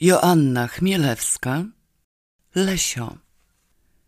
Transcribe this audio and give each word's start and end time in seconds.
Joanna 0.00 0.68
Chmielewska 0.68 1.64
Lesio 2.54 3.16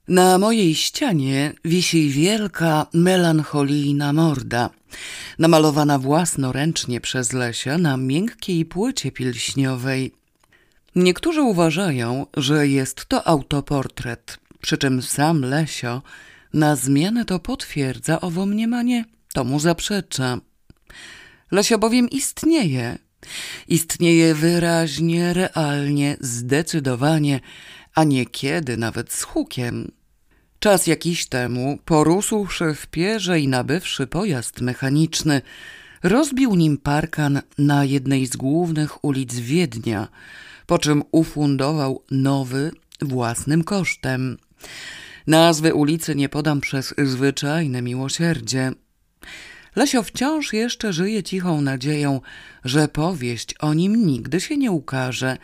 Na 0.08 0.38
mojej 0.38 0.74
ścianie 0.74 1.53
wisi 1.64 2.11
wielka, 2.11 2.87
melancholijna 2.92 4.12
morda, 4.12 4.71
namalowana 5.38 5.98
własnoręcznie 5.98 7.01
przez 7.01 7.32
Lesia 7.32 7.79
na 7.79 7.96
miękkiej 7.96 8.64
płycie 8.64 9.12
pilśniowej. 9.12 10.12
Niektórzy 10.94 11.42
uważają, 11.42 12.26
że 12.36 12.68
jest 12.68 13.06
to 13.06 13.26
autoportret, 13.26 14.38
przy 14.60 14.78
czym 14.78 15.02
sam 15.02 15.40
Lesio 15.42 16.02
na 16.55 16.77
zmianę 16.77 17.24
to 17.24 17.38
potwierdza, 17.38 18.20
owo 18.20 18.46
mniemanie 18.46 19.05
to 19.32 19.45
mu 19.45 19.60
zaprzecza. 19.60 20.38
Lesio 21.50 21.78
bowiem 21.78 22.10
istnieje, 22.10 22.98
Istnieje 23.69 24.34
wyraźnie, 24.34 25.33
realnie, 25.33 26.16
zdecydowanie, 26.20 27.41
a 27.95 28.05
niekiedy 28.05 28.77
nawet 28.77 29.12
z 29.12 29.23
hukiem. 29.23 29.91
Czas 30.59 30.87
jakiś 30.87 31.27
temu, 31.27 31.79
porósłszy 31.85 32.75
w 32.75 32.87
pierze 32.87 33.41
i 33.41 33.49
nabywszy 33.49 34.07
pojazd 34.07 34.61
mechaniczny, 34.61 35.43
rozbił 36.02 36.55
nim 36.55 36.79
parkan 36.79 37.41
na 37.59 37.85
jednej 37.85 38.27
z 38.27 38.37
głównych 38.37 39.05
ulic 39.05 39.35
Wiednia, 39.35 40.09
po 40.66 40.79
czym 40.79 41.02
ufundował 41.13 42.02
nowy 42.10 42.73
własnym 43.01 43.65
kosztem. 43.65 44.37
Nazwy 45.27 45.74
ulicy 45.74 46.15
nie 46.15 46.29
podam 46.29 46.60
przez 46.60 46.95
zwyczajne 47.05 47.83
miłosierdzie. 47.83 48.73
Lesio 49.78 50.02
wciąż 50.02 50.52
jeszcze 50.52 50.92
żyje 50.92 51.23
cichą 51.23 51.60
nadzieją, 51.60 52.20
że 52.64 52.88
powieść 52.88 53.55
o 53.59 53.74
nim 53.74 54.06
nigdy 54.06 54.41
się 54.41 54.56
nie 54.56 54.70
ukaże. 54.70 55.37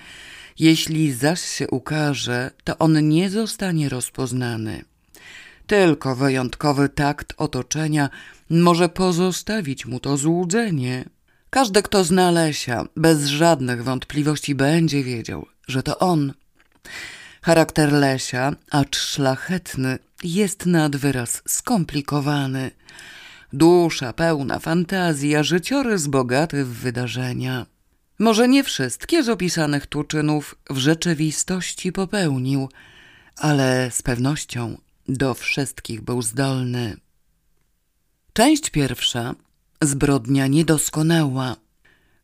Jeśli 0.58 1.12
zaś 1.12 1.40
się 1.40 1.68
ukaże, 1.68 2.50
to 2.64 2.78
on 2.78 3.08
nie 3.08 3.30
zostanie 3.30 3.88
rozpoznany. 3.88 4.84
Tylko 5.66 6.16
wyjątkowy 6.16 6.88
takt 6.88 7.34
otoczenia 7.36 8.10
może 8.50 8.88
pozostawić 8.88 9.86
mu 9.86 10.00
to 10.00 10.16
złudzenie. 10.16 11.04
Każdy, 11.50 11.82
kto 11.82 12.04
zna 12.04 12.30
Lesia, 12.30 12.84
bez 12.96 13.26
żadnych 13.26 13.84
wątpliwości 13.84 14.54
będzie 14.54 15.04
wiedział, 15.04 15.46
że 15.68 15.82
to 15.82 15.98
on. 15.98 16.32
Charakter 17.42 17.92
Lesia, 17.92 18.52
acz 18.70 18.96
szlachetny, 18.96 19.98
jest 20.24 20.66
nad 20.66 20.96
wyraz 20.96 21.42
skomplikowany. 21.48 22.70
Dusza 23.54 24.12
pełna 24.12 24.58
fantazji, 24.58 25.36
a 25.36 25.42
życiorys 25.42 26.06
bogaty 26.06 26.64
w 26.64 26.68
wydarzenia. 26.68 27.66
Może 28.18 28.48
nie 28.48 28.64
wszystkie 28.64 29.22
z 29.22 29.28
opisanych 29.28 29.86
tu 29.86 30.04
czynów 30.04 30.54
w 30.70 30.76
rzeczywistości 30.76 31.92
popełnił, 31.92 32.68
ale 33.36 33.90
z 33.90 34.02
pewnością 34.02 34.78
do 35.08 35.34
wszystkich 35.34 36.00
był 36.00 36.22
zdolny. 36.22 36.96
Część 38.32 38.70
pierwsza. 38.70 39.34
Zbrodnia 39.82 40.46
niedoskonała. 40.46 41.56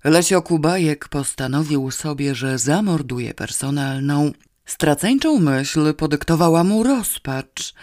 Lesio 0.05 0.43
Kubajek 0.43 1.09
postanowił 1.09 1.91
sobie, 1.91 2.35
że 2.35 2.59
zamorduje 2.59 3.35
personalną, 3.35 4.33
Straceńczą 4.71 5.41
myśl 5.41 5.95
podyktowała 5.95 6.65
mu 6.65 6.83
rozpacz. 6.83 7.75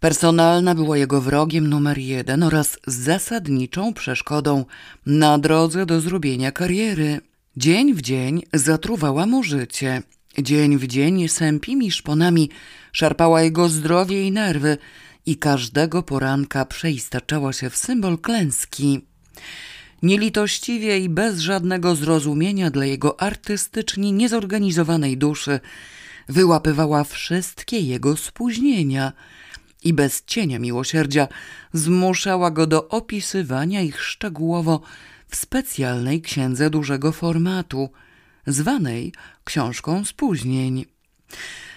Personalna 0.00 0.74
była 0.74 0.98
jego 0.98 1.20
wrogiem 1.20 1.68
numer 1.68 1.98
jeden 1.98 2.42
oraz 2.42 2.78
zasadniczą 2.86 3.94
przeszkodą 3.94 4.64
na 5.06 5.38
drodze 5.38 5.86
do 5.86 6.00
zrobienia 6.00 6.52
kariery. 6.52 7.20
Dzień 7.56 7.94
w 7.94 8.02
dzień 8.02 8.42
zatruwała 8.52 9.26
mu 9.26 9.42
życie. 9.42 10.02
Dzień 10.38 10.78
w 10.78 10.86
dzień 10.86 11.28
sępimi 11.28 11.90
szponami 11.90 12.50
szarpała 12.92 13.42
jego 13.42 13.68
zdrowie 13.68 14.26
i 14.26 14.32
nerwy 14.32 14.78
i 15.26 15.36
każdego 15.36 16.02
poranka 16.02 16.64
przeistaczała 16.64 17.52
się 17.52 17.70
w 17.70 17.76
symbol 17.76 18.18
klęski. 18.18 19.00
Nielitościwie 20.02 20.98
i 20.98 21.08
bez 21.08 21.38
żadnego 21.38 21.94
zrozumienia 21.94 22.70
dla 22.70 22.84
jego 22.84 23.20
artystycznie 23.20 24.12
niezorganizowanej 24.12 25.16
duszy 25.18 25.60
wyłapywała 26.28 27.04
wszystkie 27.04 27.80
jego 27.80 28.16
spóźnienia 28.16 29.12
i 29.84 29.92
bez 29.92 30.24
cienia 30.24 30.58
miłosierdzia 30.58 31.28
zmuszała 31.72 32.50
go 32.50 32.66
do 32.66 32.88
opisywania 32.88 33.82
ich 33.82 34.02
szczegółowo 34.02 34.80
w 35.28 35.36
specjalnej 35.36 36.22
księdze 36.22 36.70
dużego 36.70 37.12
formatu, 37.12 37.90
zwanej 38.46 39.12
Książką 39.44 40.04
Spóźnień. 40.04 40.84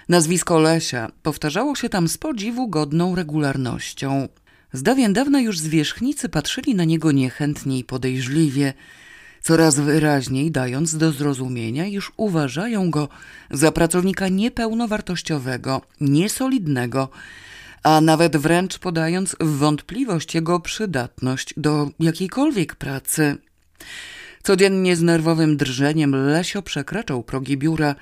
Nazwisko 0.09 0.59
Lesia 0.59 1.11
powtarzało 1.23 1.75
się 1.75 1.89
tam 1.89 2.07
z 2.07 2.17
podziwu 2.17 2.67
godną 2.67 3.15
regularnością. 3.15 4.27
Z 4.73 4.83
dawien 4.83 5.13
dawna 5.13 5.41
już 5.41 5.59
zwierzchnicy 5.59 6.29
patrzyli 6.29 6.75
na 6.75 6.83
niego 6.83 7.11
niechętnie 7.11 7.79
i 7.79 7.83
podejrzliwie– 7.83 8.73
coraz 9.47 9.79
wyraźniej 9.79 10.51
dając 10.51 10.97
do 10.97 11.11
zrozumienia, 11.11 11.85
iż 11.85 12.11
uważają 12.17 12.91
go 12.91 13.09
za 13.51 13.71
pracownika 13.71 14.27
niepełnowartościowego, 14.27 15.81
niesolidnego, 16.01 17.09
a 17.83 18.01
nawet 18.01 18.37
wręcz 18.37 18.79
podając 18.79 19.35
w 19.39 19.57
wątpliwość 19.57 20.35
jego 20.35 20.59
przydatność 20.59 21.53
do 21.57 21.89
jakiejkolwiek 21.99 22.75
pracy. 22.75 23.37
Codziennie 24.43 24.95
z 24.95 25.01
nerwowym 25.01 25.57
drżeniem 25.57 26.15
Lesio 26.15 26.61
przekraczał 26.61 27.23
progi 27.23 27.57
biura 27.57 27.95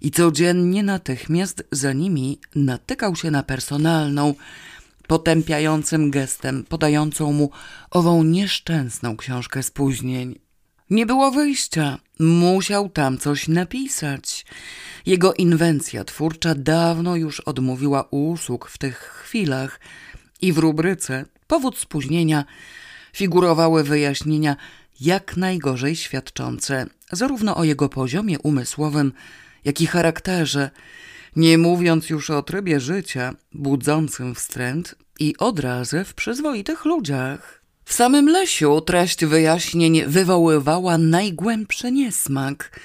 i 0.00 0.10
codziennie 0.10 0.82
natychmiast 0.82 1.64
za 1.72 1.92
nimi 1.92 2.38
natykał 2.54 3.16
się 3.16 3.30
na 3.30 3.42
personalną, 3.42 4.34
potępiającym 5.06 6.10
gestem 6.10 6.64
podającą 6.68 7.32
mu 7.32 7.50
ową 7.90 8.22
nieszczęsną 8.22 9.16
książkę 9.16 9.62
spóźnień. 9.62 10.43
Nie 10.90 11.06
było 11.06 11.30
wyjścia. 11.30 11.98
Musiał 12.18 12.88
tam 12.88 13.18
coś 13.18 13.48
napisać. 13.48 14.46
Jego 15.06 15.34
inwencja 15.34 16.04
twórcza 16.04 16.54
dawno 16.54 17.16
już 17.16 17.40
odmówiła 17.40 18.08
usług 18.10 18.68
w 18.68 18.78
tych 18.78 18.98
chwilach 18.98 19.80
i 20.40 20.52
w 20.52 20.58
rubryce 20.58 21.24
powód 21.46 21.78
spóźnienia 21.78 22.44
figurowały 23.12 23.84
wyjaśnienia 23.84 24.56
jak 25.00 25.36
najgorzej 25.36 25.96
świadczące 25.96 26.86
zarówno 27.12 27.56
o 27.56 27.64
jego 27.64 27.88
poziomie 27.88 28.38
umysłowym, 28.38 29.12
jak 29.64 29.80
i 29.80 29.86
charakterze, 29.86 30.70
nie 31.36 31.58
mówiąc 31.58 32.10
już 32.10 32.30
o 32.30 32.42
trybie 32.42 32.80
życia 32.80 33.34
budzącym 33.52 34.34
wstręt 34.34 34.94
i 35.20 35.36
odrazę 35.38 36.04
w 36.04 36.14
przyzwoitych 36.14 36.84
ludziach. 36.84 37.63
W 37.84 37.92
samym 37.92 38.28
Lesiu 38.28 38.80
treść 38.80 39.24
wyjaśnień 39.24 40.04
wywoływała 40.06 40.98
najgłębszy 40.98 41.92
niesmak. 41.92 42.80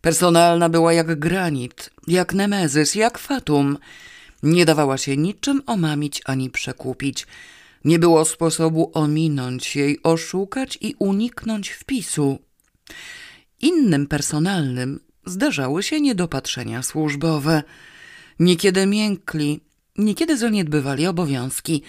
Personalna 0.00 0.68
była 0.68 0.92
jak 0.92 1.18
granit, 1.18 1.90
jak 2.06 2.34
nemezys, 2.34 2.94
jak 2.94 3.18
fatum. 3.18 3.78
Nie 4.42 4.64
dawała 4.64 4.98
się 4.98 5.16
niczym 5.16 5.62
omamić 5.66 6.22
ani 6.24 6.50
przekupić. 6.50 7.26
Nie 7.84 7.98
było 7.98 8.24
sposobu 8.24 8.90
ominąć 8.94 9.76
jej, 9.76 10.02
oszukać 10.02 10.78
i 10.80 10.94
uniknąć 10.98 11.70
wpisu. 11.70 12.38
Innym 13.60 14.06
personalnym 14.06 15.00
zdarzały 15.26 15.82
się 15.82 16.00
niedopatrzenia 16.00 16.82
służbowe. 16.82 17.62
Niekiedy 18.38 18.86
miękli, 18.86 19.60
niekiedy 19.98 20.36
zaniedbywali 20.36 21.06
obowiązki– 21.06 21.82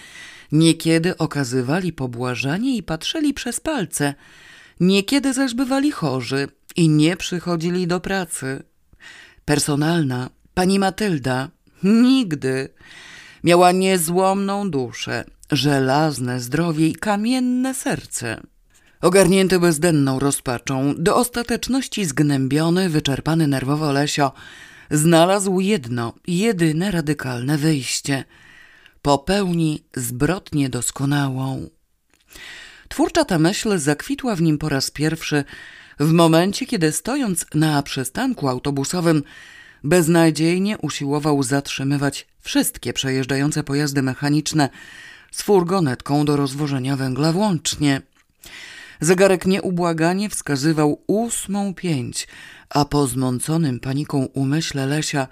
Niekiedy 0.52 1.16
okazywali 1.16 1.92
pobłażanie 1.92 2.76
i 2.76 2.82
patrzyli 2.82 3.34
przez 3.34 3.60
palce, 3.60 4.14
niekiedy 4.80 5.32
zaś 5.32 5.54
bywali 5.54 5.90
chorzy 5.90 6.48
i 6.76 6.88
nie 6.88 7.16
przychodzili 7.16 7.86
do 7.86 8.00
pracy. 8.00 8.62
Personalna, 9.44 10.30
pani 10.54 10.78
Matylda, 10.78 11.48
nigdy 11.82 12.68
miała 13.44 13.72
niezłomną 13.72 14.70
duszę, 14.70 15.24
żelazne 15.52 16.40
zdrowie 16.40 16.88
i 16.88 16.94
kamienne 16.94 17.74
serce. 17.74 18.40
Ogarnięty 19.00 19.58
bezdenną 19.58 20.18
rozpaczą, 20.18 20.94
do 20.98 21.16
ostateczności 21.16 22.04
zgnębiony, 22.04 22.88
wyczerpany 22.88 23.46
nerwowo 23.46 23.92
Lesio, 23.92 24.32
znalazł 24.90 25.60
jedno, 25.60 26.12
jedyne 26.26 26.90
radykalne 26.90 27.58
wyjście– 27.58 28.24
popełni 29.06 29.84
zbrodnię 29.96 30.68
doskonałą. 30.68 31.70
Twórcza 32.88 33.24
ta 33.24 33.38
myśl 33.38 33.78
zakwitła 33.78 34.36
w 34.36 34.42
nim 34.42 34.58
po 34.58 34.68
raz 34.68 34.90
pierwszy 34.90 35.44
w 36.00 36.12
momencie, 36.12 36.66
kiedy 36.66 36.92
stojąc 36.92 37.46
na 37.54 37.82
przystanku 37.82 38.48
autobusowym, 38.48 39.22
beznadziejnie 39.84 40.78
usiłował 40.78 41.42
zatrzymywać 41.42 42.26
wszystkie 42.40 42.92
przejeżdżające 42.92 43.64
pojazdy 43.64 44.02
mechaniczne 44.02 44.68
z 45.30 45.42
furgonetką 45.42 46.24
do 46.24 46.36
rozwożenia 46.36 46.96
węgla 46.96 47.32
włącznie. 47.32 48.02
Zegarek 49.00 49.46
nieubłaganie 49.46 50.30
wskazywał 50.30 51.02
ósmą 51.06 51.74
pięć, 51.74 52.28
a 52.68 52.84
po 52.84 53.06
zmąconym 53.06 53.80
paniką 53.80 54.24
umyśle 54.24 54.86
Lesia 54.86 55.28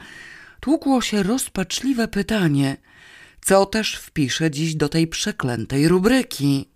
tłukło 0.60 1.00
się 1.00 1.22
rozpaczliwe 1.22 2.08
pytanie, 2.08 2.76
co 3.44 3.66
też 3.66 3.96
wpisze 3.96 4.50
dziś 4.50 4.74
do 4.74 4.88
tej 4.88 5.06
przeklętej 5.06 5.88
rubryki. 5.88 6.68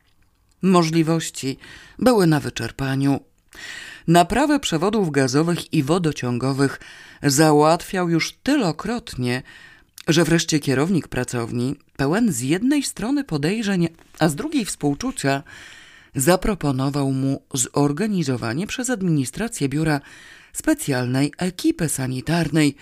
Możliwości 0.62 1.59
były 1.99 2.26
na 2.26 2.41
wyczerpaniu. 2.41 3.20
Naprawę 4.06 4.61
przewodów 4.61 5.11
gazowych 5.11 5.73
i 5.73 5.82
wodociągowych 5.82 6.81
załatwiał 7.23 8.09
już 8.09 8.32
tylokrotnie, 8.43 9.43
że 10.09 10.25
wreszcie 10.25 10.59
kierownik 10.59 11.09
pracowni, 11.09 11.76
pełen 11.97 12.32
z 12.32 12.41
jednej 12.41 12.82
strony 12.82 13.25
podejrzeń, 13.25 13.88
a 14.19 14.29
z 14.29 14.35
drugiej 14.35 14.64
współczucia, 14.64 15.43
zaproponował 16.14 17.12
mu 17.12 17.43
zorganizowanie 17.55 18.67
przez 18.67 18.91
administrację 18.91 19.69
biura 19.69 20.00
specjalnej 20.53 21.32
ekipy 21.38 21.88
sanitarnej, 21.88 22.76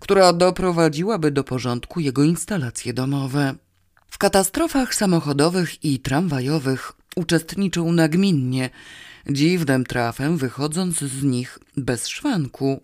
która 0.00 0.32
doprowadziłaby 0.32 1.30
do 1.30 1.44
porządku 1.44 2.00
jego 2.00 2.24
instalacje 2.24 2.92
domowe. 2.92 3.54
W 4.10 4.18
katastrofach 4.18 4.94
samochodowych 4.94 5.84
i 5.84 5.98
tramwajowych 5.98 6.92
uczestniczył 7.16 7.92
nagminnie, 7.92 8.70
dziwnym 9.30 9.84
trafem 9.84 10.36
wychodząc 10.36 10.98
z 10.98 11.22
nich 11.22 11.58
bez 11.76 12.08
szwanku. 12.08 12.80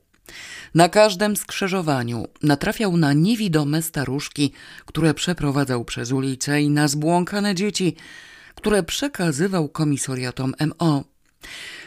Na 0.74 0.88
każdym 0.88 1.36
skrzyżowaniu 1.36 2.24
natrafiał 2.42 2.96
na 2.96 3.12
niewidome 3.12 3.82
staruszki, 3.82 4.52
które 4.86 5.14
przeprowadzał 5.14 5.84
przez 5.84 6.12
ulicę 6.12 6.62
i 6.62 6.70
na 6.70 6.88
zbłąkane 6.88 7.54
dzieci, 7.54 7.96
które 8.54 8.82
przekazywał 8.82 9.68
komisariatom 9.68 10.54
MO. 10.66 11.04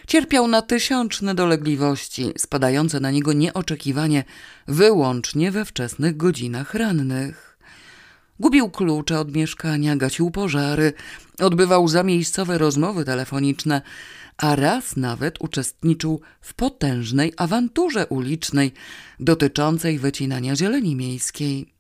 Cierpiał 0.09 0.47
na 0.47 0.61
tysiączne 0.61 1.35
dolegliwości, 1.35 2.33
spadające 2.37 2.99
na 2.99 3.11
niego 3.11 3.33
nieoczekiwanie 3.33 4.23
wyłącznie 4.67 5.51
we 5.51 5.65
wczesnych 5.65 6.17
godzinach 6.17 6.73
rannych. 6.73 7.57
Gubił 8.39 8.69
klucze 8.69 9.19
od 9.19 9.35
mieszkania, 9.35 9.95
gasił 9.95 10.31
pożary, 10.31 10.93
odbywał 11.39 11.87
zamiejscowe 11.87 12.57
rozmowy 12.57 13.05
telefoniczne, 13.05 13.81
a 14.37 14.55
raz 14.55 14.95
nawet 14.95 15.41
uczestniczył 15.41 16.21
w 16.41 16.53
potężnej 16.53 17.33
awanturze 17.37 18.07
ulicznej 18.07 18.71
dotyczącej 19.19 19.99
wycinania 19.99 20.55
zieleni 20.55 20.95
miejskiej. 20.95 21.73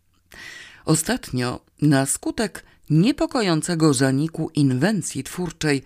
Ostatnio, 0.85 1.59
na 1.81 2.05
skutek 2.05 2.63
niepokojącego 2.89 3.93
zaniku 3.93 4.49
inwencji 4.55 5.23
twórczej, 5.23 5.83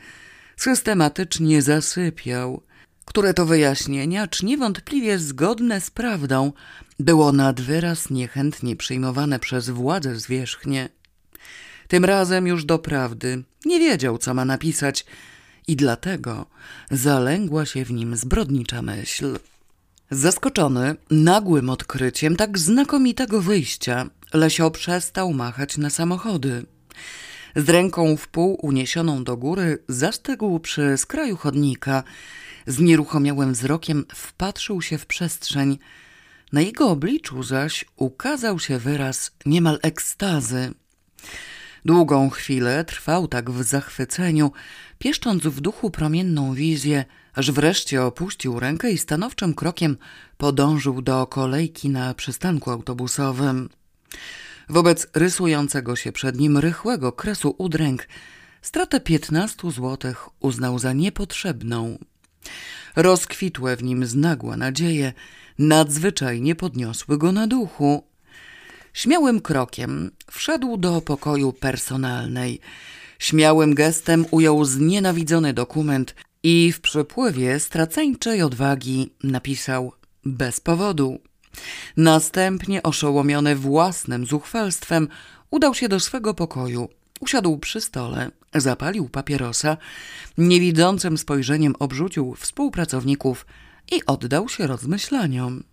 systematycznie 0.57 1.61
zasypiał, 1.61 2.61
które 3.05 3.33
to 3.33 3.45
wyjaśnienia, 3.45 4.23
acz 4.23 4.44
niewątpliwie 4.44 5.19
zgodne 5.19 5.81
z 5.81 5.91
prawdą, 5.91 6.51
było 7.00 7.31
nad 7.31 7.61
wyraz 7.61 8.09
niechętnie 8.09 8.75
przyjmowane 8.75 9.39
przez 9.39 9.69
władze 9.69 10.15
zwierzchnie. 10.15 10.89
Tym 11.88 12.05
razem 12.05 12.47
już 12.47 12.65
doprawdy 12.65 13.44
nie 13.65 13.79
wiedział, 13.79 14.17
co 14.17 14.33
ma 14.33 14.45
napisać 14.45 15.05
i 15.67 15.75
dlatego 15.75 16.45
zalęgła 16.91 17.65
się 17.65 17.85
w 17.85 17.91
nim 17.91 18.15
zbrodnicza 18.15 18.81
myśl. 18.81 19.39
Zaskoczony 20.11 20.95
nagłym 21.11 21.69
odkryciem 21.69 22.35
tak 22.35 22.59
znakomitego 22.59 23.41
wyjścia, 23.41 24.09
Lesio 24.33 24.71
przestał 24.71 25.33
machać 25.33 25.77
na 25.77 25.89
samochody. 25.89 26.65
Z 27.55 27.69
ręką 27.69 28.17
w 28.17 28.27
pół 28.27 28.57
uniesioną 28.61 29.23
do 29.23 29.38
góry 29.38 29.83
zastygł 29.88 30.59
przy 30.59 30.97
skraju 30.97 31.38
chodnika. 31.38 32.03
Z 32.67 32.79
nieruchomiałym 32.79 33.53
wzrokiem 33.53 34.05
wpatrzył 34.15 34.81
się 34.81 34.97
w 34.97 35.05
przestrzeń. 35.05 35.77
Na 36.51 36.61
jego 36.61 36.89
obliczu 36.89 37.44
zaś 37.44 37.85
ukazał 37.95 38.59
się 38.59 38.79
wyraz 38.79 39.31
niemal 39.45 39.79
ekstazy. 39.81 40.73
Długą 41.85 42.29
chwilę 42.29 42.85
trwał 42.85 43.27
tak 43.27 43.51
w 43.51 43.63
zachwyceniu, 43.63 44.51
pieszcząc 45.00 45.44
w 45.44 45.61
duchu 45.61 45.91
promienną 45.91 46.53
wizję, 46.53 47.05
aż 47.33 47.51
wreszcie 47.51 48.03
opuścił 48.03 48.59
rękę 48.59 48.91
i 48.91 48.97
stanowczym 48.97 49.53
krokiem 49.53 49.97
podążył 50.38 51.01
do 51.01 51.27
kolejki 51.27 51.89
na 51.89 52.13
przystanku 52.13 52.71
autobusowym. 52.71 53.69
Wobec 54.69 55.07
rysującego 55.13 55.95
się 55.95 56.12
przed 56.12 56.39
nim 56.39 56.57
rychłego 56.57 57.12
kresu 57.12 57.56
udręk 57.57 58.07
stratę 58.62 59.00
piętnastu 59.00 59.71
złotych 59.71 60.30
uznał 60.39 60.80
za 60.80 60.94
niepotrzebną. 60.94 61.98
Rozkwitłe 62.95 63.75
w 63.75 63.83
nim 63.83 64.06
znagła 64.06 64.57
nadzieje 64.57 65.13
nadzwyczajnie 65.60 66.56
podniosły 66.56 67.18
go 67.18 67.31
na 67.31 67.48
duchu. 67.48 68.04
Śmiałym 68.94 69.42
krokiem 69.42 70.12
wszedł 70.31 70.77
do 70.77 71.01
pokoju 71.01 71.54
personalnej. 71.54 72.60
Śmiałym 73.19 73.75
gestem 73.75 74.25
ujął 74.31 74.65
znienawidzony 74.65 75.54
dokument 75.54 76.15
i 76.44 76.71
w 76.71 76.81
przepływie 76.81 77.60
straceńczej 77.60 78.42
odwagi 78.42 79.13
napisał 79.24 79.94
bez 80.25 80.60
powodu. 80.60 81.19
Następnie, 81.97 82.83
oszołomiony 82.83 83.55
własnym 83.55 84.25
zuchwalstwem, 84.25 85.07
udał 85.51 85.73
się 85.73 85.89
do 85.89 86.00
swego 86.00 86.33
pokoju. 86.33 86.89
Usiadł 87.19 87.57
przy 87.57 87.81
stole, 87.81 88.31
zapalił 88.55 89.09
papierosa, 89.09 89.77
niewidzącym 90.38 91.17
spojrzeniem 91.17 91.75
obrzucił 91.79 92.35
współpracowników 92.35 93.45
i 93.91 94.05
oddał 94.05 94.50
się 94.50 94.67
rozmyślaniom. 94.67 95.63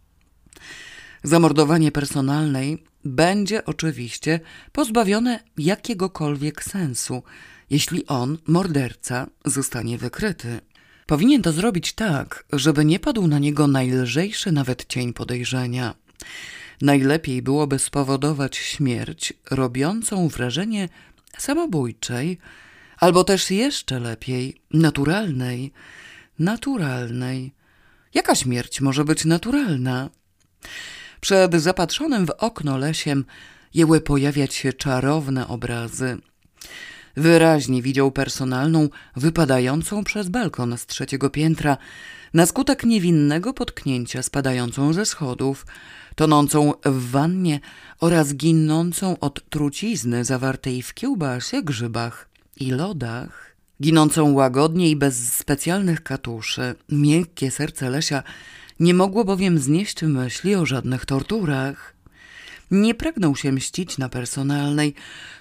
Zamordowanie 1.22 1.92
personalnej 1.92 2.84
będzie 3.04 3.64
oczywiście 3.64 4.40
pozbawione 4.72 5.40
jakiegokolwiek 5.58 6.64
sensu, 6.64 7.22
jeśli 7.70 8.06
on, 8.06 8.38
morderca, 8.46 9.26
zostanie 9.44 9.98
wykryty. 9.98 10.60
Powinien 11.10 11.42
to 11.42 11.52
zrobić 11.52 11.92
tak, 11.92 12.44
żeby 12.52 12.84
nie 12.84 13.00
padł 13.00 13.26
na 13.26 13.38
niego 13.38 13.66
najlżejszy 13.66 14.52
nawet 14.52 14.86
cień 14.86 15.12
podejrzenia. 15.12 15.94
Najlepiej 16.80 17.42
byłoby 17.42 17.78
spowodować 17.78 18.56
śmierć 18.56 19.32
robiącą 19.50 20.28
wrażenie 20.28 20.88
samobójczej, 21.38 22.38
albo 22.96 23.24
też 23.24 23.50
jeszcze 23.50 24.00
lepiej 24.00 24.60
naturalnej. 24.72 25.72
Naturalnej. 26.38 27.52
Jaka 28.14 28.34
śmierć 28.34 28.80
może 28.80 29.04
być 29.04 29.24
naturalna? 29.24 30.10
Przed 31.20 31.54
zapatrzonym 31.54 32.26
w 32.26 32.30
okno 32.30 32.78
lesiem 32.78 33.25
jęły 33.75 34.00
pojawiać 34.00 34.54
się 34.54 34.73
czarowne 34.73 35.49
obrazy. 35.49 36.18
Wyraźnie 37.17 37.83
widział 37.83 38.12
personalną 38.12 38.88
wypadającą 39.17 40.05
przez 40.05 40.29
balkon 40.29 40.79
z 40.79 40.87
trzeciego 40.87 41.31
piętra 41.31 41.76
na 42.35 42.47
skutek 42.47 42.85
niewinnego 42.85 43.55
potknięcia 43.55 44.23
spadającą 44.23 44.93
ze 44.93 45.07
schodów, 45.07 45.67
tonącą 46.14 46.73
w 46.85 47.11
wannie 47.11 47.61
oraz 48.00 48.35
ginącą 48.35 49.19
od 49.19 49.50
trucizny 49.50 50.25
zawartej 50.25 50.83
w 50.83 50.95
kiełbasie, 50.95 51.62
grzybach 51.62 52.29
i 52.57 52.71
lodach. 52.71 53.57
Ginącą 53.83 54.33
łagodnie 54.33 54.90
i 54.90 54.97
bez 54.97 55.33
specjalnych 55.33 56.02
katuszy, 56.02 56.75
miękkie 56.88 57.50
serce 57.50 57.90
Lesia 57.90 58.23
nie 58.81 58.95
mogło 58.95 59.25
bowiem 59.25 59.59
znieść 59.59 60.02
myśli 60.02 60.55
o 60.55 60.67
żadnych 60.67 61.07
torturach. 61.07 61.95
Nie 62.70 62.94
pragnął 62.94 63.36
się 63.36 63.52
mścić 63.52 63.98
na 63.98 64.08
personalnej, 64.08 64.94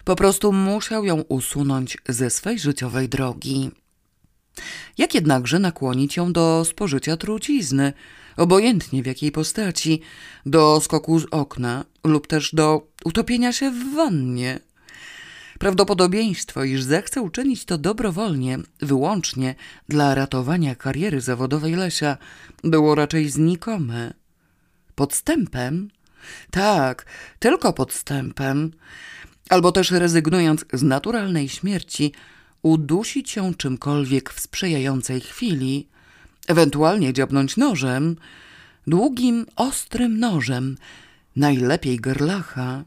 po 0.03 0.15
prostu 0.15 0.53
musiał 0.53 1.05
ją 1.05 1.21
usunąć 1.21 1.98
ze 2.09 2.29
swej 2.29 2.59
życiowej 2.59 3.09
drogi. 3.09 3.71
Jak 4.98 5.13
jednakże 5.13 5.59
nakłonić 5.59 6.17
ją 6.17 6.33
do 6.33 6.65
spożycia 6.65 7.17
trucizny, 7.17 7.93
obojętnie 8.38 9.03
w 9.03 9.05
jakiej 9.05 9.31
postaci, 9.31 10.01
do 10.45 10.81
skoku 10.81 11.19
z 11.19 11.25
okna 11.31 11.86
lub 12.03 12.27
też 12.27 12.55
do 12.55 12.88
utopienia 13.05 13.53
się 13.53 13.71
w 13.71 13.95
wannie? 13.95 14.59
Prawdopodobieństwo, 15.59 16.63
iż 16.63 16.83
zechce 16.83 17.21
uczynić 17.21 17.65
to 17.65 17.77
dobrowolnie, 17.77 18.57
wyłącznie 18.79 19.55
dla 19.89 20.15
ratowania 20.15 20.75
kariery 20.75 21.21
zawodowej 21.21 21.75
Lesia, 21.75 22.17
było 22.63 22.95
raczej 22.95 23.29
znikome. 23.29 24.13
Podstępem? 24.95 25.89
Tak, 26.52 27.06
tylko 27.40 27.74
podstępem. 27.74 28.72
Albo 29.50 29.72
też 29.72 29.92
rezygnując 29.92 30.66
z 30.74 30.84
naturalnej 30.84 31.50
śmierci, 31.50 32.12
udusić 32.62 33.36
ją 33.36 33.54
czymkolwiek 33.54 34.34
w 34.34 34.40
sprzyjającej 34.40 35.22
chwili, 35.22 35.88
ewentualnie 36.48 37.14
dziabnąć 37.14 37.58
nożem, 37.58 38.16
długim, 38.88 39.46
ostrym 39.56 40.20
nożem, 40.20 40.78
najlepiej 41.36 42.00
gerlacha. 42.00 42.84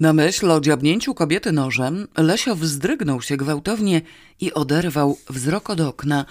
Na 0.00 0.12
myśl 0.12 0.50
o 0.50 0.60
dziabnięciu 0.60 1.14
kobiety 1.14 1.52
nożem, 1.52 2.08
Lesio 2.16 2.56
wzdrygnął 2.56 3.22
się 3.22 3.36
gwałtownie 3.36 4.02
i 4.40 4.52
oderwał 4.52 5.18
wzrok 5.30 5.70
od 5.70 5.80
okna, 5.80 6.24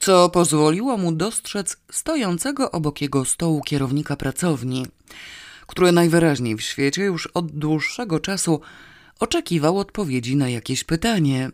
co 0.00 0.28
pozwoliło 0.28 0.96
mu 0.96 1.12
dostrzec 1.12 1.76
stojącego 1.92 2.70
obok 2.70 3.00
jego 3.00 3.24
stołu 3.24 3.60
kierownika 3.62 4.16
pracowni, 4.16 4.86
który 5.68 5.92
najwyraźniej 5.92 6.56
w 6.56 6.62
świecie 6.62 7.02
już 7.02 7.26
od 7.26 7.52
dłuższego 7.52 8.20
czasu 8.20 8.60
oczekiwał 9.20 9.78
odpowiedzi 9.78 10.36
na 10.36 10.48
jakieś 10.48 10.84
pytanie. 10.84 11.50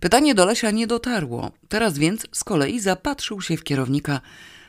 Pytanie 0.00 0.34
do 0.34 0.44
Lesia 0.44 0.70
nie 0.70 0.86
dotarło, 0.86 1.50
teraz 1.68 1.98
więc 1.98 2.26
z 2.32 2.44
kolei 2.44 2.80
zapatrzył 2.80 3.40
się 3.40 3.56
w 3.56 3.64
kierownika 3.64 4.20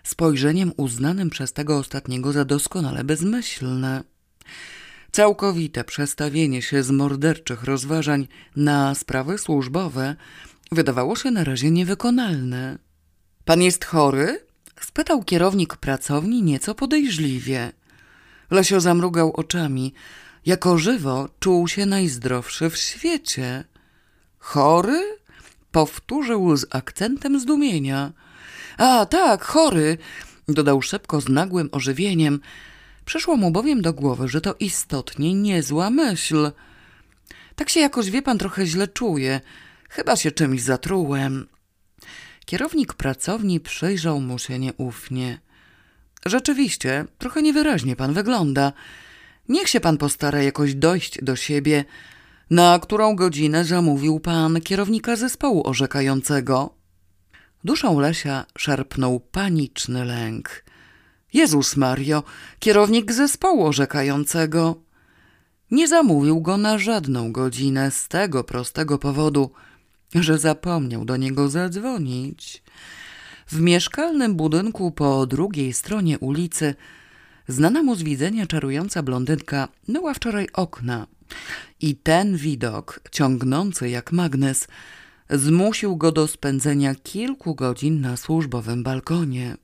spojrzeniem 0.04 0.72
uznanym 0.78 1.30
przez 1.30 1.54
tego 1.54 1.78
ostatniego 1.78 2.32
za 2.32 2.46
doskonale 2.46 3.04
bezmyślne. 3.04 4.04
Całkowite 5.12 5.84
przestawienie 5.84 6.62
się 6.62 6.84
z 6.84 6.92
morderczych 6.92 7.64
rozważań 7.64 8.28
na 8.56 8.96
sprawy 8.96 9.38
służbowe 9.38 10.16
wydawało 10.72 11.16
się 11.16 11.32
na 11.32 11.44
razie 11.44 11.72
niewykonalne. 11.72 12.78
Pan 13.46 13.62
jest 13.62 13.86
chory? 13.86 14.46
spytał 14.82 15.24
kierownik 15.24 15.76
pracowni 15.76 16.44
nieco 16.44 16.76
podejrzliwie. 16.76 17.72
Lesio 18.52 18.82
zamrugał 18.82 19.32
oczami. 19.32 19.94
Jako 20.46 20.78
żywo 20.78 21.30
czuł 21.40 21.68
się 21.68 21.86
najzdrowszy 21.86 22.70
w 22.70 22.78
świecie. 22.78 23.64
Chory? 24.40 25.18
Powtórzył 25.72 26.58
z 26.58 26.66
akcentem 26.70 27.40
zdumienia. 27.40 28.12
A, 28.78 29.06
tak, 29.06 29.44
chory, 29.44 29.98
dodał 30.48 30.82
szybko 30.82 31.22
z 31.22 31.30
nagłym 31.30 31.70
ożywieniem. 31.72 32.40
Przyszło 33.06 33.38
mu 33.38 33.52
bowiem 33.52 33.82
do 33.82 33.94
głowy, 33.94 34.28
że 34.28 34.42
to 34.42 34.56
istotnie 34.60 35.34
niezła 35.34 35.90
myśl. 35.90 36.52
Tak 37.56 37.70
się 37.70 37.80
jakoś, 37.80 38.10
wie 38.10 38.22
pan, 38.22 38.38
trochę 38.38 38.66
źle 38.66 38.88
czuje. 38.88 39.42
Chyba 39.90 40.16
się 40.16 40.32
czymś 40.32 40.62
zatrułem. 40.62 41.48
Kierownik 42.46 42.94
pracowni 42.94 43.60
przyjrzał 43.60 44.22
mu 44.22 44.40
się 44.40 44.60
nieufnie. 44.60 45.40
Rzeczywiście, 46.26 47.06
trochę 47.18 47.42
niewyraźnie 47.42 47.96
pan 47.96 48.14
wygląda. 48.14 48.74
Niech 49.50 49.70
się 49.70 49.80
pan 49.80 49.98
postara 49.98 50.42
jakoś 50.42 50.76
dojść 50.76 51.24
do 51.24 51.36
siebie. 51.36 51.86
Na 52.50 52.80
którą 52.80 53.16
godzinę 53.16 53.66
zamówił 53.66 54.20
pan 54.20 54.62
kierownika 54.62 55.16
zespołu 55.16 55.68
orzekającego? 55.68 56.76
Duszą 57.64 58.00
Lesia 58.00 58.46
szarpnął 58.58 59.20
paniczny 59.20 60.06
lęk. 60.06 60.64
Jezus 61.34 61.78
Mario, 61.78 62.24
kierownik 62.60 63.12
zespołu 63.12 63.66
orzekającego. 63.66 64.76
Nie 65.72 65.88
zamówił 65.88 66.42
go 66.42 66.58
na 66.58 66.78
żadną 66.78 67.32
godzinę 67.32 67.92
z 67.92 68.08
tego 68.08 68.44
prostego 68.44 68.98
powodu, 68.98 69.52
że 70.16 70.40
zapomniał 70.40 71.06
do 71.06 71.18
niego 71.18 71.50
zadzwonić. 71.50 72.64
W 73.52 73.60
mieszkalnym 73.60 74.36
budynku 74.36 74.92
po 74.92 75.26
drugiej 75.26 75.74
stronie 75.74 76.20
ulicy 76.20 76.76
znana 77.48 77.84
mu 77.84 77.96
z 77.96 78.04
widzenia 78.04 78.48
czarująca 78.48 79.04
blondynka 79.04 79.68
myła 79.88 80.14
wczoraj 80.14 80.48
okna 80.54 81.08
i 81.82 81.96
ten 81.96 82.38
widok, 82.38 83.00
ciągnący 83.12 83.90
jak 83.90 84.12
magnes, 84.12 84.68
zmusił 85.30 85.98
go 85.98 86.12
do 86.12 86.28
spędzenia 86.28 86.96
kilku 86.96 87.56
godzin 87.56 88.02
na 88.02 88.18
służbowym 88.18 88.84
balkonie. 88.84 89.58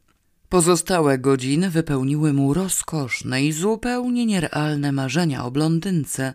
Pozostałe 0.50 1.18
godziny 1.18 1.70
wypełniły 1.70 2.34
mu 2.34 2.54
rozkoszne 2.54 3.44
i 3.44 3.52
zupełnie 3.52 4.26
nierealne 4.26 4.92
marzenia 4.92 5.46
o 5.46 5.52
blondynce 5.52 6.34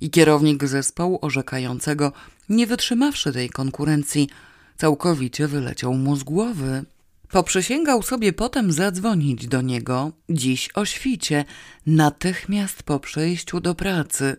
i 0.00 0.10
kierownik 0.10 0.64
zespołu 0.64 1.18
orzekającego, 1.22 2.12
nie 2.48 2.66
wytrzymawszy 2.66 3.32
tej 3.32 3.50
konkurencji, 3.50 4.28
całkowicie 4.76 5.48
wyleciał 5.48 5.94
mu 5.94 6.16
z 6.16 6.22
głowy. 6.22 6.84
Poprzysięgał 7.28 8.02
sobie 8.02 8.32
potem 8.32 8.72
zadzwonić 8.72 9.46
do 9.46 9.62
niego 9.62 10.12
dziś 10.30 10.68
o 10.74 10.84
świcie, 10.84 11.44
natychmiast 11.86 12.82
po 12.82 13.00
przejściu 13.00 13.60
do 13.60 13.74
pracy. 13.74 14.36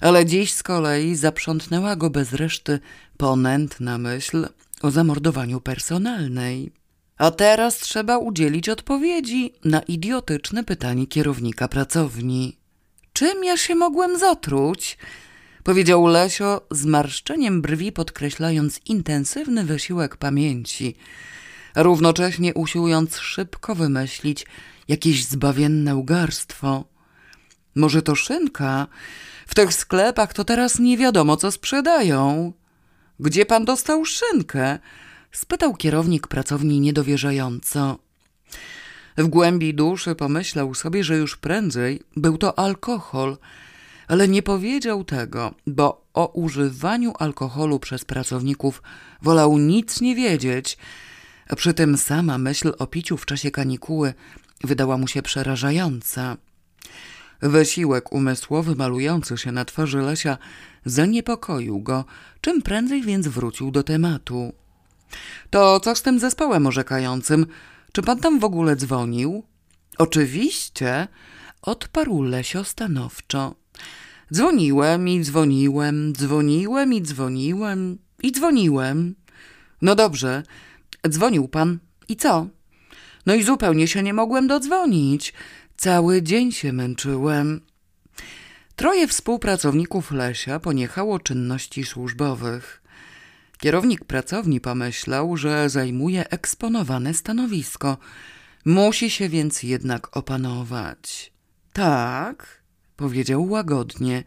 Ale 0.00 0.26
dziś 0.26 0.52
z 0.52 0.62
kolei 0.62 1.16
zaprzątnęła 1.16 1.96
go 1.96 2.10
bez 2.10 2.32
reszty 2.32 2.78
ponętna 3.16 3.98
myśl 3.98 4.46
o 4.82 4.90
zamordowaniu 4.90 5.60
personalnej. 5.60 6.72
A 7.18 7.30
teraz 7.30 7.78
trzeba 7.78 8.18
udzielić 8.18 8.68
odpowiedzi 8.68 9.52
na 9.64 9.80
idiotyczne 9.80 10.64
pytanie 10.64 11.06
kierownika 11.06 11.68
pracowni. 11.68 12.56
Czym 13.12 13.44
ja 13.44 13.56
się 13.56 13.74
mogłem 13.74 14.18
zatruć? 14.18 14.98
Powiedział 15.64 16.06
Lesio, 16.06 16.60
zmarszczeniem 16.70 17.62
brwi 17.62 17.92
podkreślając 17.92 18.80
intensywny 18.86 19.64
wysiłek 19.64 20.16
pamięci, 20.16 20.94
równocześnie 21.76 22.54
usiłując 22.54 23.18
szybko 23.18 23.74
wymyślić 23.74 24.46
jakieś 24.88 25.24
zbawienne 25.24 25.96
ugarstwo. 25.96 26.84
Może 27.74 28.02
to 28.02 28.14
szynka? 28.14 28.86
W 29.46 29.54
tych 29.54 29.74
sklepach 29.74 30.32
to 30.32 30.44
teraz 30.44 30.78
nie 30.78 30.98
wiadomo, 30.98 31.36
co 31.36 31.50
sprzedają. 31.50 32.52
Gdzie 33.20 33.46
pan 33.46 33.64
dostał 33.64 34.04
szynkę? 34.04 34.78
spytał 35.32 35.74
kierownik 35.74 36.26
pracowni 36.26 36.80
niedowierzająco. 36.80 37.98
W 39.16 39.26
głębi 39.26 39.74
duszy 39.74 40.14
pomyślał 40.14 40.74
sobie, 40.74 41.04
że 41.04 41.16
już 41.16 41.36
prędzej 41.36 42.02
był 42.16 42.38
to 42.38 42.58
alkohol, 42.58 43.36
ale 44.08 44.28
nie 44.28 44.42
powiedział 44.42 45.04
tego, 45.04 45.54
bo 45.66 46.06
o 46.14 46.26
używaniu 46.26 47.12
alkoholu 47.18 47.78
przez 47.78 48.04
pracowników 48.04 48.82
wolał 49.22 49.58
nic 49.58 50.00
nie 50.00 50.14
wiedzieć, 50.14 50.78
a 51.48 51.56
przy 51.56 51.74
tym 51.74 51.98
sama 51.98 52.38
myśl 52.38 52.72
o 52.78 52.86
piciu 52.86 53.16
w 53.16 53.26
czasie 53.26 53.50
kanikuły 53.50 54.14
wydała 54.64 54.98
mu 54.98 55.08
się 55.08 55.22
przerażająca. 55.22 56.36
Wysiłek 57.42 58.12
umysłowy 58.12 58.76
malujący 58.76 59.38
się 59.38 59.52
na 59.52 59.64
twarzy 59.64 59.98
Lesia 59.98 60.38
zaniepokoił 60.84 61.80
go, 61.80 62.04
czym 62.40 62.62
prędzej 62.62 63.02
więc 63.02 63.28
wrócił 63.28 63.70
do 63.70 63.82
tematu. 63.82 64.52
To 65.50 65.80
co 65.80 65.94
z 65.94 66.02
tym 66.02 66.18
zespołem 66.18 66.66
orzekającym? 66.66 67.46
Czy 67.92 68.02
pan 68.02 68.18
tam 68.18 68.40
w 68.40 68.44
ogóle 68.44 68.76
dzwonił? 68.76 69.44
Oczywiście, 69.98 71.08
odparł 71.62 72.22
Lesio 72.22 72.64
stanowczo. 72.64 73.61
Dzwoniłem 74.34 75.08
i 75.08 75.24
dzwoniłem, 75.24 76.12
dzwoniłem 76.12 76.92
i 76.92 77.02
dzwoniłem 77.02 77.98
i 78.22 78.32
dzwoniłem. 78.32 79.14
No 79.82 79.94
dobrze, 79.94 80.42
dzwonił 81.08 81.48
pan 81.48 81.78
i 82.08 82.16
co? 82.16 82.46
No 83.26 83.34
i 83.34 83.42
zupełnie 83.42 83.88
się 83.88 84.02
nie 84.02 84.14
mogłem 84.14 84.46
dodzwonić. 84.46 85.34
Cały 85.76 86.22
dzień 86.22 86.52
się 86.52 86.72
męczyłem. 86.72 87.60
Troje 88.76 89.08
współpracowników 89.08 90.10
Lesia 90.10 90.60
poniechało 90.60 91.18
czynności 91.20 91.84
służbowych. 91.84 92.82
Kierownik 93.58 94.04
pracowni 94.04 94.60
pomyślał, 94.60 95.36
że 95.36 95.70
zajmuje 95.70 96.30
eksponowane 96.30 97.14
stanowisko. 97.14 97.98
Musi 98.64 99.10
się 99.10 99.28
więc 99.28 99.62
jednak 99.62 100.16
opanować. 100.16 101.32
Tak, 101.72 102.61
powiedział 103.02 103.48
łagodnie. 103.50 104.24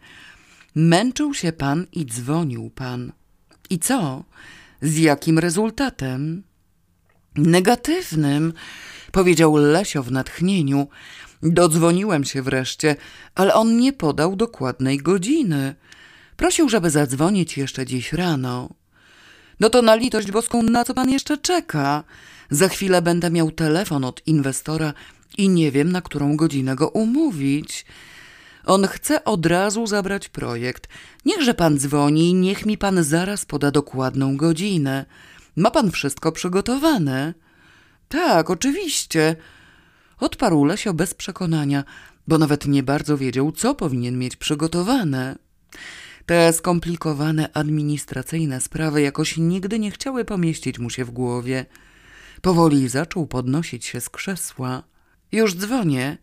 Męczył 0.74 1.34
się 1.34 1.52
pan 1.52 1.86
i 1.92 2.06
dzwonił 2.06 2.70
pan. 2.70 3.12
I 3.70 3.78
co? 3.78 4.24
Z 4.82 4.98
jakim 4.98 5.38
rezultatem? 5.38 6.42
Negatywnym, 7.36 8.52
powiedział 9.12 9.56
Lesio 9.56 10.02
w 10.02 10.12
natchnieniu. 10.12 10.88
Dodzwoniłem 11.42 12.24
się 12.24 12.42
wreszcie, 12.42 12.96
ale 13.34 13.54
on 13.54 13.76
nie 13.76 13.92
podał 13.92 14.36
dokładnej 14.36 14.98
godziny. 14.98 15.74
Prosił, 16.36 16.68
żeby 16.68 16.90
zadzwonić 16.90 17.56
jeszcze 17.56 17.86
dziś 17.86 18.12
rano. 18.12 18.68
No 19.60 19.70
to 19.70 19.82
na 19.82 19.94
litość 19.94 20.30
boską, 20.30 20.62
na 20.62 20.84
co 20.84 20.94
pan 20.94 21.10
jeszcze 21.10 21.38
czeka? 21.38 22.04
Za 22.50 22.68
chwilę 22.68 23.02
będę 23.02 23.30
miał 23.30 23.50
telefon 23.50 24.04
od 24.04 24.26
inwestora 24.26 24.92
i 25.38 25.48
nie 25.48 25.72
wiem, 25.72 25.92
na 25.92 26.02
którą 26.02 26.36
godzinę 26.36 26.76
go 26.76 26.88
umówić. 26.88 27.86
On 28.66 28.86
chce 28.86 29.24
od 29.24 29.46
razu 29.46 29.86
zabrać 29.86 30.28
projekt. 30.28 30.88
Niechże 31.24 31.54
pan 31.54 31.78
dzwoni 31.78 32.34
niech 32.34 32.66
mi 32.66 32.78
pan 32.78 33.04
zaraz 33.04 33.44
poda 33.44 33.70
dokładną 33.70 34.36
godzinę. 34.36 35.04
Ma 35.56 35.70
pan 35.70 35.90
wszystko 35.90 36.32
przygotowane? 36.32 37.34
Tak, 38.08 38.50
oczywiście. 38.50 39.36
Odparł 40.20 40.64
Lesio 40.64 40.94
bez 40.94 41.14
przekonania, 41.14 41.84
bo 42.28 42.38
nawet 42.38 42.66
nie 42.66 42.82
bardzo 42.82 43.16
wiedział, 43.18 43.52
co 43.52 43.74
powinien 43.74 44.18
mieć 44.18 44.36
przygotowane. 44.36 45.36
Te 46.26 46.52
skomplikowane 46.52 47.52
administracyjne 47.52 48.60
sprawy 48.60 49.02
jakoś 49.02 49.36
nigdy 49.36 49.78
nie 49.78 49.90
chciały 49.90 50.24
pomieścić 50.24 50.78
mu 50.78 50.90
się 50.90 51.04
w 51.04 51.10
głowie. 51.10 51.66
Powoli 52.42 52.88
zaczął 52.88 53.26
podnosić 53.26 53.84
się 53.84 54.00
z 54.00 54.10
krzesła. 54.10 54.82
Już 55.32 55.54
dzwonię. 55.54 56.18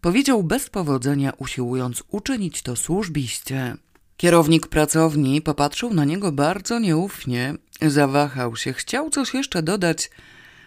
Powiedział 0.00 0.42
bez 0.42 0.70
powodzenia, 0.70 1.32
usiłując 1.38 2.02
uczynić 2.08 2.62
to 2.62 2.76
służbiście. 2.76 3.76
Kierownik 4.16 4.66
pracowni 4.66 5.42
popatrzył 5.42 5.94
na 5.94 6.04
niego 6.04 6.32
bardzo 6.32 6.78
nieufnie, 6.78 7.54
zawahał 7.82 8.56
się, 8.56 8.72
chciał 8.72 9.10
coś 9.10 9.34
jeszcze 9.34 9.62
dodać, 9.62 10.10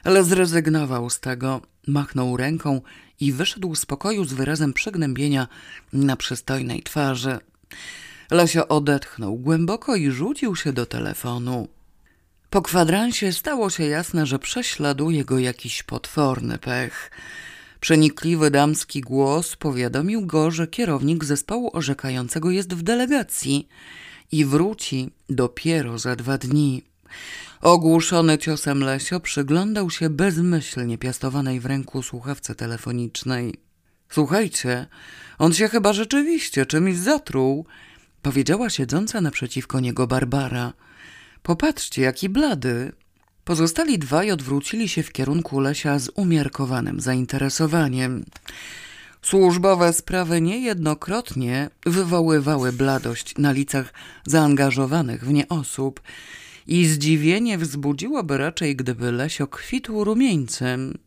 ale 0.03 0.23
zrezygnował 0.23 1.09
z 1.09 1.19
tego, 1.19 1.61
machnął 1.87 2.37
ręką 2.37 2.81
i 3.19 3.31
wyszedł 3.31 3.75
z 3.75 3.85
pokoju 3.85 4.25
z 4.25 4.33
wyrazem 4.33 4.73
przygnębienia 4.73 5.47
na 5.93 6.15
przystojnej 6.15 6.83
twarzy. 6.83 7.37
Lesio 8.31 8.67
odetchnął 8.67 9.37
głęboko 9.37 9.95
i 9.95 10.11
rzucił 10.11 10.55
się 10.55 10.73
do 10.73 10.85
telefonu. 10.85 11.67
Po 12.49 12.61
kwadransie 12.61 13.33
stało 13.33 13.69
się 13.69 13.83
jasne, 13.83 14.25
że 14.25 14.39
prześladuje 14.39 15.25
go 15.25 15.39
jakiś 15.39 15.83
potworny 15.83 16.57
pech. 16.57 17.11
Przenikliwy 17.83 18.51
damski 18.51 19.01
głos 19.01 19.55
powiadomił 19.55 20.25
go, 20.25 20.51
że 20.51 20.67
kierownik 20.67 21.25
zespołu 21.25 21.69
orzekającego 21.73 22.51
jest 22.51 22.73
w 22.73 22.81
delegacji 22.83 23.67
i 24.31 24.45
wróci 24.45 25.09
dopiero 25.29 25.99
za 25.99 26.15
dwa 26.15 26.37
dni. 26.37 26.83
Ogłuszony 27.61 28.37
ciosem 28.37 28.83
Lesio 28.83 29.19
przyglądał 29.19 29.89
się 29.89 30.09
bezmyślnie 30.09 30.97
piastowanej 30.97 31.59
w 31.59 31.65
ręku 31.65 32.03
słuchawce 32.03 32.55
telefonicznej. 32.55 33.53
Słuchajcie, 34.09 34.87
on 35.37 35.53
się 35.53 35.67
chyba 35.67 35.93
rzeczywiście 35.93 36.65
czymś 36.65 36.97
zatruł, 36.97 37.65
powiedziała 38.21 38.69
siedząca 38.69 39.21
naprzeciwko 39.21 39.79
niego 39.79 40.07
Barbara. 40.07 40.73
Popatrzcie, 41.41 42.01
jaki 42.01 42.29
blady. 42.29 42.91
Pozostali 43.45 44.00
dwaj 44.00 44.31
odwrócili 44.31 44.89
się 44.89 45.03
w 45.03 45.12
kierunku 45.12 45.59
Lesia 45.59 46.00
z 46.00 46.12
umiarkowanym 46.15 47.00
zainteresowaniem. 47.00 48.25
Służbowe 49.21 49.93
sprawy 49.93 50.41
niejednokrotnie 50.41 51.69
wywoływały 51.85 52.73
bladość 52.73 53.38
na 53.38 53.51
licach 53.51 53.93
zaangażowanych 54.25 55.25
w 55.25 55.33
nie 55.33 55.50
osób 55.50 56.01
i 56.67 56.85
zdziwienie 56.85 57.57
wzbudziłoby 57.57 58.38
raczej, 58.38 58.75
gdyby 58.75 59.12
Lesio 59.12 59.47
kwitł 59.47 60.03
rumieńcem. 60.03 60.97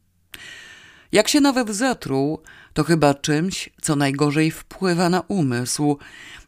Jak 1.12 1.28
się 1.28 1.40
nawet 1.40 1.68
zatruł, 1.70 2.42
to 2.72 2.84
chyba 2.84 3.14
czymś, 3.14 3.70
co 3.82 3.96
najgorzej 3.96 4.50
wpływa 4.50 5.08
na 5.08 5.20
umysł, 5.20 5.98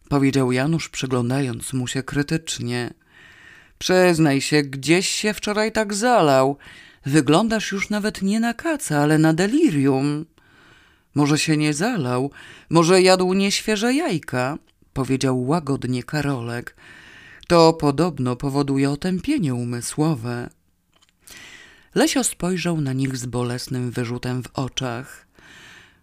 powiedział 0.08 0.52
Janusz, 0.52 0.88
przyglądając 0.88 1.72
mu 1.72 1.86
się 1.86 2.02
krytycznie. 2.02 2.94
Przyznaj 3.78 4.40
się, 4.40 4.62
gdzieś 4.62 5.08
się 5.08 5.34
wczoraj 5.34 5.72
tak 5.72 5.94
zalał. 5.94 6.56
Wyglądasz 7.06 7.72
już 7.72 7.90
nawet 7.90 8.22
nie 8.22 8.40
na 8.40 8.54
kaca, 8.54 8.98
ale 8.98 9.18
na 9.18 9.32
delirium. 9.32 10.26
Może 11.14 11.38
się 11.38 11.56
nie 11.56 11.74
zalał, 11.74 12.30
może 12.70 13.02
jadł 13.02 13.32
nieświeże 13.34 13.94
jajka, 13.94 14.58
powiedział 14.92 15.46
łagodnie 15.46 16.02
Karolek. 16.02 16.76
To 17.48 17.72
podobno 17.72 18.36
powoduje 18.36 18.90
otępienie 18.90 19.54
umysłowe. 19.54 20.50
Lesio 21.94 22.24
spojrzał 22.24 22.80
na 22.80 22.92
nich 22.92 23.16
z 23.16 23.26
bolesnym 23.26 23.90
wyrzutem 23.90 24.42
w 24.42 24.48
oczach. 24.54 25.26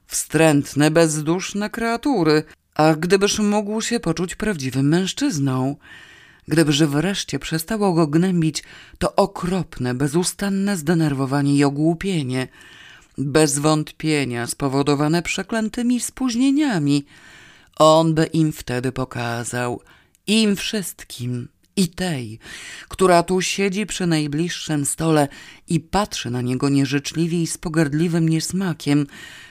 Wstrętne, 0.07 0.91
bezduszne 0.91 1.69
kreatury, 1.69 2.43
a 2.75 2.95
gdybyż 2.95 3.39
mógł 3.39 3.81
się 3.81 3.99
poczuć 3.99 4.35
prawdziwym 4.35 4.87
mężczyzną, 4.87 5.75
gdybyż 6.47 6.83
wreszcie 6.83 7.39
przestało 7.39 7.93
go 7.93 8.07
gnębić 8.07 8.63
to 8.97 9.15
okropne, 9.15 9.93
bezustanne 9.93 10.77
zdenerwowanie 10.77 11.55
i 11.55 11.63
ogłupienie, 11.63 12.47
bez 13.17 13.59
wątpienia 13.59 14.47
spowodowane 14.47 15.21
przeklętymi 15.21 15.99
spóźnieniami, 15.99 17.05
on 17.75 18.13
by 18.13 18.25
im 18.25 18.51
wtedy 18.51 18.91
pokazał, 18.91 19.81
im 20.27 20.55
wszystkim, 20.55 21.47
i 21.75 21.87
tej, 21.87 22.39
która 22.87 23.23
tu 23.23 23.41
siedzi 23.41 23.85
przy 23.85 24.07
najbliższym 24.07 24.85
stole 24.85 25.27
i 25.67 25.79
patrzy 25.79 26.29
na 26.29 26.41
niego 26.41 26.69
nieżyczliwie 26.69 27.41
i 27.41 27.47
z 27.47 27.57
pogardliwym 27.57 28.29
niesmakiem, 28.29 29.07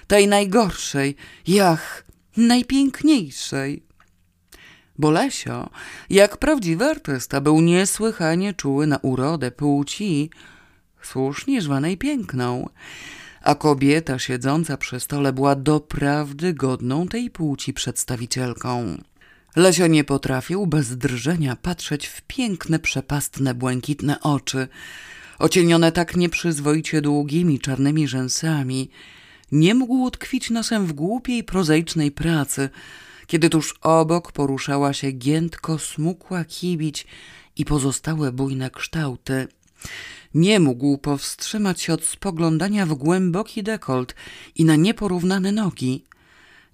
tej 0.07 0.29
najgorszej, 0.29 1.17
jach, 1.47 2.05
najpiękniejszej. 2.37 3.83
Bolesio, 4.99 5.71
jak 6.11 6.37
prawdziwy 6.37 6.85
artysta, 6.85 7.41
był 7.41 7.61
niesłychanie 7.61 8.55
czuły 8.55 8.87
na 8.87 8.99
urodę 8.99 9.51
płci, 9.51 10.31
słusznie 11.03 11.63
zwanej 11.63 11.97
piękną, 11.99 12.69
a 13.43 13.55
kobieta 13.55 14.19
siedząca 14.19 14.77
przy 14.77 15.01
stole 15.01 15.33
była 15.33 15.55
doprawdy 15.57 16.55
godną 16.55 17.09
tej 17.09 17.31
płci 17.31 17.73
przedstawicielką. 17.73 18.99
Lesio 19.57 19.87
nie 19.87 20.05
potrafił 20.05 20.67
bez 20.67 20.97
drżenia 20.97 21.57
patrzeć 21.57 22.07
w 22.07 22.23
piękne, 22.23 22.79
przepastne, 22.79 23.55
błękitne 23.55 24.21
oczy, 24.21 24.69
ocienione 25.39 25.93
tak 25.93 26.17
nieprzyzwoicie 26.17 27.01
długimi, 27.01 27.61
czarnymi 27.61 28.09
rzęsami. 28.09 28.91
Nie 29.53 29.75
mógł 29.75 30.03
utkwić 30.03 30.51
nosem 30.51 30.87
w 30.87 30.93
głupiej, 30.93 31.45
prozaicznej 31.45 32.11
pracy, 32.11 32.69
kiedy 33.27 33.51
tuż 33.51 33.75
obok 33.83 34.33
poruszała 34.33 34.93
się 34.93 35.11
giętko 35.11 35.79
smukła 35.79 36.45
kibić 36.45 37.07
i 37.57 37.65
pozostałe 37.65 38.33
bujne 38.33 38.71
kształty. 38.71 39.49
Nie 40.35 40.61
mógł 40.61 40.99
powstrzymać 40.99 41.83
się 41.83 41.93
od 41.93 42.05
spoglądania 42.05 42.87
w 42.87 42.95
głęboki 42.95 43.63
dekolt 43.63 44.15
i 44.55 44.65
na 44.65 44.77
nieporównane 44.77 45.53
nogi. 45.53 46.05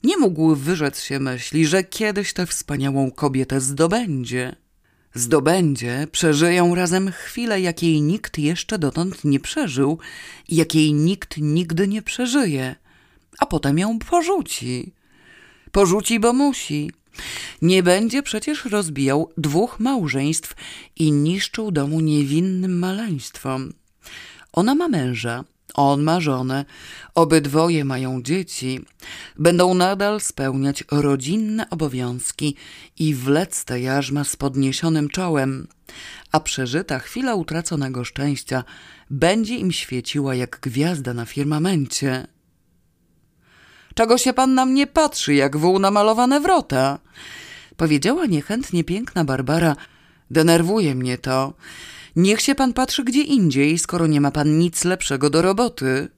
Nie 0.05 0.17
mógł 0.17 0.55
wyrzec 0.55 1.03
się 1.03 1.21
myśli, 1.21 1.67
że 1.67 1.85
kiedyś 1.85 2.33
tę 2.33 2.47
wspaniałą 2.47 3.11
kobietę 3.11 3.61
zdobędzie. 3.61 4.57
Zdobędzie, 5.15 6.07
przeżyją 6.13 6.75
razem 6.75 7.13
chwilę, 7.13 7.61
jakiej 7.61 8.03
nikt 8.03 8.39
jeszcze 8.39 8.79
dotąd 8.79 9.25
nie 9.25 9.41
przeżył 9.41 9.99
i 10.49 10.57
jakiej 10.57 10.93
nikt 10.93 11.37
nigdy 11.39 11.89
nie 11.89 12.03
przeżyje, 12.03 12.75
a 13.39 13.47
potem 13.47 13.79
ją 13.79 13.99
porzuci. 13.99 14.93
Porzuci, 15.73 16.21
bo 16.21 16.33
musi. 16.33 16.91
Nie 17.63 17.83
będzie 17.83 18.23
przecież 18.23 18.65
rozbijał 18.65 19.33
dwóch 19.39 19.81
małżeństw 19.81 20.55
i 20.97 21.13
niszczył 21.13 21.71
domu 21.71 22.01
niewinnym 22.01 22.79
maleństwom. 22.79 23.73
Ona 24.53 24.75
ma 24.75 24.89
męża, 24.89 25.45
on 25.75 26.03
ma 26.03 26.21
żonę, 26.21 26.65
obydwoje 27.15 27.85
mają 27.85 28.23
dzieci, 28.23 28.81
będą 29.39 29.75
nadal 29.75 30.21
spełniać 30.21 30.85
rodzinne 30.91 31.71
obowiązki 31.71 32.57
i 32.99 33.15
wlec 33.15 33.65
te 33.65 33.81
jarzma 33.81 34.25
z 34.25 34.37
podniesionym 34.37 35.09
czołem, 35.09 35.69
a 36.33 36.41
przeżyta 36.41 36.99
chwila 36.99 37.35
utraconego 37.35 38.05
szczęścia 38.05 38.65
będzie 39.11 39.57
im 39.57 39.73
świeciła 39.73 40.35
jak 40.35 40.59
gwiazda 40.63 41.15
na 41.15 41.25
firmamencie. 41.25 42.27
Czego 43.95 44.19
się 44.19 44.33
pan 44.33 44.55
na 44.55 44.67
mnie 44.67 44.87
patrzy, 44.87 45.35
jak 45.35 45.57
wół 45.57 45.79
na 45.79 45.91
malowane 45.91 46.41
wrota? 46.41 46.99
Powiedziała 47.77 48.27
niechętnie 48.27 48.85
piękna 48.85 49.25
Barbara. 49.25 49.77
Denerwuje 50.31 50.95
mnie 50.95 51.19
to. 51.19 51.55
Niech 52.17 52.41
się 52.41 52.55
pan 52.55 52.73
patrzy 52.73 53.05
gdzie 53.05 53.23
indziej, 53.23 53.79
skoro 53.79 54.07
nie 54.07 54.21
ma 54.21 54.31
pan 54.31 54.59
nic 54.59 54.85
lepszego 54.85 55.31
do 55.31 55.43
roboty. 55.43 56.09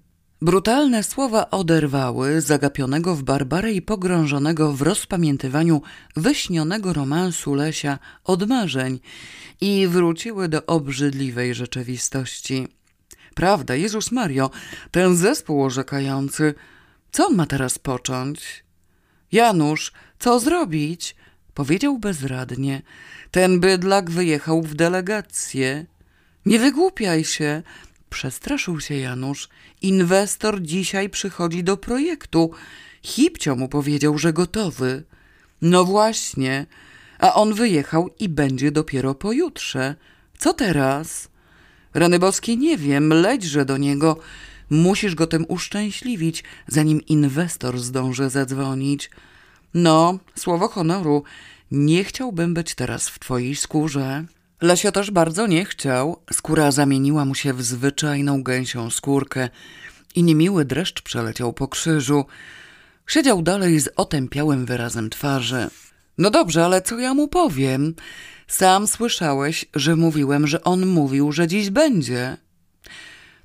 Brutalne 0.42 1.02
słowa 1.02 1.50
oderwały 1.50 2.40
zagapionego 2.40 3.14
w 3.14 3.22
Barbarę 3.22 3.72
i 3.72 3.82
pogrążonego 3.82 4.72
w 4.72 4.82
rozpamiętywaniu 4.82 5.82
wyśnionego 6.16 6.92
romansu 6.92 7.54
Lesia 7.54 7.98
od 8.24 8.48
marzeń 8.48 9.00
i 9.61 9.88
wróciły 9.88 10.48
do 10.48 10.66
obrzydliwej 10.66 11.54
rzeczywistości. 11.54 12.68
Prawda, 13.35 13.74
Jezus 13.74 14.12
Mario, 14.12 14.50
ten 14.90 15.16
zespół 15.16 15.62
orzekający, 15.62 16.54
co 17.12 17.27
on 17.27 17.35
ma 17.35 17.46
teraz 17.46 17.79
począć? 17.79 18.64
Janusz, 19.33 19.92
co 20.18 20.40
zrobić? 20.40 21.16
Powiedział 21.55 21.98
bezradnie. 21.98 22.83
Ten 23.31 23.61
bydlak 23.61 24.11
wyjechał 24.11 24.62
w 24.62 24.75
delegację. 24.75 25.87
Nie 26.46 26.59
wygłupiaj 26.59 27.25
się, 27.25 27.62
przestraszył 28.11 28.81
się 28.81 28.94
Janusz. 28.94 29.48
Inwestor 29.83 30.62
dzisiaj 30.62 31.11
przychodzi 31.11 31.64
do 31.64 31.77
projektu. 31.77 32.51
Hipcio 33.03 33.57
mu 33.57 33.68
powiedział, 33.68 34.18
że 34.18 34.33
gotowy. 34.33 35.05
No 35.62 35.85
właśnie, 35.85 36.66
a 37.18 37.35
on 37.35 37.55
wyjechał 37.55 38.09
i 38.18 38.29
będzie 38.29 38.72
dopiero 38.72 39.14
pojutrze. 39.14 39.94
Co 40.38 40.55
teraz? 40.55 41.29
Rany 41.94 42.18
boskie 42.18 42.57
nie 42.57 42.79
wiem, 42.79 43.09
lećże 43.09 43.64
do 43.64 43.77
niego. 43.77 44.16
Musisz 44.72 45.14
go 45.14 45.26
tym 45.26 45.44
uszczęśliwić, 45.48 46.44
zanim 46.66 47.06
inwestor 47.06 47.78
zdąży 47.78 48.30
zadzwonić. 48.30 49.11
No, 49.74 50.18
słowo 50.35 50.68
honoru, 50.68 51.22
nie 51.70 52.04
chciałbym 52.04 52.54
być 52.54 52.74
teraz 52.74 53.08
w 53.08 53.18
twojej 53.18 53.56
skórze. 53.56 54.24
Lesio 54.61 54.92
też 54.92 55.11
bardzo 55.11 55.46
nie 55.46 55.64
chciał. 55.64 56.16
Skóra 56.32 56.70
zamieniła 56.70 57.24
mu 57.24 57.35
się 57.35 57.54
w 57.54 57.62
zwyczajną 57.62 58.42
gęsią 58.42 58.90
skórkę 58.90 59.48
i 60.14 60.22
niemiły 60.22 60.64
dreszcz 60.64 61.02
przeleciał 61.02 61.52
po 61.52 61.68
krzyżu. 61.68 62.24
Siedział 63.06 63.42
dalej 63.42 63.80
z 63.80 63.88
otępiałym 63.96 64.66
wyrazem 64.66 65.11
twarzy. 65.11 65.70
No 66.18 66.30
dobrze, 66.30 66.64
ale 66.64 66.82
co 66.82 66.98
ja 66.98 67.14
mu 67.14 67.28
powiem? 67.28 67.94
Sam 68.48 68.87
słyszałeś, 68.87 69.64
że 69.74 69.96
mówiłem, 69.96 70.46
że 70.46 70.64
on 70.64 70.87
mówił, 70.87 71.32
że 71.32 71.46
dziś 71.46 71.70
będzie. 71.70 72.37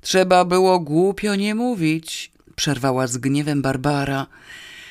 Trzeba 0.00 0.44
było 0.44 0.80
głupio 0.80 1.34
nie 1.34 1.54
mówić, 1.54 2.32
przerwała 2.56 3.06
z 3.06 3.16
gniewem 3.16 3.62
Barbara. 3.62 4.26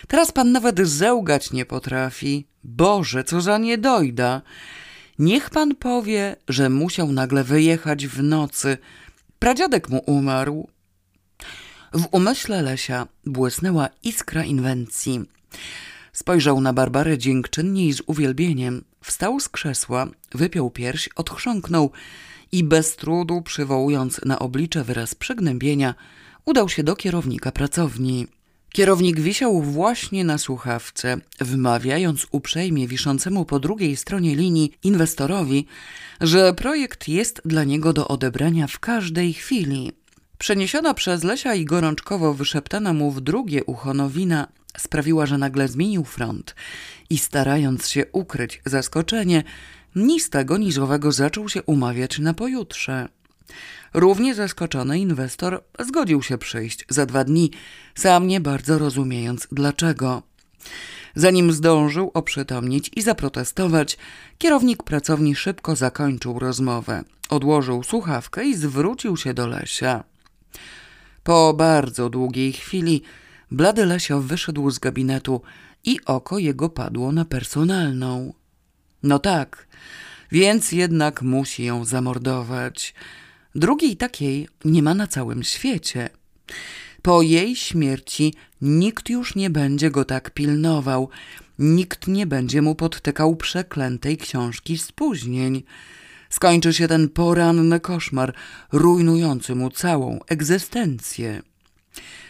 Teraz 0.08 0.32
pan 0.32 0.52
nawet 0.52 0.80
zełgać 0.80 1.52
nie 1.52 1.66
potrafi. 1.66 2.48
Boże, 2.64 3.24
co 3.24 3.42
za 3.42 3.58
niedojda. 3.58 4.42
Niech 5.20 5.50
pan 5.50 5.76
powie, 5.76 6.36
że 6.48 6.70
musiał 6.70 7.12
nagle 7.12 7.44
wyjechać 7.44 8.08
w 8.08 8.24
nocy. 8.24 8.78
Pradziadek 9.40 9.90
mu 9.90 9.98
umarł. 10.06 10.68
W 11.94 12.08
umyśle 12.12 12.62
Lesia 12.62 13.08
błysnęła 13.26 13.90
iskra 14.04 14.44
inwencji. 14.44 15.22
Spojrzał 16.14 16.62
na 16.62 16.74
Barbarę 16.74 17.18
dziękczynnie 17.18 17.88
i 17.88 17.94
z 17.94 18.02
uwielbieniem. 18.06 18.84
Wstał 19.02 19.40
z 19.40 19.50
krzesła, 19.50 20.08
wypiął 20.32 20.70
pierś, 20.70 21.10
odchrząknął 21.16 21.92
i 22.52 22.64
bez 22.64 22.96
trudu, 22.96 23.42
przywołując 23.42 24.22
na 24.26 24.40
oblicze 24.40 24.84
wyraz 24.84 25.16
przygnębienia, 25.16 25.96
udał 26.46 26.70
się 26.70 26.84
do 26.84 26.96
kierownika 26.96 27.52
pracowni. 27.52 28.28
Kierownik 28.70 29.20
wisiał 29.20 29.62
właśnie 29.62 30.24
na 30.24 30.38
słuchawce, 30.38 31.18
wmawiając 31.40 32.28
uprzejmie 32.32 32.88
wiszącemu 32.88 33.46
po 33.46 33.60
drugiej 33.60 33.96
stronie 33.96 34.36
linii 34.36 34.72
inwestorowi, 34.84 35.66
że 36.22 36.54
projekt 36.54 37.08
jest 37.08 37.42
dla 37.46 37.64
niego 37.64 37.94
do 37.94 38.08
odebrania 38.08 38.68
w 38.68 38.80
każdej 38.80 39.34
chwili. 39.34 39.92
Przeniesiona 40.38 40.94
przez 40.94 41.24
Lesia 41.24 41.56
i 41.56 41.66
gorączkowo 41.66 42.34
wyszeptana 42.34 42.94
mu 42.94 43.12
w 43.12 43.22
drugie 43.22 43.64
ucho 43.64 43.94
nowina 43.94 44.48
sprawiła, 44.78 45.26
że 45.26 45.38
nagle 45.38 45.68
zmienił 45.68 46.04
front 46.04 46.56
i 47.10 47.18
starając 47.18 47.90
się 47.90 48.06
ukryć 48.12 48.62
zaskoczenie, 48.66 49.44
ni 49.98 50.20
z 50.20 50.30
tego 50.30 50.58
ni 50.58 50.72
zaczął 51.10 51.50
się 51.50 51.64
umawiać 51.64 52.20
na 52.20 52.34
pojutrze. 52.34 53.10
Równie 53.94 54.36
zaskoczony 54.36 55.00
inwestor 55.00 55.64
zgodził 55.80 56.24
się 56.24 56.38
przyjść 56.38 56.86
za 56.90 57.06
dwa 57.06 57.24
dni, 57.24 57.52
sam 57.96 58.28
nie 58.28 58.42
bardzo 58.42 58.78
rozumiejąc 58.78 59.48
dlaczego. 59.52 60.24
Zanim 61.16 61.52
zdążył 61.52 62.12
oprzytomnieć 62.14 62.92
i 62.96 63.02
zaprotestować, 63.02 63.98
kierownik 64.38 64.84
pracowni 64.84 65.36
szybko 65.36 65.76
zakończył 65.76 66.40
rozmowę. 66.40 67.04
Odłożył 67.30 67.84
słuchawkę 67.84 68.46
i 68.46 68.56
zwrócił 68.56 69.18
się 69.18 69.34
do 69.34 69.48
Lesia. 69.48 70.04
Po 71.24 71.54
bardzo 71.54 72.10
długiej 72.10 72.54
chwili 72.54 73.02
blady 73.52 73.86
Lesio 73.86 74.22
wyszedł 74.22 74.72
z 74.72 74.80
gabinetu 74.80 75.42
i 75.84 76.00
oko 76.06 76.38
jego 76.38 76.70
padło 76.70 77.12
na 77.12 77.26
personalną. 77.26 78.34
No 79.08 79.20
tak, 79.20 79.68
więc 80.32 80.72
jednak 80.72 81.22
musi 81.22 81.64
ją 81.66 81.86
zamordować. 81.86 82.94
Drugiej 83.56 83.98
takiej 83.98 84.48
nie 84.66 84.84
ma 84.84 84.94
na 84.94 85.08
całym 85.08 85.44
świecie. 85.44 86.10
Po 87.02 87.22
jej 87.22 87.56
śmierci 87.56 88.34
nikt 88.62 89.10
już 89.10 89.36
nie 89.36 89.50
będzie 89.50 89.92
go 89.92 90.06
tak 90.06 90.32
pilnował, 90.32 91.10
nikt 91.60 92.08
nie 92.08 92.26
będzie 92.28 92.62
mu 92.62 92.76
podtykał 92.76 93.36
przeklętej 93.36 94.18
książki 94.18 94.78
spóźnień. 94.78 95.64
Skończy 96.30 96.74
się 96.74 96.88
ten 96.88 97.10
poranny 97.10 97.80
koszmar, 97.80 98.34
rujnujący 98.72 99.56
mu 99.56 99.70
całą 99.70 100.20
egzystencję. 100.28 101.42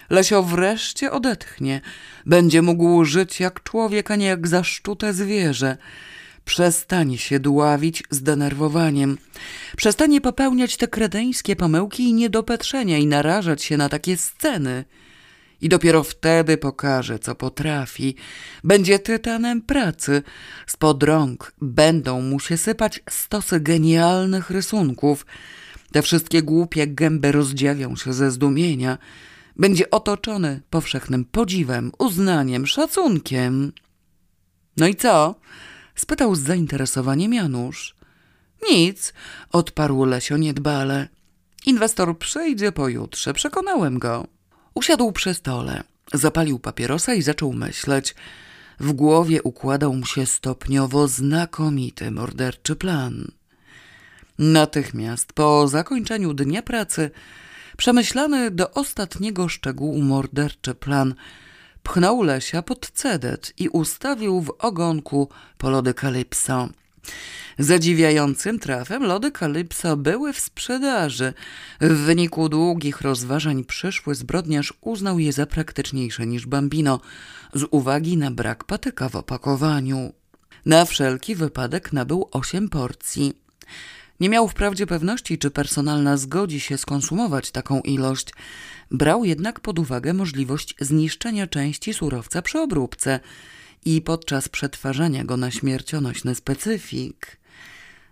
Lesio 0.09 0.43
wreszcie 0.43 1.11
odetchnie, 1.11 1.81
będzie 2.25 2.61
mógł 2.61 3.05
żyć 3.05 3.39
jak 3.39 3.63
człowiek, 3.63 4.11
a 4.11 4.15
nie 4.15 4.25
jak 4.25 4.47
zaszczute 4.47 5.13
zwierzę. 5.13 5.77
Przestanie 6.47 7.17
się 7.17 7.39
dławić 7.39 8.03
zdenerwowaniem. 8.09 9.17
Przestanie 9.77 10.21
popełniać 10.21 10.77
te 10.77 10.87
kredeńskie 10.87 11.55
pomyłki 11.55 12.03
i 12.03 12.13
niedopatrzenia 12.13 12.97
i 12.97 13.07
narażać 13.07 13.63
się 13.63 13.77
na 13.77 13.89
takie 13.89 14.17
sceny. 14.17 14.85
I 15.61 15.69
dopiero 15.69 16.03
wtedy 16.03 16.57
pokaże, 16.57 17.19
co 17.19 17.35
potrafi. 17.35 18.15
Będzie 18.63 18.99
tytanem 18.99 19.61
pracy. 19.61 20.23
Spod 20.67 21.03
rąk 21.03 21.53
będą 21.61 22.21
mu 22.21 22.39
się 22.39 22.57
sypać 22.57 22.99
stosy 23.09 23.59
genialnych 23.59 24.49
rysunków. 24.49 25.25
Te 25.91 26.01
wszystkie 26.01 26.43
głupie 26.43 26.87
gęby 26.87 27.31
rozdziawią 27.31 27.95
się 27.95 28.13
ze 28.13 28.31
zdumienia. 28.31 28.97
Będzie 29.55 29.91
otoczony 29.91 30.61
powszechnym 30.69 31.25
podziwem, 31.25 31.91
uznaniem, 31.99 32.67
szacunkiem. 32.67 33.71
No 34.77 34.87
i 34.87 34.95
co? 34.95 35.35
Spytał 35.97 36.35
z 36.35 36.39
zainteresowaniem 36.39 37.33
Janusz. 37.33 37.95
Nic, 38.69 39.13
odparł 39.51 40.05
Lesio 40.05 40.37
niedbale. 40.37 41.07
Inwestor 41.65 42.17
przyjdzie 42.17 42.71
pojutrze, 42.71 43.33
przekonałem 43.33 43.99
go. 43.99 44.27
Usiadł 44.73 45.11
przy 45.11 45.33
stole, 45.33 45.83
zapalił 46.13 46.59
papierosa 46.59 47.13
i 47.13 47.21
zaczął 47.21 47.53
myśleć. 47.53 48.15
W 48.79 48.93
głowie 48.93 49.43
układał 49.43 49.93
mu 49.93 50.05
się 50.05 50.25
stopniowo 50.25 51.07
znakomity 51.07 52.11
morderczy 52.11 52.75
plan. 52.75 53.31
Natychmiast 54.39 55.33
po 55.33 55.67
zakończeniu 55.67 56.33
dnia 56.33 56.61
pracy 56.61 57.11
przemyślany 57.77 58.51
do 58.51 58.71
ostatniego 58.71 59.49
szczegółu 59.49 60.01
morderczy 60.01 60.75
plan 60.75 61.15
pchnął 61.87 62.23
Lesia 62.23 62.61
pod 62.61 62.91
cedet 62.91 63.53
i 63.57 63.69
ustawił 63.69 64.41
w 64.41 64.53
ogonku 64.59 65.29
po 65.57 65.69
lody 65.69 65.93
Kalypso. 65.93 66.69
Zadziwiającym 67.59 68.59
trafem 68.59 69.03
lody 69.03 69.31
Kalypso 69.31 69.97
były 69.97 70.33
w 70.33 70.39
sprzedaży. 70.39 71.33
W 71.81 71.93
wyniku 71.93 72.49
długich 72.49 73.01
rozważań 73.01 73.63
przyszły 73.63 74.15
zbrodniarz 74.15 74.73
uznał 74.81 75.19
je 75.19 75.33
za 75.33 75.45
praktyczniejsze 75.45 76.27
niż 76.27 76.45
Bambino 76.45 76.99
z 77.53 77.63
uwagi 77.71 78.17
na 78.17 78.31
brak 78.31 78.63
patyka 78.63 79.09
w 79.09 79.15
opakowaniu. 79.15 80.13
Na 80.65 80.85
wszelki 80.85 81.35
wypadek 81.35 81.93
nabył 81.93 82.29
osiem 82.31 82.69
porcji. 82.69 83.33
Nie 84.19 84.29
miał 84.29 84.47
wprawdzie 84.47 84.87
pewności, 84.87 85.37
czy 85.37 85.51
personalna 85.51 86.17
zgodzi 86.17 86.59
się 86.59 86.77
skonsumować 86.77 87.51
taką 87.51 87.81
ilość. 87.81 88.33
Brał 88.91 89.25
jednak 89.25 89.59
pod 89.59 89.79
uwagę 89.79 90.13
możliwość 90.13 90.75
zniszczenia 90.79 91.47
części 91.47 91.93
surowca 91.93 92.41
przy 92.41 92.59
obróbce 92.59 93.19
i 93.85 94.01
podczas 94.01 94.49
przetwarzania 94.49 95.23
go 95.23 95.37
na 95.37 95.51
śmiercionośny 95.51 96.35
specyfik. 96.35 97.37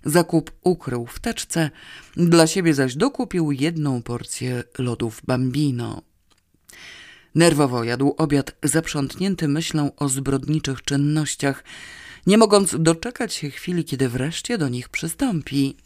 Zakup 0.05 0.51
ukrył 0.63 1.05
w 1.05 1.19
teczce, 1.19 1.69
dla 2.17 2.47
siebie 2.47 2.73
zaś 2.73 2.95
dokupił 2.95 3.51
jedną 3.51 4.03
porcję 4.03 4.63
lodów 4.77 5.21
Bambino. 5.27 6.01
Nerwowo 7.35 7.83
jadł 7.83 8.15
obiad 8.17 8.55
zaprzątnięty 8.63 9.47
myślą 9.47 9.91
o 9.95 10.09
zbrodniczych 10.09 10.81
czynnościach, 10.81 11.63
nie 12.27 12.37
mogąc 12.37 12.75
doczekać 12.79 13.33
się 13.33 13.49
chwili, 13.49 13.85
kiedy 13.85 14.09
wreszcie 14.09 14.57
do 14.57 14.69
nich 14.69 14.89
przystąpi. 14.89 15.77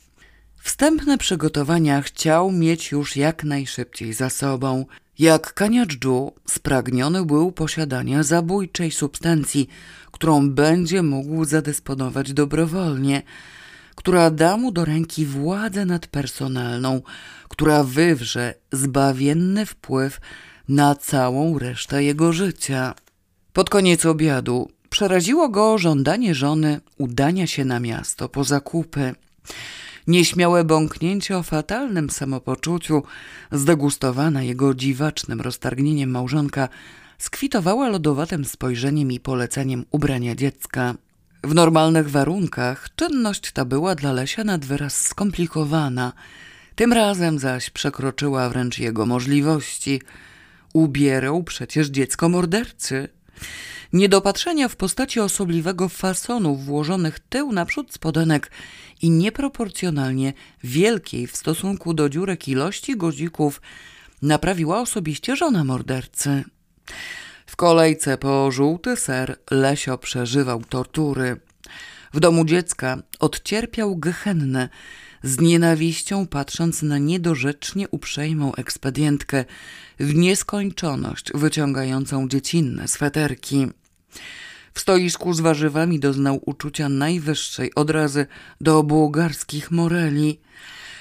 Wstępne 0.60 1.18
przygotowania 1.18 2.02
chciał 2.02 2.52
mieć 2.52 2.92
już 2.92 3.16
jak 3.16 3.44
najszybciej 3.44 4.14
za 4.14 4.30
sobą. 4.30 4.86
Jak 5.20 5.54
Kaniadżu 5.54 6.34
spragniony 6.48 7.26
był 7.26 7.52
posiadania 7.52 8.24
zabójczej 8.24 8.92
substancji, 8.92 9.70
którą 10.12 10.50
będzie 10.50 11.04
mógł 11.04 11.46
zadysponować 11.46 12.34
dobrowolnie, 12.34 13.22
która 13.96 14.32
da 14.32 14.58
mu 14.58 14.72
do 14.72 14.86
ręki 14.86 15.26
władzę 15.26 15.86
nadpersonalną, 15.86 17.02
która 17.50 17.84
wywrze 17.84 18.54
zbawienny 18.72 19.66
wpływ 19.66 20.20
na 20.70 20.96
całą 20.96 21.60
resztę 21.60 22.04
jego 22.04 22.34
życia. 22.34 22.94
Pod 23.54 23.70
koniec 23.70 24.06
obiadu 24.06 24.70
przeraziło 24.90 25.50
go 25.50 25.78
żądanie 25.78 26.36
żony 26.36 26.82
udania 26.98 27.48
się 27.48 27.66
na 27.66 27.80
miasto 27.80 28.30
po 28.30 28.44
zakupy. 28.44 29.16
Nieśmiałe 30.08 30.64
bąknięcie 30.64 31.38
o 31.38 31.44
fatalnym 31.44 32.10
samopoczuciu, 32.10 33.04
zdegustowana 33.52 34.44
jego 34.44 34.74
dziwacznym 34.74 35.42
roztargnieniem 35.42 36.10
małżonka, 36.10 36.70
skwitowała 37.18 37.90
lodowatym 37.90 38.46
spojrzeniem 38.46 39.12
i 39.12 39.20
poleceniem 39.20 39.86
ubrania 39.92 40.36
dziecka. 40.36 40.96
W 41.44 41.56
normalnych 41.56 42.10
warunkach 42.10 42.90
czynność 42.96 43.52
ta 43.52 43.66
była 43.66 43.96
dla 43.96 44.14
Lesia 44.14 44.44
nad 44.44 44.66
wyraz 44.66 45.02
skomplikowana, 45.02 46.14
tym 46.80 46.94
razem 46.94 47.40
zaś 47.40 47.70
przekroczyła 47.70 48.50
wręcz 48.50 48.80
jego 48.80 49.06
możliwości. 49.06 50.02
Ubierał 50.74 51.44
przecież 51.44 51.88
dziecko 51.88 52.30
mordercy. 52.30 53.10
Niedopatrzenia 53.94 54.68
w 54.68 54.76
postaci 54.76 55.20
osobliwego 55.20 55.90
fasonu 55.90 56.56
włożonych 56.56 57.20
tył 57.20 57.52
naprzód 57.52 57.94
spodenek 57.94 58.52
i 59.02 59.10
nieproporcjonalnie 59.10 60.34
wielkiej 60.64 61.28
w 61.28 61.38
stosunku 61.38 61.94
do 61.94 62.10
dziurek 62.10 62.48
ilości 62.48 62.98
godzików 62.98 63.62
naprawiła 64.22 64.82
osobiście 64.82 65.36
żona 65.36 65.64
mordercy. 65.64 66.44
W 67.46 67.56
kolejce 67.56 68.18
po 68.18 68.52
żółty 68.52 68.96
ser 68.96 69.38
Lesio 69.52 69.98
przeżywał 69.98 70.62
tortury. 70.64 71.40
W 72.14 72.20
domu 72.20 72.46
dziecka 72.46 72.98
odcierpiał 73.20 73.98
gehennę, 73.98 74.70
z 75.24 75.40
nienawiścią 75.40 76.28
patrząc 76.28 76.82
na 76.82 76.98
niedorzecznie 76.98 77.90
uprzejmą 77.90 78.56
ekspedientkę 78.56 79.46
w 80.00 80.16
nieskończoność 80.16 81.32
wyciągającą 81.34 82.28
dziecinne 82.28 82.88
sweterki. 82.88 83.68
W 84.74 84.80
stoisku 84.80 85.34
z 85.34 85.40
warzywami 85.40 86.00
doznał 86.00 86.42
uczucia 86.46 86.90
najwyższej 86.90 87.76
odrazy 87.76 88.26
do 88.62 88.84
bułgarskich 88.84 89.72
moreli. 89.72 90.40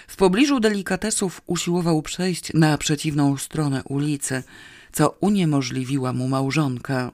W 0.06 0.16
pobliżu 0.16 0.60
delikatesów 0.60 1.40
usiłował 1.46 2.02
przejść 2.02 2.54
na 2.54 2.78
przeciwną 2.78 3.36
stronę 3.36 3.82
ulicy, 3.84 4.42
co 4.92 5.10
uniemożliwiła 5.20 6.12
mu 6.12 6.28
małżonka. 6.28 7.12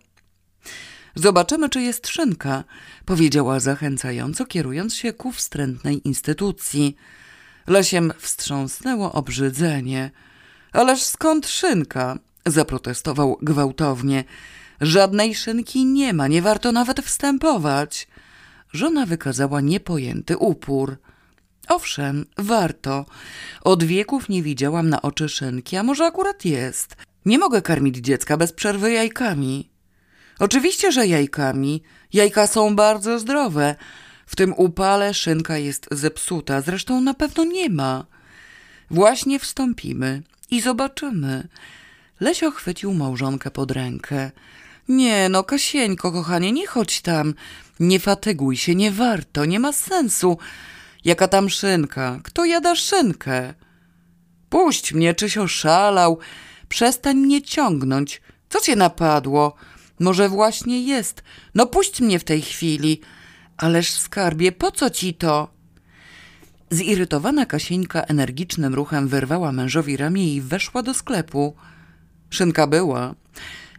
Zobaczymy, 1.15 1.69
czy 1.69 1.83
jest 1.83 2.09
szynka, 2.09 2.65
powiedziała 3.05 3.61
zachęcająco, 3.61 4.47
kierując 4.47 4.95
się 4.95 5.13
ku 5.13 5.33
wstrętnej 5.33 6.09
instytucji. 6.09 6.97
Lesiem 7.67 8.13
wstrząsnęło 8.19 9.13
obrzydzenie. 9.13 10.11
Ależ 10.73 11.03
skąd 11.03 11.47
szynka? 11.47 12.19
zaprotestował 12.47 13.39
gwałtownie. 13.43 14.25
Żadnej 14.85 15.35
szynki 15.35 15.85
nie 15.85 16.13
ma, 16.13 16.29
nie 16.29 16.43
warto 16.43 16.73
nawet 16.73 17.01
wstępować. 17.01 18.09
Żona 18.73 19.07
wykazała 19.07 19.61
niepojęty 19.61 20.37
upór. 20.37 20.97
Owszem, 21.69 22.27
warto. 22.39 23.07
Od 23.63 23.85
wieków 23.85 24.29
nie 24.29 24.43
widziałam 24.43 24.89
na 24.89 25.03
oczy 25.03 25.29
szynki, 25.29 25.77
a 25.77 25.83
może 25.83 26.07
akurat 26.07 26.45
jest. 26.45 26.97
Nie 27.25 27.39
mogę 27.39 27.63
karmić 27.63 27.97
dziecka 27.97 28.37
bez 28.37 28.53
przerwy 28.53 28.93
jajkami. 28.93 29.71
Oczywiście, 30.39 30.93
że 30.93 31.07
jajkami. 31.07 31.83
Jajka 32.13 32.47
są 32.47 32.77
bardzo 32.77 33.19
zdrowe. 33.19 33.77
W 34.27 34.37
tym 34.37 34.55
upale 34.57 35.15
szynka 35.15 35.59
jest 35.59 35.89
zepsuta, 35.91 36.61
zresztą 36.61 37.01
na 37.01 37.15
pewno 37.15 37.45
nie 37.45 37.71
ma. 37.71 38.07
Właśnie 38.91 39.39
wstąpimy 39.39 40.23
i 40.51 40.61
zobaczymy. 40.61 41.49
Lesio 42.21 42.51
chwycił 42.51 42.95
małżonkę 42.95 43.51
pod 43.51 43.71
rękę. 43.71 44.31
Nie 44.89 45.29
no, 45.29 45.45
Kasieńko, 45.45 46.13
kochanie, 46.13 46.53
nie 46.53 46.67
chodź 46.67 47.01
tam. 47.01 47.35
Nie 47.81 48.01
fatyguj 48.01 48.57
się, 48.57 48.75
nie 48.75 48.91
warto, 48.91 49.45
nie 49.45 49.61
ma 49.61 49.73
sensu. 49.73 50.39
Jaka 51.05 51.29
tam 51.29 51.51
szynka? 51.51 52.21
Kto 52.23 52.45
jada 52.45 52.77
szynkę? 52.77 53.55
Puść 54.49 54.93
mnie, 54.93 55.15
czyś 55.15 55.39
oszalał. 55.39 56.19
Przestań 56.69 57.17
mnie 57.17 57.43
ciągnąć. 57.43 58.23
Co 58.49 58.61
cię 58.61 58.77
napadło? 58.77 59.55
Może 60.01 60.29
właśnie 60.29 60.83
jest. 60.83 61.23
No 61.55 61.67
puść 61.67 62.01
mnie 62.01 62.19
w 62.19 62.25
tej 62.25 62.43
chwili. 62.43 63.01
Ależ 63.57 63.91
skarbie, 63.93 64.53
po 64.53 64.71
co 64.71 64.91
ci 64.91 65.15
to? 65.15 65.49
Zirytowana 66.71 67.47
Kasieńka 67.47 68.03
energicznym 68.03 68.75
ruchem 68.75 69.09
wyrwała 69.09 69.53
mężowi 69.53 69.97
ramię 69.97 70.35
i 70.35 70.41
weszła 70.41 70.83
do 70.83 70.95
sklepu. 70.95 71.57
Szynka 72.31 72.67
była. 72.67 73.15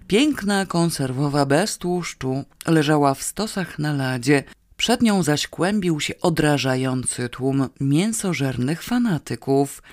Piękna, 0.08 0.66
konserwowa, 0.66 1.46
bez 1.46 1.78
tłuszczu, 1.78 2.44
leżała 2.68 3.14
w 3.14 3.24
stosach 3.24 3.80
na 3.80 3.94
ladzie. 3.94 4.44
Przed 4.78 5.02
nią 5.02 5.24
zaś 5.24 5.48
kłębił 5.48 6.00
się 6.00 6.14
odrażający 6.22 7.30
tłum 7.30 7.70
mięsożernych 7.80 8.84
fanatyków. 8.84 9.84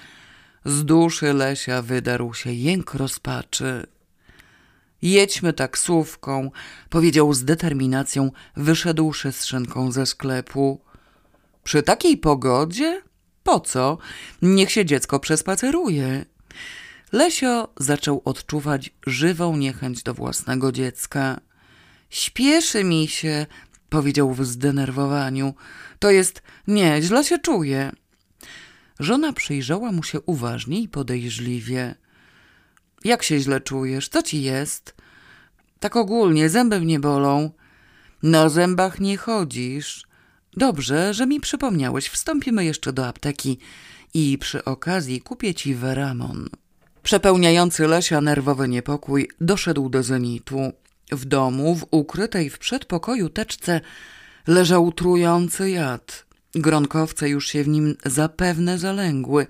Z 0.64 0.84
duszy 0.84 1.32
Lesia 1.32 1.82
wydarł 1.82 2.34
się 2.34 2.52
jęk 2.52 2.94
rozpaczy. 2.94 3.86
Jedźmy 5.02 5.52
taksówką, 5.52 6.50
powiedział 6.90 7.34
z 7.34 7.44
determinacją, 7.44 8.30
wyszedłszy 8.56 9.32
z 9.32 9.44
szynką 9.44 9.92
ze 9.92 10.06
sklepu. 10.06 10.80
Przy 11.64 11.82
takiej 11.82 12.16
pogodzie? 12.16 13.02
Po 13.42 13.60
co? 13.60 13.98
Niech 14.42 14.70
się 14.72 14.84
dziecko 14.84 15.20
przespaceruje. 15.20 16.24
Lesio 17.12 17.72
zaczął 17.76 18.22
odczuwać 18.24 18.90
żywą 19.06 19.56
niechęć 19.56 20.02
do 20.02 20.14
własnego 20.14 20.72
dziecka. 20.72 21.40
Śpieszy 22.10 22.84
mi 22.84 23.08
się, 23.08 23.46
powiedział 23.88 24.34
w 24.34 24.46
zdenerwowaniu. 24.46 25.54
To 25.98 26.10
jest, 26.10 26.42
nie, 26.66 27.02
źle 27.02 27.24
się 27.24 27.38
czuję. 27.38 27.92
Żona 29.00 29.32
przyjrzała 29.32 29.92
mu 29.92 30.02
się 30.02 30.20
uważnie 30.20 30.80
i 30.80 30.88
podejrzliwie. 30.88 31.94
Jak 33.04 33.22
się 33.22 33.38
źle 33.38 33.60
czujesz? 33.60 34.08
Co 34.08 34.22
ci 34.22 34.42
jest? 34.42 34.94
Tak 35.80 35.96
ogólnie, 35.96 36.48
zęby 36.48 36.80
mnie 36.80 37.00
bolą. 37.00 37.50
Na 38.22 38.48
zębach 38.48 39.00
nie 39.00 39.16
chodzisz. 39.16 40.06
Dobrze, 40.56 41.14
że 41.14 41.26
mi 41.26 41.40
przypomniałeś. 41.40 42.08
Wstąpimy 42.08 42.64
jeszcze 42.64 42.92
do 42.92 43.06
apteki 43.06 43.58
i 44.14 44.38
przy 44.38 44.64
okazji 44.64 45.20
kupię 45.20 45.54
ci 45.54 45.74
Veramon. 45.74 46.61
Przepełniający 47.02 47.86
Lesia 47.86 48.20
nerwowy 48.20 48.68
niepokój 48.68 49.28
doszedł 49.40 49.88
do 49.88 50.02
zenitu. 50.02 50.72
W 51.12 51.24
domu, 51.24 51.74
w 51.74 51.86
ukrytej 51.90 52.50
w 52.50 52.58
przedpokoju 52.58 53.28
teczce 53.28 53.80
leżał 54.46 54.92
trujący 54.92 55.70
jad. 55.70 56.26
Gronkowce 56.54 57.28
już 57.28 57.48
się 57.48 57.64
w 57.64 57.68
nim 57.68 57.96
zapewne 58.04 58.78
zalęgły. 58.78 59.46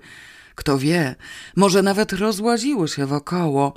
Kto 0.55 0.77
wie, 0.77 1.15
może 1.55 1.81
nawet 1.81 2.13
rozłaziły 2.13 2.87
się 2.87 3.05
wokoło, 3.05 3.73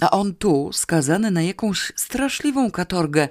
a 0.00 0.10
on 0.10 0.34
tu, 0.34 0.70
skazany 0.72 1.30
na 1.30 1.42
jakąś 1.42 1.92
straszliwą 1.96 2.70
katorgę, 2.70 3.28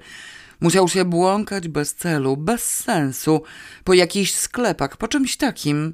musiał 0.62 0.88
się 0.88 1.05
błąkać 1.05 1.67
bez 1.67 1.95
celu, 1.95 2.38
bez 2.38 2.63
sensu, 2.63 3.43
po 3.83 3.93
jakichś 3.93 4.33
sklepach, 4.33 4.97
po 4.97 5.07
czymś 5.07 5.38
takim. 5.38 5.93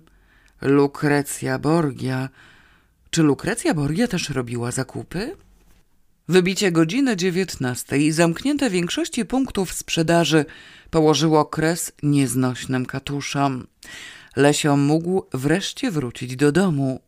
Lukrecja 0.61 1.59
Borgia. 1.59 2.29
Czy 3.15 3.23
Lukrecja 3.23 3.73
Borgia 3.73 4.07
też 4.07 4.29
robiła 4.29 4.71
zakupy? 4.71 5.35
Wybicie 6.27 6.71
godziny 6.71 7.15
dziewiętnastej 7.17 8.05
i 8.05 8.11
zamknięte 8.11 8.69
większości 8.69 9.25
punktów 9.25 9.73
sprzedaży 9.73 10.45
położyło 10.89 11.45
kres 11.45 11.91
nieznośnym 12.03 12.85
katuszom. 12.85 13.67
Lesio 14.35 14.77
mógł 14.77 15.25
wreszcie 15.33 15.91
wrócić 15.91 16.35
do 16.35 16.51
domu. 16.51 16.99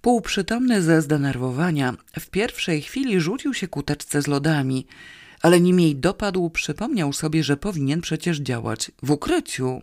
Półprzytomny 0.00 0.82
ze 0.82 1.02
zdenerwowania, 1.02 1.94
w 2.20 2.30
pierwszej 2.30 2.82
chwili 2.82 3.20
rzucił 3.20 3.54
się 3.54 3.68
ku 3.68 3.82
teczce 3.82 4.22
z 4.22 4.26
lodami, 4.26 4.86
ale 5.42 5.60
nim 5.60 5.80
jej 5.80 5.96
dopadł, 5.96 6.50
przypomniał 6.50 7.12
sobie, 7.12 7.44
że 7.44 7.56
powinien 7.56 8.00
przecież 8.00 8.38
działać 8.38 8.90
w 9.02 9.10
ukryciu. 9.10 9.82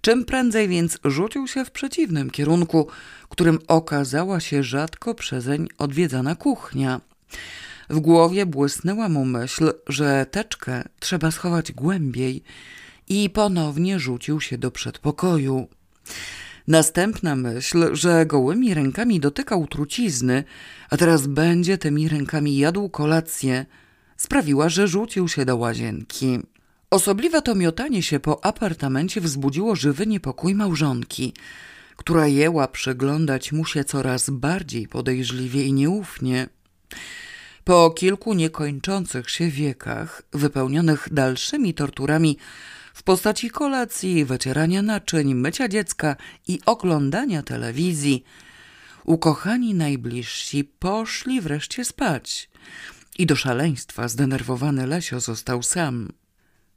Czym 0.00 0.24
prędzej 0.24 0.68
więc 0.68 0.98
rzucił 1.04 1.48
się 1.48 1.64
w 1.64 1.70
przeciwnym 1.70 2.30
kierunku, 2.30 2.88
którym 3.28 3.58
okazała 3.68 4.40
się 4.40 4.62
rzadko 4.62 5.14
przezeń 5.14 5.68
odwiedzana 5.78 6.34
kuchnia. 6.34 7.00
W 7.90 8.00
głowie 8.00 8.46
błysnęła 8.46 9.08
mu 9.08 9.24
myśl, 9.24 9.72
że 9.86 10.26
teczkę 10.30 10.84
trzeba 11.00 11.30
schować 11.30 11.72
głębiej 11.72 12.42
i 13.08 13.30
ponownie 13.30 13.98
rzucił 13.98 14.40
się 14.40 14.58
do 14.58 14.70
przedpokoju. 14.70 15.68
Następna 16.68 17.36
myśl, 17.36 17.94
że 17.94 18.26
gołymi 18.26 18.74
rękami 18.74 19.20
dotykał 19.20 19.66
trucizny, 19.66 20.44
a 20.90 20.96
teraz 20.96 21.26
będzie 21.26 21.78
tymi 21.78 22.08
rękami 22.08 22.58
jadł 22.58 22.88
kolację, 22.88 23.66
sprawiła, 24.16 24.68
że 24.68 24.88
rzucił 24.88 25.28
się 25.28 25.44
do 25.44 25.56
łazienki. 25.56 26.38
Osobliwe 26.90 27.42
to 27.42 27.54
miotanie 27.54 28.02
się 28.02 28.20
po 28.20 28.44
apartamencie 28.44 29.20
wzbudziło 29.20 29.76
żywy 29.76 30.06
niepokój 30.06 30.54
małżonki, 30.54 31.32
która 31.96 32.26
jęła 32.26 32.68
przyglądać 32.68 33.52
mu 33.52 33.64
się 33.64 33.84
coraz 33.84 34.30
bardziej 34.30 34.88
podejrzliwie 34.88 35.64
i 35.64 35.72
nieufnie. 35.72 36.48
Po 37.64 37.90
kilku 37.90 38.34
niekończących 38.34 39.30
się 39.30 39.48
wiekach, 39.48 40.22
wypełnionych 40.32 41.08
dalszymi 41.12 41.74
torturami 41.74 42.38
w 42.94 43.02
postaci 43.02 43.50
kolacji, 43.50 44.24
wycierania 44.24 44.82
naczyń, 44.82 45.34
mycia 45.34 45.68
dziecka 45.68 46.16
i 46.46 46.60
oglądania 46.66 47.42
telewizji, 47.42 48.24
ukochani 49.04 49.74
najbliżsi 49.74 50.64
poszli 50.64 51.40
wreszcie 51.40 51.84
spać 51.84 52.50
i 53.18 53.26
do 53.26 53.36
szaleństwa 53.36 54.08
zdenerwowany 54.08 54.86
Lesio 54.86 55.20
został 55.20 55.62
sam. 55.62 56.08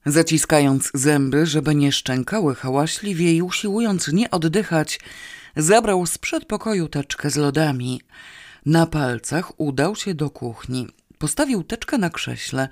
Zaciskając 0.06 0.92
zęby, 0.94 1.46
żeby 1.46 1.76
nie 1.76 1.92
szczękały 1.92 2.56
hałaśliwie 2.56 3.34
i 3.34 3.42
usiłując 3.42 4.08
nie 4.08 4.32
oddychać, 4.32 5.00
zabrał 5.56 6.06
z 6.06 6.18
przedpokoju 6.18 6.88
teczkę 6.88 7.30
z 7.30 7.36
lodami. 7.36 8.02
Na 8.66 8.86
palcach 8.86 9.60
udał 9.60 9.96
się 9.96 10.14
do 10.14 10.30
kuchni. 10.30 10.88
Postawił 11.18 11.64
teczkę 11.64 11.98
na 11.98 12.10
krześle, 12.10 12.70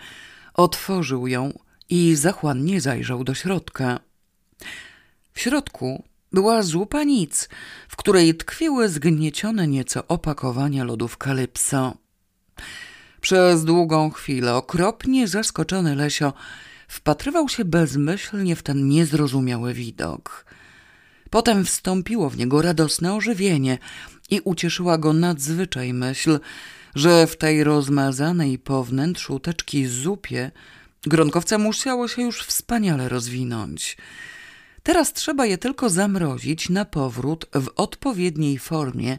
otworzył 0.53 1.27
ją 1.27 1.53
i 1.89 2.15
zachłannie 2.15 2.81
zajrzał 2.81 3.23
do 3.23 3.33
środka. 3.33 3.99
W 5.33 5.39
środku 5.39 6.03
była 6.31 6.63
zupa 6.63 7.03
nic, 7.03 7.49
w 7.87 7.95
której 7.95 8.35
tkwiły 8.35 8.89
zgniecione 8.89 9.67
nieco 9.67 10.07
opakowania 10.07 10.83
lodów 10.83 11.17
kalypso. 11.17 11.97
Przez 13.21 13.63
długą 13.63 14.11
chwilę, 14.11 14.55
okropnie 14.55 15.27
zaskoczony 15.27 15.95
Lesio, 15.95 16.33
wpatrywał 16.89 17.49
się 17.49 17.65
bezmyślnie 17.65 18.55
w 18.55 18.63
ten 18.63 18.87
niezrozumiały 18.87 19.73
widok. 19.73 20.45
Potem 21.29 21.65
wstąpiło 21.65 22.29
w 22.29 22.37
niego 22.37 22.61
radosne 22.61 23.13
ożywienie 23.13 23.77
i 24.29 24.41
ucieszyła 24.43 24.97
go 24.97 25.13
nadzwyczaj 25.13 25.93
myśl, 25.93 26.39
że 26.95 27.27
w 27.27 27.37
tej 27.37 27.63
rozmazanej 27.63 28.59
po 28.59 28.83
wnętrzu 28.83 29.39
teczki 29.39 29.87
zupie 29.87 30.51
gronkowce 31.01 31.57
musiało 31.57 32.07
się 32.07 32.21
już 32.21 32.43
wspaniale 32.43 33.09
rozwinąć. 33.09 33.97
Teraz 34.83 35.13
trzeba 35.13 35.45
je 35.45 35.57
tylko 35.57 35.89
zamrozić 35.89 36.69
na 36.69 36.85
powrót 36.85 37.45
w 37.53 37.69
odpowiedniej 37.75 38.59
formie 38.59 39.17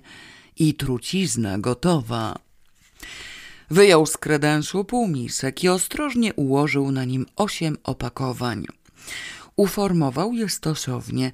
i 0.57 0.75
trucizna 0.75 1.59
gotowa. 1.59 2.39
Wyjął 3.71 4.07
z 4.07 4.17
kredenszu 4.17 4.85
półmisek 4.85 5.65
i 5.65 5.69
ostrożnie 5.69 6.35
ułożył 6.35 6.93
na 6.93 7.05
nim 7.05 7.27
osiem 7.37 7.77
opakowań. 7.85 8.67
Uformował 9.57 10.33
je 10.33 10.49
stosownie, 10.49 11.33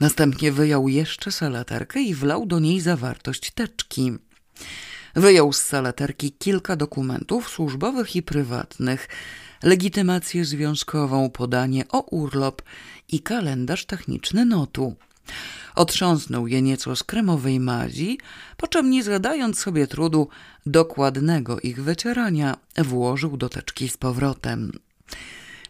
następnie 0.00 0.52
wyjął 0.52 0.88
jeszcze 0.88 1.32
salaterkę 1.32 2.00
i 2.00 2.14
wlał 2.14 2.46
do 2.46 2.58
niej 2.58 2.80
zawartość 2.80 3.50
teczki. 3.50 4.12
Wyjął 5.14 5.52
z 5.52 5.62
salaterki 5.62 6.32
kilka 6.32 6.76
dokumentów 6.76 7.48
służbowych 7.48 8.16
i 8.16 8.22
prywatnych, 8.22 9.08
legitymację 9.62 10.44
związkową, 10.44 11.30
podanie 11.30 11.84
o 11.88 12.00
urlop 12.00 12.62
i 13.08 13.20
kalendarz 13.20 13.84
techniczny 13.84 14.44
notu. 14.44 14.96
Otrząsnął 15.74 16.46
je 16.46 16.62
nieco 16.62 16.96
z 16.96 17.02
kremowej 17.02 17.60
mazi, 17.60 18.18
po 18.56 18.66
czym 18.66 18.90
nie 18.90 19.04
zadając 19.04 19.58
sobie 19.58 19.86
trudu 19.86 20.28
dokładnego 20.66 21.60
ich 21.60 21.82
wycierania, 21.82 22.56
włożył 22.76 23.36
do 23.36 23.48
teczki 23.48 23.88
z 23.88 23.96
powrotem. 23.96 24.72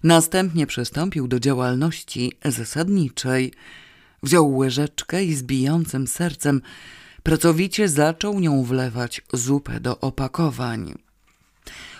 Następnie 0.02 0.66
przystąpił 0.66 1.28
do 1.28 1.40
działalności 1.40 2.32
zasadniczej. 2.44 3.52
Wziął 4.22 4.56
łyżeczkę 4.56 5.24
i 5.24 5.34
z 5.34 5.42
bijącym 5.42 6.06
sercem 6.06 6.62
pracowicie 7.22 7.88
zaczął 7.88 8.40
nią 8.40 8.62
wlewać 8.62 9.22
zupę 9.32 9.80
do 9.80 10.00
opakowań. 10.00 10.94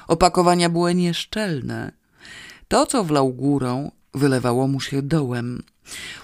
Opakowania 0.09 0.69
były 0.69 0.95
nieszczelne. 0.95 1.93
To, 2.69 2.87
co 2.87 3.05
wlał 3.05 3.33
górą, 3.33 3.91
wylewało 4.15 4.69
mu 4.69 4.81
się 4.81 5.03
dołem. 5.03 5.63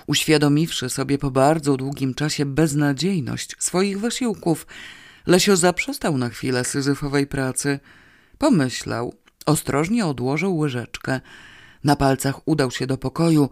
Uświadomiwszy 0.07 0.91
sobie 0.91 1.19
po 1.19 1.31
bardzo 1.31 1.77
długim 1.77 2.15
czasie 2.15 2.47
beznadziejność 2.47 3.57
swoich 3.59 4.01
wysiłków, 4.01 4.67
Lesio 5.27 5.57
zaprzestał 5.57 6.19
na 6.19 6.29
chwilę 6.29 6.65
syzyfowej 6.65 7.27
pracy. 7.27 7.81
Pomyślał, 8.39 9.15
ostrożnie 9.47 10.07
odłożył 10.07 10.59
łyżeczkę. 10.59 11.21
Na 11.85 11.97
palcach 11.97 12.49
udał 12.49 12.71
się 12.71 12.87
do 12.87 12.99
pokoju 12.99 13.51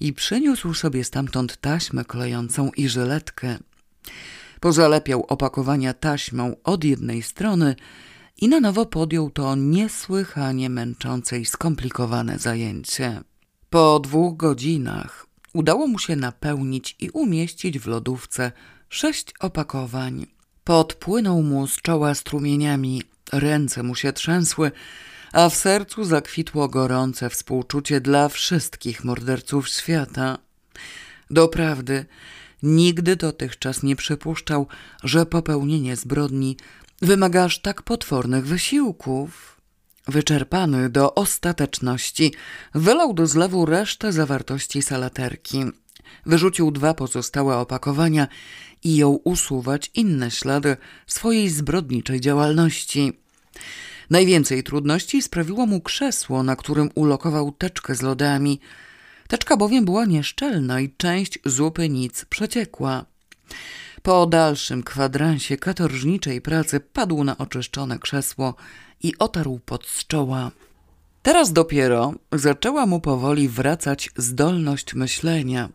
i 0.00 0.12
przyniósł 0.12 0.74
sobie 0.74 1.04
stamtąd 1.04 1.56
taśmę 1.56 2.04
klejącą 2.04 2.70
i 2.76 2.88
żyletkę. 2.88 3.58
Pozalepiał 4.60 5.24
opakowania 5.28 5.94
taśmą 5.94 6.56
od 6.64 6.84
jednej 6.84 7.22
strony 7.22 7.76
i 8.36 8.48
na 8.48 8.60
nowo 8.60 8.86
podjął 8.86 9.30
to 9.30 9.54
niesłychanie 9.54 10.70
męczące 10.70 11.38
i 11.38 11.46
skomplikowane 11.46 12.38
zajęcie. 12.38 13.20
Po 13.70 14.00
dwóch 14.00 14.36
godzinach 14.36 15.26
udało 15.52 15.86
mu 15.86 15.98
się 15.98 16.16
napełnić 16.16 16.96
i 17.00 17.10
umieścić 17.10 17.78
w 17.78 17.86
lodówce 17.86 18.52
sześć 18.88 19.34
opakowań. 19.40 20.26
Podpłynął 20.64 21.42
mu 21.42 21.66
z 21.66 21.76
czoła 21.76 22.14
strumieniami, 22.14 23.02
ręce 23.32 23.82
mu 23.82 23.94
się 23.94 24.12
trzęsły, 24.12 24.72
a 25.32 25.48
w 25.48 25.54
sercu 25.54 26.04
zakwitło 26.04 26.68
gorące 26.68 27.30
współczucie 27.30 28.00
dla 28.00 28.28
wszystkich 28.28 29.04
morderców 29.04 29.68
świata. 29.68 30.38
Doprawdy, 31.30 32.06
nigdy 32.62 33.16
dotychczas 33.16 33.82
nie 33.82 33.96
przypuszczał, 33.96 34.66
że 35.04 35.26
popełnienie 35.26 35.96
zbrodni 35.96 36.56
wymaga 37.02 37.44
aż 37.44 37.58
tak 37.58 37.82
potwornych 37.82 38.46
wysiłków. 38.46 39.59
Wyczerpany 40.08 40.90
do 40.90 41.14
ostateczności, 41.14 42.34
wylał 42.74 43.14
do 43.14 43.26
zlewu 43.26 43.66
resztę 43.66 44.12
zawartości 44.12 44.82
salaterki. 44.82 45.64
Wyrzucił 46.26 46.70
dwa 46.70 46.94
pozostałe 46.94 47.56
opakowania 47.56 48.28
i 48.84 48.96
jął 48.96 49.20
usuwać 49.24 49.90
inne 49.94 50.30
ślady 50.30 50.76
swojej 51.06 51.48
zbrodniczej 51.48 52.20
działalności. 52.20 53.12
Najwięcej 54.10 54.62
trudności 54.62 55.22
sprawiło 55.22 55.66
mu 55.66 55.80
krzesło, 55.80 56.42
na 56.42 56.56
którym 56.56 56.90
ulokował 56.94 57.52
teczkę 57.52 57.94
z 57.94 58.02
lodami. 58.02 58.60
Teczka 59.28 59.56
bowiem 59.56 59.84
była 59.84 60.04
nieszczelna 60.04 60.80
i 60.80 60.94
część 60.96 61.38
zupy 61.44 61.88
nic 61.88 62.24
przeciekła. 62.24 63.04
Po 64.02 64.26
dalszym 64.26 64.82
kwadransie 64.82 65.56
katorżniczej 65.56 66.40
pracy 66.40 66.80
padł 66.80 67.24
na 67.24 67.38
oczyszczone 67.38 67.98
krzesło 67.98 68.54
i 69.02 69.18
otarł 69.18 69.60
pod 69.66 69.86
z 69.86 70.06
czoła. 70.06 70.50
Teraz 71.22 71.52
dopiero 71.52 72.14
zaczęła 72.32 72.86
mu 72.86 73.00
powoli 73.00 73.48
wracać 73.48 74.10
zdolność 74.16 74.94
myślenia. 74.94 75.68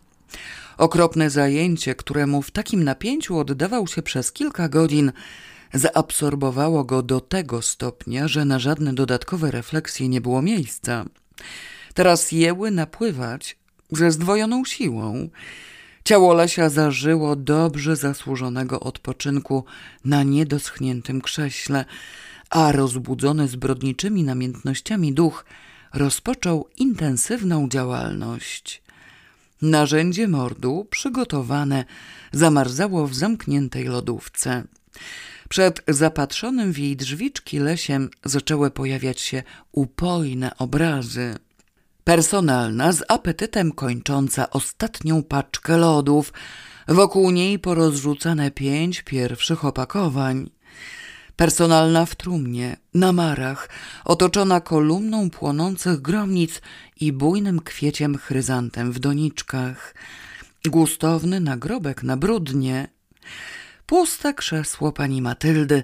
Okropne 0.78 1.30
zajęcie, 1.30 1.96
któremu 1.96 2.42
w 2.42 2.52
takim 2.52 2.84
napięciu 2.84 3.38
oddawał 3.38 3.88
się 3.88 4.02
przez 4.02 4.32
kilka 4.32 4.70
godzin, 4.70 5.12
zaabsorbowało 5.74 6.84
go 6.84 7.02
do 7.02 7.22
tego 7.22 7.62
stopnia, 7.62 8.28
że 8.28 8.46
na 8.46 8.60
żadne 8.60 8.94
dodatkowe 8.94 9.52
refleksje 9.52 10.10
nie 10.10 10.22
było 10.22 10.42
miejsca. 10.42 11.06
Teraz 11.94 12.32
jęły 12.32 12.72
napływać 12.72 13.58
ze 13.92 14.12
zdwojoną 14.12 14.66
siłą. 14.66 15.30
Ciało 16.08 16.34
Lesia 16.34 16.70
zażyło 16.70 17.36
dobrze 17.36 17.96
zasłużonego 17.96 18.80
odpoczynku 18.80 19.66
na 20.06 20.24
niedoschniętym 20.24 21.22
krześle, 21.22 21.86
a 22.50 22.72
rozbudzony 22.72 23.48
zbrodniczymi 23.48 24.24
namiętnościami 24.24 25.14
duch 25.14 25.46
rozpoczął 25.94 26.70
intensywną 26.78 27.70
działalność. 27.70 28.84
Narzędzie 29.62 30.28
mordu, 30.28 30.88
przygotowane, 30.90 31.86
zamarzało 32.32 33.08
w 33.08 33.16
zamkniętej 33.16 33.86
lodówce. 33.86 34.64
Przed 35.50 35.82
zapatrzonym 35.88 36.74
w 36.74 36.78
jej 36.78 36.96
drzwiczki 36.96 37.60
lesiem 37.60 38.10
zaczęły 38.26 38.72
pojawiać 38.72 39.22
się 39.22 39.44
upojne 39.72 40.58
obrazy. 40.58 41.36
Personalna, 42.06 42.92
z 42.92 43.04
apetytem 43.08 43.72
kończąca 43.72 44.50
ostatnią 44.50 45.24
paczkę 45.24 45.78
lodów, 45.78 46.34
wokół 46.88 47.32
niej 47.32 47.60
porozrzucane 47.60 48.52
pięć 48.52 49.02
pierwszych 49.02 49.66
opakowań. 49.66 50.50
Personalna 51.36 52.06
w 52.06 52.16
trumnie, 52.16 52.78
na 52.94 53.12
marach, 53.12 53.70
otoczona 54.04 54.62
kolumną 54.62 55.30
płonących 55.30 56.02
gromnic 56.02 56.62
i 57.00 57.14
bujnym 57.14 57.60
kwieciem 57.60 58.18
chryzantem 58.18 58.92
w 58.92 59.00
doniczkach. 59.00 59.96
Gustowny 60.66 61.40
nagrobek 61.40 62.04
na 62.04 62.18
brudnie. 62.18 62.88
Puste 63.86 64.34
krzesło 64.34 64.92
pani 64.92 65.22
Matyldy 65.22 65.84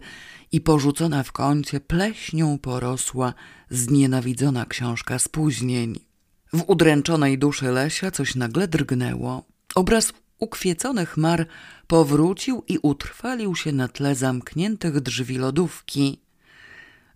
i 0.51 0.61
porzucona 0.61 1.23
w 1.23 1.31
kącie 1.31 1.79
pleśnią 1.79 2.57
porosła 2.57 3.33
znienawidzona 3.69 4.65
książka 4.65 5.19
spóźnień. 5.19 6.10
W 6.53 6.63
udręczonej 6.67 7.37
duszy 7.37 7.65
Lesia 7.71 8.11
coś 8.11 8.35
nagle 8.35 8.67
drgnęło. 8.67 9.45
Obraz 9.75 10.13
ukwieconych 10.39 11.17
mar 11.17 11.45
powrócił 11.87 12.63
i 12.67 12.77
utrwalił 12.77 13.55
się 13.55 13.71
na 13.71 13.87
tle 13.87 14.15
zamkniętych 14.15 14.99
drzwi 14.99 15.37
lodówki. 15.37 16.21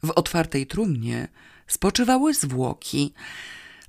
W 0.04 0.10
otwartej 0.10 0.68
trumnie 0.68 1.28
spoczywały 1.68 2.34
zwłoki. 2.34 3.14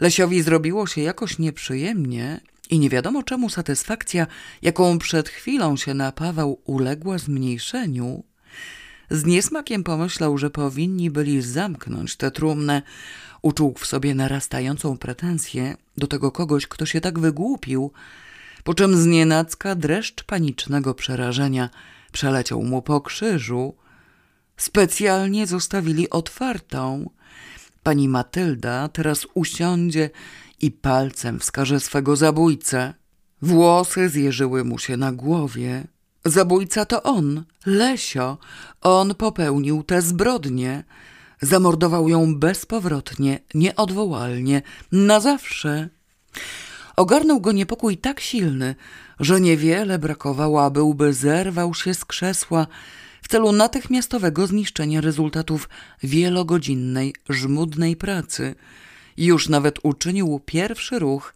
Lesiowi 0.00 0.42
zrobiło 0.42 0.86
się 0.86 1.00
jakoś 1.00 1.38
nieprzyjemnie 1.38 2.40
i 2.70 2.78
nie 2.78 2.90
wiadomo 2.90 3.22
czemu 3.22 3.50
satysfakcja, 3.50 4.26
jaką 4.62 4.98
przed 4.98 5.28
chwilą 5.28 5.76
się 5.76 5.94
napawał, 5.94 6.60
uległa 6.64 7.18
zmniejszeniu. 7.18 8.24
Z 9.10 9.24
niesmakiem 9.24 9.84
pomyślał, 9.84 10.38
że 10.38 10.50
powinni 10.50 11.10
byli 11.10 11.42
zamknąć 11.42 12.16
tę 12.16 12.30
trumnę. 12.30 12.82
Uczuł 13.42 13.74
w 13.78 13.86
sobie 13.86 14.14
narastającą 14.14 14.98
pretensję 14.98 15.76
do 15.96 16.06
tego 16.06 16.32
kogoś, 16.32 16.66
kto 16.66 16.86
się 16.86 17.00
tak 17.00 17.18
wygłupił, 17.18 17.92
po 18.64 18.74
czym 18.74 18.96
znienacka 18.96 19.74
dreszcz 19.74 20.24
panicznego 20.24 20.94
przerażenia 20.94 21.70
przeleciał 22.12 22.62
mu 22.62 22.82
po 22.82 23.00
krzyżu. 23.00 23.74
Specjalnie 24.56 25.46
zostawili 25.46 26.10
otwartą. 26.10 27.10
Pani 27.82 28.08
Matylda 28.08 28.88
teraz 28.88 29.26
usiądzie 29.34 30.10
i 30.60 30.70
palcem 30.70 31.40
wskaże 31.40 31.80
swego 31.80 32.16
zabójcę. 32.16 32.94
Włosy 33.42 34.08
zjeżyły 34.08 34.64
mu 34.64 34.78
się 34.78 34.96
na 34.96 35.12
głowie. 35.12 35.84
Zabójca 36.26 36.84
to 36.84 37.02
on, 37.02 37.44
Lesio. 37.66 38.38
On 38.80 39.14
popełnił 39.14 39.82
tę 39.82 40.02
zbrodnię. 40.02 40.84
Zamordował 41.40 42.08
ją 42.08 42.34
bezpowrotnie, 42.38 43.40
nieodwołalnie, 43.54 44.62
na 44.92 45.20
zawsze. 45.20 45.88
Ogarnął 46.96 47.40
go 47.40 47.52
niepokój 47.52 47.98
tak 47.98 48.20
silny, 48.20 48.74
że 49.20 49.40
niewiele 49.40 49.98
brakowało, 49.98 50.64
a 50.64 50.70
byłby 50.70 51.12
zerwał 51.12 51.74
się 51.74 51.94
z 51.94 52.04
krzesła 52.04 52.66
w 53.22 53.28
celu 53.28 53.52
natychmiastowego 53.52 54.46
zniszczenia 54.46 55.00
rezultatów 55.00 55.68
wielogodzinnej, 56.02 57.14
żmudnej 57.28 57.96
pracy. 57.96 58.54
Już 59.16 59.48
nawet 59.48 59.78
uczynił 59.82 60.40
pierwszy 60.46 60.98
ruch, 60.98 61.34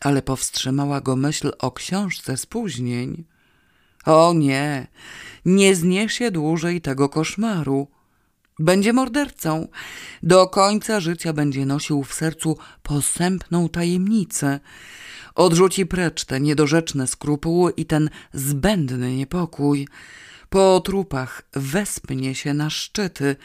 ale 0.00 0.22
powstrzymała 0.22 1.00
go 1.00 1.16
myśl 1.16 1.52
o 1.58 1.72
książce 1.72 2.36
spóźnień. 2.36 3.24
O 4.06 4.32
nie, 4.32 4.86
nie 5.44 5.74
zniesie 5.74 6.30
dłużej 6.30 6.80
tego 6.80 7.08
koszmaru. 7.08 7.88
Będzie 8.58 8.92
mordercą. 8.92 9.68
Do 10.22 10.46
końca 10.46 11.00
życia 11.00 11.32
będzie 11.32 11.66
nosił 11.66 12.04
w 12.04 12.14
sercu 12.14 12.58
posępną 12.82 13.68
tajemnicę. 13.68 14.60
Odrzuci 15.34 15.86
precz 15.86 16.24
te 16.24 16.40
niedorzeczne 16.40 17.06
skrupuły 17.06 17.72
i 17.76 17.86
ten 17.86 18.10
zbędny 18.32 19.16
niepokój. 19.16 19.88
Po 20.48 20.80
trupach 20.80 21.42
wespnie 21.52 22.34
się 22.34 22.54
na 22.54 22.70
szczyty. 22.70 23.36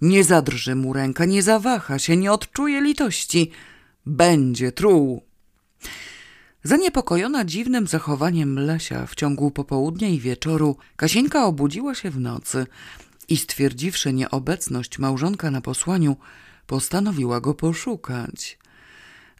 Nie 0.00 0.24
zadrży 0.24 0.74
mu 0.74 0.92
ręka, 0.92 1.24
nie 1.24 1.42
zawaha 1.42 1.98
się, 1.98 2.16
nie 2.16 2.32
odczuje 2.32 2.80
litości. 2.80 3.50
Będzie 4.06 4.72
truł. 4.72 5.22
Zaniepokojona 6.66 7.44
dziwnym 7.44 7.86
zachowaniem 7.86 8.58
Lesia 8.58 9.06
w 9.06 9.14
ciągu 9.14 9.50
popołudnia 9.50 10.08
i 10.08 10.18
wieczoru, 10.18 10.76
Kasieńka 10.96 11.46
obudziła 11.46 11.94
się 11.94 12.10
w 12.10 12.20
nocy 12.20 12.66
i 13.28 13.36
stwierdziwszy 13.36 14.12
nieobecność 14.12 14.98
małżonka 14.98 15.50
na 15.50 15.60
posłaniu, 15.60 16.16
postanowiła 16.66 17.40
go 17.40 17.54
poszukać. 17.54 18.58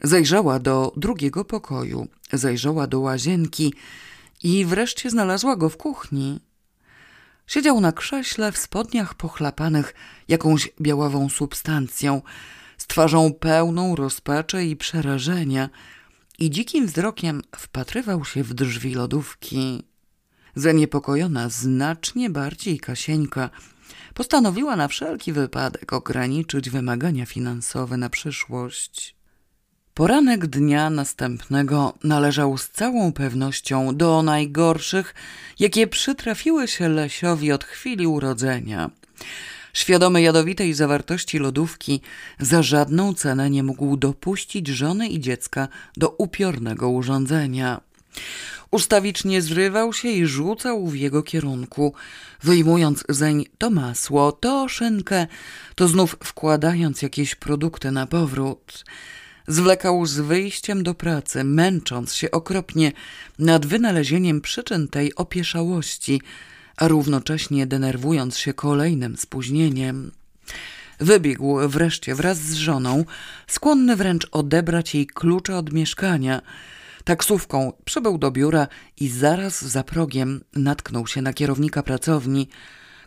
Zajrzała 0.03 0.59
do 0.59 0.93
drugiego 0.97 1.45
pokoju, 1.45 2.09
zajrzała 2.33 2.87
do 2.87 3.01
łazienki 3.01 3.75
i 4.43 4.65
wreszcie 4.65 5.11
znalazła 5.11 5.57
go 5.57 5.69
w 5.69 5.77
kuchni. 5.77 6.41
Siedział 7.47 7.81
na 7.81 7.93
krześle 7.93 8.53
w 8.53 8.59
spodniach 8.59 9.15
pochlapanych 9.15 9.95
jakąś 10.29 10.69
białawą 10.81 11.29
substancją, 11.29 12.23
z 12.79 12.87
twarzą 12.87 13.33
pełną 13.33 13.97
rozpaczy 13.97 14.65
i 14.65 14.77
przerażenia 14.77 15.71
i 16.39 16.51
dzikim 16.51 16.87
wzrokiem 16.87 17.43
wpatrywał 17.57 18.25
się 18.25 18.43
w 18.43 18.55
drzwi 18.55 18.95
lodówki. 18.95 19.83
Zaniepokojona 20.55 21.49
znacznie 21.49 22.31
bardziej 22.31 22.81
Kasieńka 22.81 23.51
postanowiła 24.15 24.77
na 24.77 24.89
wszelki 24.89 25.33
wypadek 25.33 25.93
ograniczyć 25.93 26.71
wymagania 26.71 27.27
finansowe 27.27 27.97
na 27.97 28.09
przyszłość. 28.11 29.17
Poranek 29.95 30.47
dnia 30.47 30.91
następnego 30.91 31.95
należał 32.05 32.59
z 32.59 32.69
całą 32.69 33.13
pewnością 33.13 33.97
do 33.97 34.23
najgorszych, 34.23 35.15
jakie 35.59 35.87
przytrafiły 35.87 36.69
się 36.69 36.89
Lesiowi 36.89 37.53
od 37.53 37.65
chwili 37.65 38.07
urodzenia. 38.07 38.91
Świadomy 39.75 40.23
jadowitej 40.23 40.75
zawartości 40.75 41.39
lodówki, 41.39 42.01
za 42.41 42.63
żadną 42.63 43.15
cenę 43.15 43.51
nie 43.51 43.63
mógł 43.63 43.97
dopuścić 43.97 44.69
żony 44.69 45.09
i 45.09 45.21
dziecka 45.21 45.69
do 45.97 46.09
upiornego 46.09 46.91
urządzenia. 46.91 47.81
Ustawicznie 48.71 49.43
zrywał 49.43 49.93
się 49.93 50.09
i 50.09 50.27
rzucał 50.27 50.87
w 50.87 50.97
jego 50.97 51.23
kierunku, 51.23 51.95
wyjmując 52.43 53.05
zeń 53.09 53.45
to 53.59 53.71
masło, 53.71 54.33
to 54.33 54.69
szynkę, 54.69 55.27
to 55.75 55.89
znów 55.89 56.17
wkładając 56.25 57.03
jakieś 57.03 57.35
produkty 57.35 57.91
na 57.91 58.07
powrót. 58.07 58.85
Zwlekał 59.49 60.07
z 60.07 60.19
wyjściem 60.19 60.83
do 60.83 60.95
pracy, 60.95 61.45
męcząc 61.45 62.15
się 62.15 62.31
okropnie 62.31 62.93
nad 63.39 63.67
wynalezieniem 63.67 64.41
przyczyn 64.41 64.89
tej 64.89 65.15
opieszałości, 65.15 66.21
a 66.77 66.89
równocześnie 66.89 67.67
denerwując 67.67 68.39
się 68.39 68.55
kolejnym 68.55 69.17
spóźnieniem. 69.17 70.11
Wybiegł 71.01 71.69
wreszcie 71.69 72.15
wraz 72.15 72.39
z 72.39 72.55
żoną, 72.55 73.05
skłonny 73.47 73.97
wręcz 73.97 74.29
odebrać 74.33 74.95
jej 74.95 75.07
klucze 75.07 75.57
od 75.57 75.73
mieszkania. 75.73 76.43
Taksówką 77.05 77.73
przybył 77.85 78.19
do 78.19 78.31
biura 78.31 78.69
i 79.01 79.09
zaraz 79.09 79.65
za 79.65 79.85
progiem 79.85 80.41
natknął 80.57 81.07
się 81.07 81.23
na 81.23 81.33
kierownika 81.33 81.83
pracowni, 81.83 82.49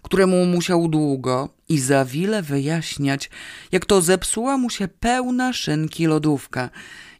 któremu 0.01 0.45
musiał 0.45 0.87
długo 0.87 1.49
i 1.69 1.79
za 1.79 2.05
wiele 2.05 2.41
wyjaśniać, 2.41 3.29
jak 3.71 3.85
to 3.85 4.01
zepsuła 4.01 4.57
mu 4.57 4.69
się 4.69 4.87
pełna 4.87 5.53
szynki 5.53 6.05
lodówka, 6.05 6.69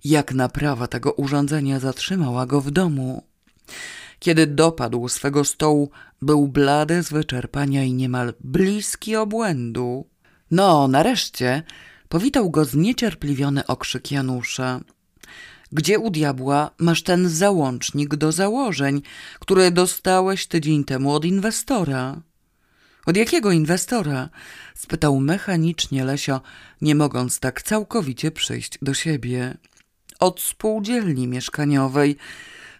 jak 0.04 0.34
naprawa 0.34 0.88
tego 0.88 1.14
urządzenia 1.14 1.80
zatrzymała 1.80 2.46
go 2.46 2.62
w 2.62 2.72
domu. 2.72 3.24
Kiedy 4.20 4.48
dopadł 4.48 5.08
swego 5.08 5.44
stołu, 5.44 5.92
był 6.22 6.48
blady 6.48 7.04
z 7.04 7.10
wyczerpania 7.10 7.84
i 7.84 7.94
niemal 7.94 8.34
bliski 8.40 9.16
obłędu. 9.16 10.08
No, 10.52 10.88
nareszcie, 10.88 11.64
powitał 12.10 12.52
go 12.52 12.66
zniecierpliwiony 12.66 13.68
okrzyk 13.68 14.12
Janusza. 14.12 14.82
Gdzie 15.72 16.00
u 16.00 16.10
diabła 16.10 16.72
masz 16.78 17.04
ten 17.04 17.30
załącznik 17.30 18.16
do 18.16 18.32
założeń, 18.32 19.02
które 19.40 19.72
dostałeś 19.72 20.48
tydzień 20.48 20.84
temu 20.84 21.14
od 21.14 21.26
inwestora? 21.26 22.22
Od 23.06 23.18
jakiego 23.18 23.52
inwestora? 23.52 24.30
spytał 24.76 25.20
mechanicznie 25.20 26.06
Lesio, 26.06 26.42
nie 26.82 26.96
mogąc 26.96 27.40
tak 27.40 27.62
całkowicie 27.62 28.32
przyjść 28.32 28.78
do 28.82 28.94
siebie. 28.94 29.58
Od 30.20 30.42
spółdzielni 30.42 31.28
mieszkaniowej. 31.28 32.18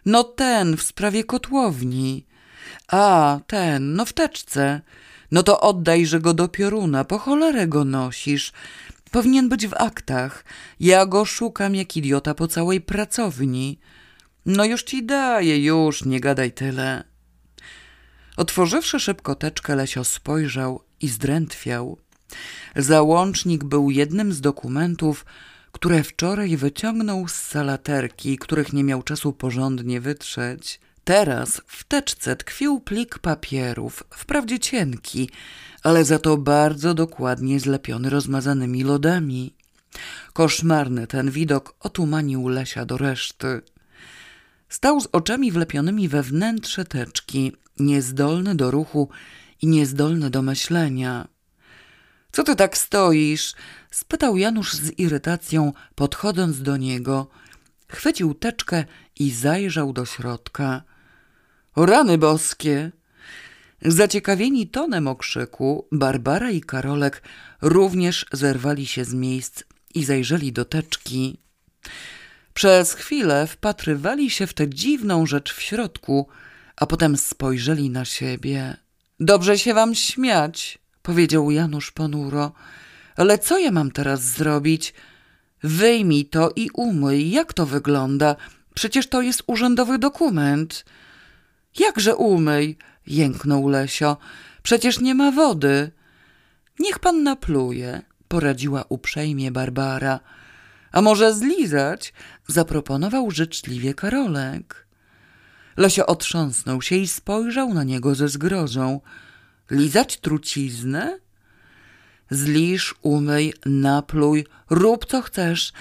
No 0.06 0.24
ten 0.24 0.76
w 0.76 0.82
sprawie 0.82 1.24
kotłowni. 1.24 2.26
A, 2.88 3.40
ten, 3.46 3.94
no 3.94 4.04
w 4.04 4.12
teczce. 4.12 4.80
No 5.30 5.42
to 5.42 5.60
oddajże 5.60 6.20
go 6.20 6.34
do 6.34 6.48
pioruna, 6.48 7.04
po 7.04 7.18
cholerę 7.18 7.66
go 7.66 7.84
nosisz. 7.84 8.52
Powinien 9.10 9.48
być 9.48 9.66
w 9.66 9.74
aktach. 9.74 10.44
Ja 10.80 11.06
go 11.06 11.24
szukam 11.24 11.74
jak 11.74 11.96
idiota 11.96 12.34
po 12.34 12.48
całej 12.48 12.80
pracowni. 12.80 13.78
No 14.46 14.64
już 14.64 14.82
ci 14.82 15.06
daję, 15.06 15.64
już, 15.64 16.04
nie 16.04 16.20
gadaj 16.20 16.52
tyle. 16.52 17.04
Otworzywszy 18.36 19.00
szybko 19.00 19.34
teczkę, 19.34 19.76
Lesio 19.76 20.04
spojrzał 20.04 20.82
i 21.00 21.08
zdrętwiał. 21.08 21.98
Załącznik 22.76 23.64
był 23.64 23.90
jednym 23.90 24.32
z 24.32 24.40
dokumentów, 24.40 25.24
które 25.72 26.02
wczoraj 26.02 26.56
wyciągnął 26.56 27.28
z 27.28 27.34
salaterki, 27.34 28.38
których 28.38 28.72
nie 28.72 28.84
miał 28.84 29.02
czasu 29.02 29.32
porządnie 29.32 30.00
wytrzeć. 30.00 30.80
Teraz 31.08 31.62
w 31.66 31.84
teczce 31.84 32.36
tkwił 32.36 32.80
plik 32.80 33.18
papierów, 33.18 34.04
wprawdzie 34.10 34.58
cienki, 34.58 35.30
ale 35.82 36.04
za 36.04 36.18
to 36.18 36.36
bardzo 36.36 36.94
dokładnie 36.94 37.60
zlepiony 37.60 38.10
rozmazanymi 38.10 38.84
lodami. 38.84 39.54
Koszmarny 40.32 41.06
ten 41.06 41.30
widok 41.30 41.74
otumanił 41.80 42.48
Lesia 42.48 42.84
do 42.84 42.98
reszty. 42.98 43.62
Stał 44.68 45.00
z 45.00 45.08
oczami 45.12 45.52
wlepionymi 45.52 46.08
we 46.08 46.22
wnętrze 46.22 46.84
teczki, 46.84 47.52
niezdolny 47.78 48.54
do 48.54 48.70
ruchu 48.70 49.08
i 49.62 49.66
niezdolny 49.66 50.30
do 50.30 50.42
myślenia.— 50.42 51.28
Co 52.32 52.42
ty 52.42 52.56
tak 52.56 52.78
stoisz?— 52.78 53.54
spytał 53.90 54.36
Janusz 54.36 54.72
z 54.72 54.98
irytacją, 54.98 55.72
podchodząc 55.94 56.62
do 56.62 56.76
niego. 56.76 57.28
Chwycił 57.88 58.34
teczkę 58.34 58.84
i 59.18 59.30
zajrzał 59.30 59.92
do 59.92 60.04
środka.— 60.06 60.82
rany 61.86 62.18
boskie! 62.18 62.92
Zaciekawieni 63.82 64.66
tonem 64.66 65.08
okrzyku, 65.08 65.86
Barbara 65.92 66.50
i 66.50 66.60
Karolek 66.60 67.22
również 67.62 68.26
zerwali 68.32 68.86
się 68.86 69.04
z 69.04 69.14
miejsc 69.14 69.62
i 69.94 70.04
zajrzeli 70.04 70.52
do 70.52 70.64
teczki. 70.64 71.38
Przez 72.54 72.92
chwilę 72.92 73.46
wpatrywali 73.46 74.30
się 74.30 74.46
w 74.46 74.54
tę 74.54 74.68
dziwną 74.68 75.26
rzecz 75.26 75.54
w 75.54 75.62
środku, 75.62 76.28
a 76.76 76.86
potem 76.86 77.16
spojrzeli 77.16 77.90
na 77.90 78.04
siebie. 78.04 78.76
Dobrze 79.20 79.58
się 79.58 79.74
wam 79.74 79.94
śmiać, 79.94 80.78
powiedział 81.02 81.50
Janusz 81.50 81.90
ponuro. 81.90 82.52
Ale 83.16 83.38
co 83.38 83.58
ja 83.58 83.70
mam 83.70 83.90
teraz 83.90 84.20
zrobić? 84.20 84.94
Wyjmij 85.62 86.24
to 86.24 86.52
i 86.56 86.70
umyj. 86.74 87.30
Jak 87.30 87.52
to 87.52 87.66
wygląda? 87.66 88.36
Przecież 88.74 89.06
to 89.06 89.22
jest 89.22 89.42
urzędowy 89.46 89.98
dokument. 89.98 90.84
Jakże 91.78 92.16
umyj? 92.16 92.76
jęknął 93.06 93.68
Lesio. 93.68 94.16
Przecież 94.62 95.00
nie 95.00 95.14
ma 95.14 95.30
wody. 95.30 95.90
Niech 96.78 96.98
pan 96.98 97.22
napluje, 97.22 98.02
poradziła 98.28 98.84
uprzejmie 98.88 99.50
Barbara. 99.50 100.20
A 100.92 101.02
może 101.02 101.34
zlizać? 101.34 102.12
zaproponował 102.46 103.30
życzliwie 103.30 103.94
Karolek. 103.94 104.86
Lesio 105.76 106.06
otrząsnął 106.06 106.82
się 106.82 106.96
i 106.96 107.08
spojrzał 107.08 107.74
na 107.74 107.84
niego 107.84 108.14
ze 108.14 108.28
zgrozą. 108.28 109.00
Lizać 109.70 110.16
truciznę? 110.16 111.18
Zlisz, 112.30 112.94
umyj, 113.02 113.54
napluj, 113.66 114.46
rób 114.70 115.06
co 115.06 115.22
chcesz, 115.22 115.72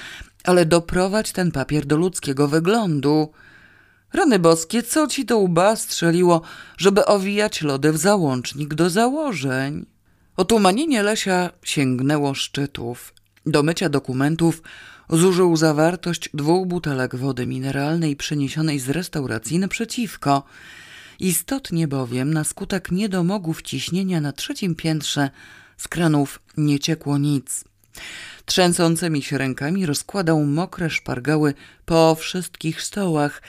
ale 0.43 0.66
doprowadź 0.66 1.32
ten 1.32 1.52
papier 1.52 1.86
do 1.86 1.98
ludzkiego 1.98 2.48
wyglądu. 2.48 3.32
Rany 4.14 4.39
boskie, 4.39 4.84
co 4.84 5.08
ci 5.08 5.26
to 5.26 5.38
łba 5.38 5.76
strzeliło, 5.76 6.41
żeby 6.78 7.05
owijać 7.05 7.62
lody 7.62 7.91
w 7.91 7.97
załącznik 7.97 8.74
do 8.74 8.89
założeń? 8.89 9.86
Otumanienie 10.38 11.03
Lesia 11.03 11.49
sięgnęło 11.64 12.34
szczytów. 12.34 13.14
Do 13.45 13.64
mycia 13.64 13.89
dokumentów 13.89 14.62
zużył 15.10 15.58
zawartość 15.58 16.30
dwóch 16.34 16.68
butelek 16.68 17.16
wody 17.16 17.47
mineralnej 17.47 18.16
przyniesionej 18.16 18.80
z 18.80 18.89
restauracji 18.89 19.60
naprzeciwko. 19.60 20.43
Istotnie 21.20 21.88
bowiem 21.88 22.34
na 22.34 22.43
skutek 22.43 22.91
niedomogów 22.91 23.62
ciśnienia 23.62 24.22
na 24.22 24.32
trzecim 24.32 24.76
piętrze 24.76 25.30
z 25.78 25.88
kranów 25.88 26.39
nie 26.58 26.80
ciekło 26.80 27.18
nic. 27.18 27.64
Trzęsącymi 28.45 29.22
się 29.22 29.38
rękami 29.38 29.86
rozkładał 29.86 30.43
mokre 30.43 30.89
szpargały 30.89 31.53
po 31.86 32.16
wszystkich 32.16 32.82
stołach, 32.82 33.41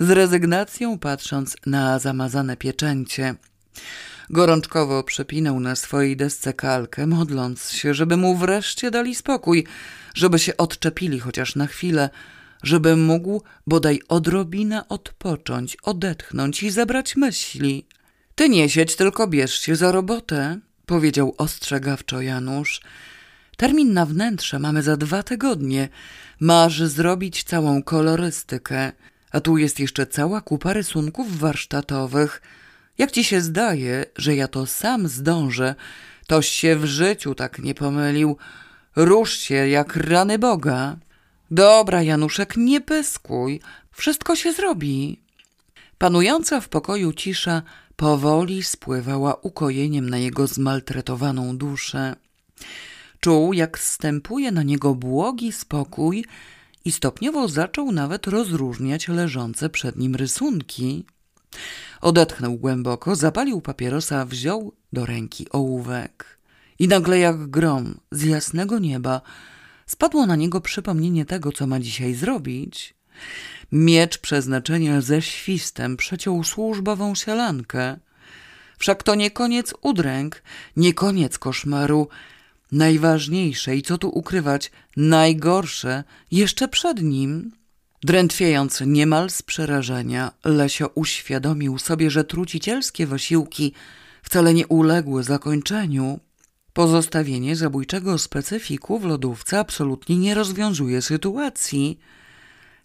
z 0.00 0.10
rezygnacją 0.10 0.98
patrząc 0.98 1.56
na 1.66 1.98
zamazane 1.98 2.56
pieczęcie. 2.56 3.34
Gorączkowo 4.30 5.02
przepinał 5.02 5.60
na 5.60 5.76
swojej 5.76 6.16
desce 6.16 6.52
kalkę, 6.52 7.06
modląc 7.06 7.70
się, 7.70 7.94
żeby 7.94 8.16
mu 8.16 8.36
wreszcie 8.36 8.90
dali 8.90 9.14
spokój, 9.14 9.66
żeby 10.14 10.38
się 10.38 10.56
odczepili 10.56 11.20
chociaż 11.20 11.56
na 11.56 11.66
chwilę, 11.66 12.10
żeby 12.62 12.96
mógł 12.96 13.42
bodaj 13.66 14.00
odrobinę 14.08 14.88
odpocząć, 14.88 15.76
odetchnąć 15.82 16.62
i 16.62 16.70
zebrać 16.70 17.16
myśli. 17.16 17.86
Ty 18.34 18.48
nie 18.48 18.68
siedź, 18.68 18.96
tylko 18.96 19.26
bierz 19.26 19.60
się 19.60 19.76
za 19.76 19.92
robotę, 19.92 20.58
powiedział 20.86 21.34
ostrzegawczo 21.38 22.20
Janusz. 22.20 22.80
Termin 23.56 23.92
na 23.92 24.06
wnętrze 24.06 24.58
mamy 24.58 24.82
za 24.82 24.96
dwa 24.96 25.22
tygodnie. 25.22 25.88
Masz 26.40 26.82
zrobić 26.82 27.44
całą 27.44 27.82
kolorystykę, 27.82 28.92
a 29.30 29.40
tu 29.40 29.58
jest 29.58 29.80
jeszcze 29.80 30.06
cała 30.06 30.40
kupa 30.40 30.72
rysunków 30.72 31.38
warsztatowych. 31.38 32.42
Jak 32.98 33.10
ci 33.10 33.24
się 33.24 33.40
zdaje, 33.40 34.04
że 34.16 34.36
ja 34.36 34.48
to 34.48 34.66
sam 34.66 35.08
zdążę, 35.08 35.74
toś 36.26 36.48
się 36.48 36.76
w 36.76 36.84
życiu 36.84 37.34
tak 37.34 37.58
nie 37.58 37.74
pomylił. 37.74 38.36
Rusz 38.96 39.38
się 39.38 39.54
jak 39.68 39.96
rany 39.96 40.38
Boga. 40.38 40.96
Dobra, 41.50 42.02
Januszek, 42.02 42.56
nie 42.56 42.80
pyskuj. 42.80 43.60
Wszystko 43.92 44.36
się 44.36 44.52
zrobi. 44.52 45.20
Panująca 45.98 46.60
w 46.60 46.68
pokoju 46.68 47.12
cisza 47.12 47.62
powoli 47.96 48.62
spływała 48.62 49.34
ukojeniem 49.34 50.10
na 50.10 50.18
jego 50.18 50.46
zmaltretowaną 50.46 51.56
duszę. 51.56 52.16
Czuł, 53.20 53.52
jak 53.52 53.78
stępuje 53.78 54.52
na 54.52 54.62
niego 54.62 54.94
błogi 54.94 55.52
spokój 55.52 56.24
i 56.84 56.92
stopniowo 56.92 57.48
zaczął 57.48 57.92
nawet 57.92 58.26
rozróżniać 58.26 59.08
leżące 59.08 59.70
przed 59.70 59.96
nim 59.96 60.14
rysunki. 60.14 61.04
Odetchnął 62.00 62.56
głęboko, 62.56 63.16
zapalił 63.16 63.60
papierosa, 63.60 64.24
wziął 64.24 64.72
do 64.92 65.06
ręki 65.06 65.46
ołówek. 65.50 66.38
I 66.78 66.88
nagle 66.88 67.18
jak 67.18 67.46
grom 67.46 68.00
z 68.10 68.22
jasnego 68.22 68.78
nieba 68.78 69.20
spadło 69.86 70.26
na 70.26 70.36
niego 70.36 70.60
przypomnienie 70.60 71.24
tego, 71.24 71.52
co 71.52 71.66
ma 71.66 71.80
dzisiaj 71.80 72.14
zrobić. 72.14 72.94
Miecz 73.72 74.18
przeznaczenia 74.18 75.00
ze 75.00 75.22
świstem 75.22 75.96
przeciął 75.96 76.44
służbową 76.44 77.14
sielankę. 77.14 77.98
Wszak 78.78 79.02
to 79.02 79.14
nie 79.14 79.30
koniec 79.30 79.74
udręk, 79.82 80.42
nie 80.76 80.94
koniec 80.94 81.38
koszmaru. 81.38 82.08
Najważniejsze 82.72 83.76
i 83.76 83.82
co 83.82 83.98
tu 83.98 84.08
ukrywać, 84.08 84.70
najgorsze 84.96 86.04
jeszcze 86.30 86.68
przed 86.68 87.02
nim. 87.02 87.52
Drętwiejąc 88.02 88.82
niemal 88.86 89.30
z 89.30 89.42
przerażenia, 89.42 90.32
Lesio 90.44 90.90
uświadomił 90.94 91.78
sobie, 91.78 92.10
że 92.10 92.24
trucicielskie 92.24 93.06
wysiłki 93.06 93.72
wcale 94.22 94.54
nie 94.54 94.66
uległy 94.66 95.22
zakończeniu. 95.22 96.20
Pozostawienie 96.72 97.56
zabójczego 97.56 98.18
specyfiku 98.18 98.98
w 98.98 99.04
lodówce 99.04 99.58
absolutnie 99.58 100.16
nie 100.16 100.34
rozwiązuje 100.34 101.02
sytuacji. 101.02 101.98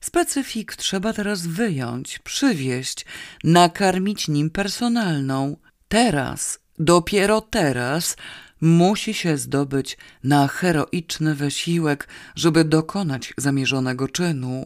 Specyfik 0.02 0.76
trzeba 0.76 1.14
teraz 1.14 1.48
wyjąć, 1.48 2.20
przywieźć, 2.20 3.06
nakarmić 3.44 4.28
nim 4.28 4.50
personalną. 4.50 5.58
Teraz, 5.88 6.60
dopiero 6.80 7.42
teraz, 7.42 8.16
musi 8.62 9.14
się 9.14 9.38
zdobyć 9.38 9.98
na 10.24 10.48
heroiczny 10.48 11.36
wysiłek, 11.36 12.08
żeby 12.36 12.64
dokonać 12.64 13.34
zamierzonego 13.38 14.08
czynu. 14.08 14.66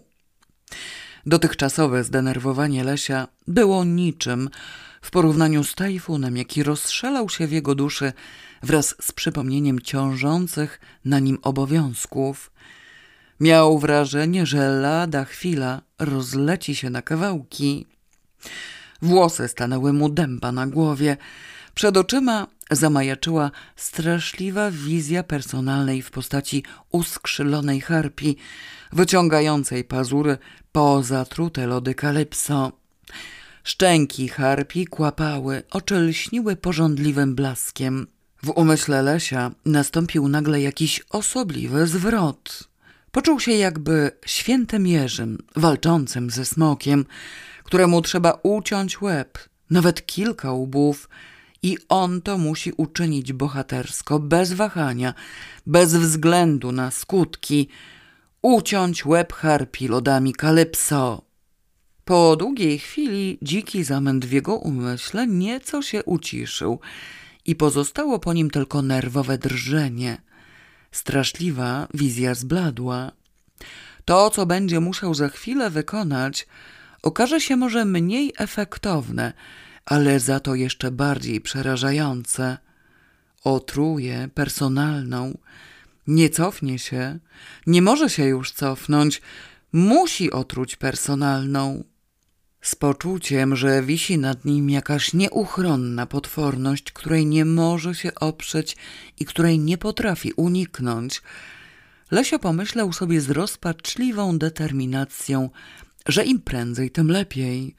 Dotychczasowe 1.25 2.03
zdenerwowanie 2.03 2.83
Lesia 2.83 3.27
było 3.47 3.83
niczym 3.83 4.49
w 5.01 5.11
porównaniu 5.11 5.63
z 5.63 5.75
tajfunem, 5.75 6.37
jaki 6.37 6.63
rozstrzelał 6.63 7.29
się 7.29 7.47
w 7.47 7.51
jego 7.51 7.75
duszy 7.75 8.13
wraz 8.63 8.95
z 9.01 9.11
przypomnieniem 9.11 9.79
ciążących 9.79 10.79
na 11.05 11.19
nim 11.19 11.37
obowiązków. 11.41 12.51
Miał 13.39 13.79
wrażenie, 13.79 14.45
że 14.45 14.69
lada 14.69 15.25
chwila 15.25 15.81
rozleci 15.99 16.75
się 16.75 16.89
na 16.89 17.01
kawałki. 17.01 17.85
Włosy 19.01 19.47
stanęły 19.47 19.93
mu 19.93 20.09
dęba 20.09 20.51
na 20.51 20.67
głowie. 20.67 21.17
Przed 21.75 21.97
oczyma 21.97 22.47
zamajaczyła 22.71 23.51
straszliwa 23.75 24.71
wizja 24.71 25.23
personalnej 25.23 26.01
w 26.01 26.11
postaci 26.11 26.63
uskrzylonej 26.91 27.81
harpi, 27.81 28.37
wyciągającej 28.91 29.83
pazury 29.83 30.37
po 30.71 31.03
zatrute 31.03 31.67
lody 31.67 31.95
kalypso. 31.95 32.71
Szczęki 33.63 34.27
harpi 34.27 34.87
kłapały, 34.87 35.63
oczy 35.71 35.95
lśniły 35.95 36.55
porządliwym 36.55 37.35
blaskiem. 37.35 38.07
W 38.43 38.49
umyśle 38.49 39.01
Lesia 39.01 39.51
nastąpił 39.65 40.27
nagle 40.27 40.61
jakiś 40.61 41.01
osobliwy 41.09 41.87
zwrot. 41.87 42.69
Poczuł 43.11 43.39
się 43.39 43.51
jakby 43.51 44.11
świętym 44.25 44.87
Jerzym, 44.87 45.37
walczącym 45.55 46.29
ze 46.29 46.45
smokiem, 46.45 47.05
któremu 47.63 48.01
trzeba 48.01 48.39
uciąć 48.43 49.01
łeb, 49.01 49.37
nawet 49.69 50.05
kilka 50.05 50.51
łbów, 50.51 51.09
i 51.63 51.77
on 51.89 52.21
to 52.21 52.37
musi 52.37 52.71
uczynić 52.77 53.33
bohatersko, 53.33 54.19
bez 54.19 54.53
wahania, 54.53 55.13
bez 55.65 55.95
względu 55.95 56.71
na 56.71 56.91
skutki, 56.91 57.67
uciąć 58.41 59.05
łeb 59.05 59.33
harpi 59.33 59.87
lodami 59.87 60.33
kalypso. 60.33 61.21
Po 62.05 62.35
długiej 62.35 62.79
chwili 62.79 63.37
dziki 63.41 63.83
zamęt 63.83 64.25
w 64.25 64.31
jego 64.31 64.55
umyśle 64.55 65.27
nieco 65.27 65.81
się 65.81 66.03
uciszył 66.03 66.79
i 67.45 67.55
pozostało 67.55 68.19
po 68.19 68.33
nim 68.33 68.49
tylko 68.49 68.81
nerwowe 68.81 69.37
drżenie. 69.37 70.21
Straszliwa 70.91 71.87
wizja 71.93 72.35
zbladła. 72.35 73.11
To, 74.05 74.29
co 74.29 74.45
będzie 74.45 74.79
musiał 74.79 75.13
za 75.13 75.29
chwilę 75.29 75.69
wykonać, 75.69 76.47
okaże 77.03 77.41
się 77.41 77.55
może 77.55 77.85
mniej 77.85 78.33
efektowne, 78.37 79.33
ale 79.89 80.19
za 80.19 80.39
to 80.39 80.55
jeszcze 80.55 80.91
bardziej 80.91 81.41
przerażające. 81.41 82.57
Otruje 83.43 84.29
personalną. 84.33 85.37
Nie 86.07 86.29
cofnie 86.29 86.79
się, 86.79 87.19
nie 87.67 87.81
może 87.81 88.09
się 88.09 88.25
już 88.25 88.51
cofnąć, 88.51 89.21
musi 89.73 90.31
otruć 90.31 90.75
personalną. 90.75 91.83
Z 92.61 92.75
poczuciem, 92.75 93.55
że 93.55 93.83
wisi 93.83 94.17
nad 94.17 94.45
nim 94.45 94.69
jakaś 94.69 95.13
nieuchronna 95.13 96.05
potworność, 96.05 96.91
której 96.91 97.25
nie 97.25 97.45
może 97.45 97.95
się 97.95 98.15
oprzeć 98.15 98.77
i 99.19 99.25
której 99.25 99.59
nie 99.59 99.77
potrafi 99.77 100.33
uniknąć, 100.33 101.21
Lesio 102.11 102.39
pomyślał 102.39 102.93
sobie 102.93 103.21
z 103.21 103.29
rozpaczliwą 103.29 104.37
determinacją, 104.37 105.49
że 106.07 106.25
im 106.25 106.41
prędzej, 106.41 106.91
tym 106.91 107.11
lepiej. 107.11 107.75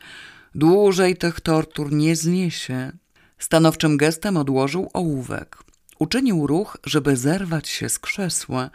Dłużej 0.54 1.16
tych 1.16 1.40
tortur 1.40 1.92
nie 1.92 2.16
zniesie. 2.16 2.92
Stanowczym 3.38 3.96
gestem 3.96 4.36
odłożył 4.36 4.90
ołówek. 4.92 5.62
Uczynił 5.98 6.46
ruch, 6.46 6.76
żeby 6.84 7.16
zerwać 7.16 7.68
się 7.68 7.88
z 7.88 7.98
krzesła 7.98 8.70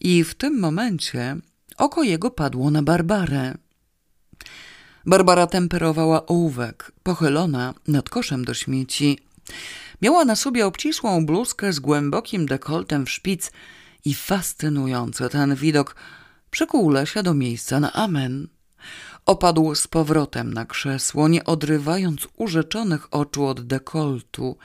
i 0.00 0.24
w 0.24 0.34
tym 0.34 0.60
momencie 0.60 1.36
oko 1.76 2.02
jego 2.02 2.30
padło 2.30 2.70
na 2.70 2.82
Barbarę. 2.82 3.54
Barbara 5.06 5.46
temperowała 5.46 6.26
ołówek, 6.26 6.92
pochylona 7.02 7.74
nad 7.88 8.08
koszem 8.08 8.44
do 8.44 8.54
śmieci. 8.54 9.18
Miała 10.02 10.24
na 10.24 10.36
sobie 10.36 10.66
obcisłą 10.66 11.26
bluzkę 11.26 11.72
z 11.72 11.80
głębokim 11.80 12.46
dekoltem 12.46 13.06
w 13.06 13.10
szpic 13.10 13.52
i 14.04 14.14
fascynujący 14.14 15.28
ten 15.28 15.54
widok 15.54 15.96
przykuł 16.50 16.90
Lesia 16.90 17.22
do 17.22 17.34
miejsca 17.34 17.80
na 17.80 17.92
amen. 17.92 18.48
Opadł 19.26 19.74
z 19.74 19.86
powrotem 19.86 20.54
na 20.54 20.64
krzesło, 20.66 21.28
nie 21.28 21.44
odrywając 21.44 22.28
urzeczonych 22.36 23.14
oczu 23.14 23.46
od 23.46 23.60
dekoltu. 23.66 24.56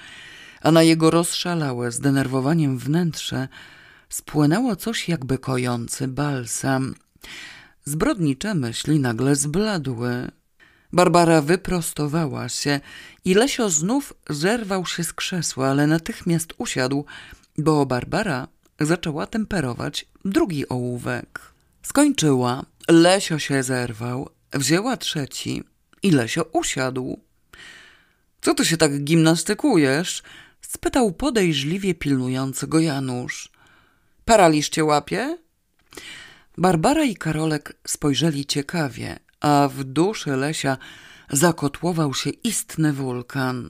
a 0.61 0.71
na 0.71 0.83
jego 0.83 1.11
rozszalałe, 1.11 1.91
zdenerwowaniem 1.91 2.77
wnętrze 2.77 3.47
spłynęło 4.09 4.75
coś 4.75 5.09
jakby 5.09 5.37
kojący 5.37 6.07
balsam. 6.07 6.95
Zbrodnicze 7.85 8.55
myśli 8.55 8.99
nagle 8.99 9.35
zbladły. 9.35 10.31
Barbara 10.93 11.41
wyprostowała 11.41 12.49
się 12.49 12.79
i 13.25 13.33
Lesio 13.33 13.69
znów 13.69 14.13
zerwał 14.29 14.85
się 14.85 15.03
z 15.03 15.13
krzesła, 15.13 15.67
ale 15.67 15.87
natychmiast 15.87 16.53
usiadł, 16.57 17.05
bo 17.57 17.85
Barbara 17.85 18.47
zaczęła 18.79 19.27
temperować 19.27 20.05
drugi 20.25 20.69
ołówek. 20.69 21.53
Skończyła, 21.83 22.63
Lesio 22.87 23.39
się 23.39 23.63
zerwał, 23.63 24.29
wzięła 24.53 24.97
trzeci 24.97 25.63
i 26.03 26.11
Lesio 26.11 26.43
usiadł. 26.43 27.19
Co 28.41 28.53
ty 28.53 28.65
się 28.65 28.77
tak 28.77 29.03
gimnastykujesz? 29.03 30.23
spytał 30.61 31.11
podejrzliwie 31.11 31.95
pilnujący 31.95 32.67
go 32.67 32.79
Janusz. 32.79 33.49
Paraliż 34.25 34.69
cię 34.69 34.83
łapie? 34.83 35.37
Barbara 36.57 37.03
i 37.03 37.15
Karolek 37.15 37.77
spojrzeli 37.87 38.45
ciekawie, 38.45 39.19
a 39.39 39.69
w 39.73 39.83
duszy 39.83 40.29
Lesia 40.29 40.77
zakotłował 41.29 42.13
się 42.13 42.29
istny 42.29 42.93
wulkan. 42.93 43.69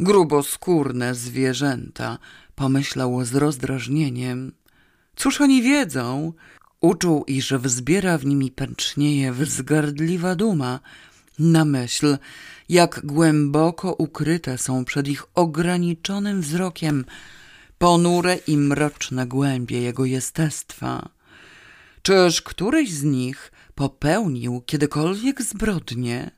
Gruboskórne 0.00 1.14
zwierzęta, 1.14 2.18
pomyślał 2.54 3.24
z 3.24 3.34
rozdrażnieniem. 3.34 4.52
Cóż 5.16 5.40
oni 5.40 5.62
wiedzą? 5.62 6.32
Uczuł, 6.80 7.24
iż 7.26 7.52
wzbiera 7.52 8.18
w 8.18 8.26
nimi 8.26 8.50
pęcznieje 8.50 9.32
wzgardliwa 9.32 10.34
duma 10.34 10.80
na 11.38 11.64
myśl, 11.64 12.18
jak 12.68 13.06
głęboko 13.06 13.92
ukryte 13.92 14.58
są 14.58 14.84
przed 14.84 15.08
ich 15.08 15.24
ograniczonym 15.34 16.40
wzrokiem 16.40 17.04
ponure 17.78 18.38
i 18.46 18.56
mroczne 18.56 19.26
głębie 19.26 19.80
jego 19.80 20.04
jestestwa. 20.04 21.08
Czyż 22.02 22.42
któryś 22.42 22.92
z 22.92 23.02
nich 23.02 23.52
popełnił 23.74 24.62
kiedykolwiek 24.66 25.42
zbrodnię? 25.42 26.30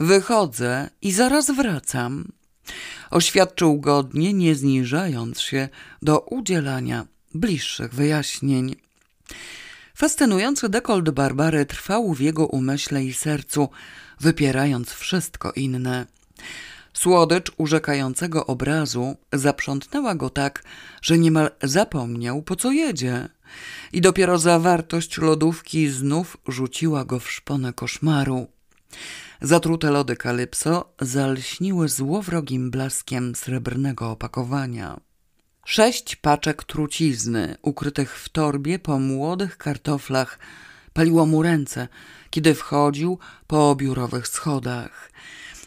Wychodzę 0.00 0.90
i 1.02 1.12
zaraz 1.12 1.50
wracam. 1.50 2.32
Oświadczył 3.10 3.80
godnie, 3.80 4.32
nie 4.32 4.54
zniżając 4.54 5.40
się 5.40 5.68
do 6.02 6.20
udzielania 6.20 7.06
bliższych 7.34 7.94
wyjaśnień. 7.94 8.76
Fascynujący 9.94 10.68
dekolt 10.68 11.10
Barbary 11.10 11.66
trwał 11.66 12.14
w 12.14 12.20
jego 12.20 12.46
umyśle 12.46 13.04
i 13.04 13.12
sercu, 13.12 13.68
wypierając 14.20 14.90
wszystko 14.90 15.52
inne. 15.52 16.06
Słodycz 16.92 17.52
urzekającego 17.56 18.46
obrazu 18.46 19.16
zaprzątnęła 19.32 20.14
go 20.14 20.30
tak, 20.30 20.64
że 21.02 21.18
niemal 21.18 21.50
zapomniał, 21.62 22.42
po 22.42 22.56
co 22.56 22.72
jedzie. 22.72 23.28
I 23.92 24.00
dopiero 24.00 24.38
zawartość 24.38 25.18
lodówki 25.18 25.88
znów 25.88 26.36
rzuciła 26.48 27.04
go 27.04 27.20
w 27.20 27.30
szponę 27.30 27.72
koszmaru. 27.72 28.46
Zatrute 29.40 29.90
lody 29.90 30.16
Kalypso 30.16 30.92
zalśniły 31.00 31.88
złowrogim 31.88 32.70
blaskiem 32.70 33.34
srebrnego 33.34 34.10
opakowania. 34.10 35.00
Sześć 35.64 36.16
paczek 36.16 36.64
trucizny, 36.64 37.56
ukrytych 37.62 38.18
w 38.18 38.28
torbie 38.28 38.78
po 38.78 38.98
młodych 38.98 39.56
kartoflach, 39.58 40.38
paliło 40.92 41.26
mu 41.26 41.42
ręce, 41.42 41.88
kiedy 42.30 42.54
wchodził 42.54 43.18
po 43.46 43.74
biurowych 43.74 44.28
schodach. 44.28 45.12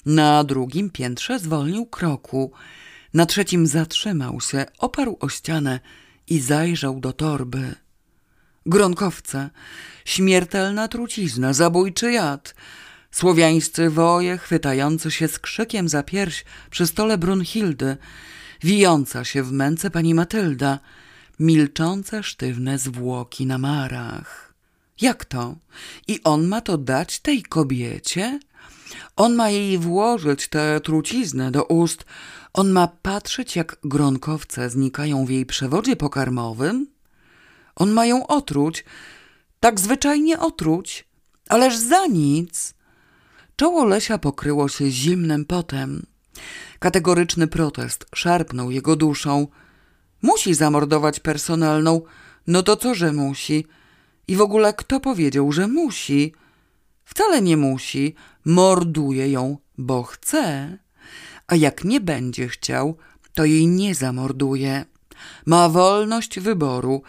Na 0.05 0.43
drugim 0.43 0.89
piętrze 0.89 1.39
zwolnił 1.39 1.85
kroku, 1.85 2.51
na 3.13 3.25
trzecim 3.25 3.67
zatrzymał 3.67 4.41
się, 4.41 4.65
oparł 4.77 5.17
o 5.19 5.29
ścianę 5.29 5.79
i 6.27 6.39
zajrzał 6.39 6.99
do 6.99 7.13
torby. 7.13 7.75
Gronkowce, 8.65 9.49
śmiertelna 10.05 10.87
trucizna, 10.87 11.53
zabójczy 11.53 12.11
jad, 12.11 12.55
słowiańscy 13.11 13.89
woje 13.89 14.37
chwytający 14.37 15.11
się 15.11 15.27
z 15.27 15.39
krzykiem 15.39 15.89
za 15.89 16.03
pierś 16.03 16.45
przy 16.69 16.87
stole 16.87 17.17
Brunhildy, 17.17 17.97
wijąca 18.63 19.23
się 19.23 19.43
w 19.43 19.51
męce 19.51 19.89
pani 19.89 20.13
Matylda, 20.13 20.79
milczące 21.39 22.23
sztywne 22.23 22.77
zwłoki 22.77 23.45
na 23.45 23.57
marach. 23.57 24.53
Jak 25.01 25.25
to? 25.25 25.55
I 26.07 26.23
on 26.23 26.47
ma 26.47 26.61
to 26.61 26.77
dać 26.77 27.19
tej 27.19 27.43
kobiecie? 27.43 28.39
On 29.15 29.35
ma 29.35 29.49
jej 29.49 29.77
włożyć 29.77 30.47
tę 30.47 30.81
truciznę 30.83 31.51
do 31.51 31.63
ust, 31.63 32.05
on 32.53 32.71
ma 32.71 32.87
patrzeć, 32.87 33.55
jak 33.55 33.77
gronkowce 33.83 34.69
znikają 34.69 35.25
w 35.25 35.29
jej 35.29 35.45
przewodzie 35.45 35.95
pokarmowym? 35.95 36.87
On 37.75 37.91
ma 37.91 38.05
ją 38.05 38.27
otruć, 38.27 38.85
tak 39.59 39.79
zwyczajnie 39.79 40.39
otruć, 40.39 41.07
ależ 41.49 41.77
za 41.77 42.05
nic. 42.05 42.73
Czoło 43.55 43.85
Lesia 43.85 44.17
pokryło 44.17 44.69
się 44.69 44.91
zimnym 44.91 45.45
potem. 45.45 46.05
Kategoryczny 46.79 47.47
protest 47.47 48.05
szarpnął 48.15 48.71
jego 48.71 48.95
duszą. 48.95 49.47
Musi 50.21 50.53
zamordować 50.53 51.19
personalną, 51.19 52.01
no 52.47 52.63
to 52.63 52.77
co, 52.77 52.95
że 52.95 53.13
musi? 53.13 53.65
I 54.27 54.35
w 54.35 54.41
ogóle 54.41 54.73
kto 54.73 54.99
powiedział, 54.99 55.51
że 55.51 55.67
musi? 55.67 56.33
Wcale 57.05 57.41
nie 57.41 57.57
musi, 57.57 58.15
morduje 58.45 59.31
ją, 59.31 59.57
bo 59.77 60.03
chce. 60.03 60.77
A 61.47 61.55
jak 61.55 61.83
nie 61.83 62.01
będzie 62.01 62.47
chciał, 62.47 62.97
to 63.33 63.45
jej 63.45 63.67
nie 63.67 63.95
zamorduje. 63.95 64.85
Ma 65.45 65.69
wolność 65.69 66.39
wyboru. 66.39 67.01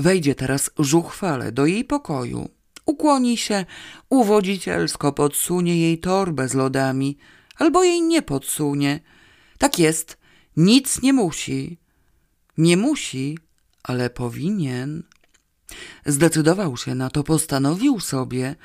Wejdzie 0.00 0.34
teraz 0.34 0.70
żuchwale 0.78 1.52
do 1.52 1.66
jej 1.66 1.84
pokoju. 1.84 2.48
Ukłoni 2.86 3.36
się, 3.36 3.64
uwodzicielsko 4.08 5.12
podsunie 5.12 5.80
jej 5.80 5.98
torbę 5.98 6.48
z 6.48 6.54
lodami, 6.54 7.18
albo 7.58 7.82
jej 7.82 8.02
nie 8.02 8.22
podsunie. 8.22 9.00
Tak 9.58 9.78
jest, 9.78 10.18
nic 10.56 11.02
nie 11.02 11.12
musi. 11.12 11.78
Nie 12.58 12.76
musi, 12.76 13.38
ale 13.82 14.10
powinien. 14.10 15.02
Zdecydował 16.06 16.76
się 16.76 16.94
na 16.94 17.10
to, 17.10 17.24
postanowił 17.24 18.00
sobie. 18.00 18.56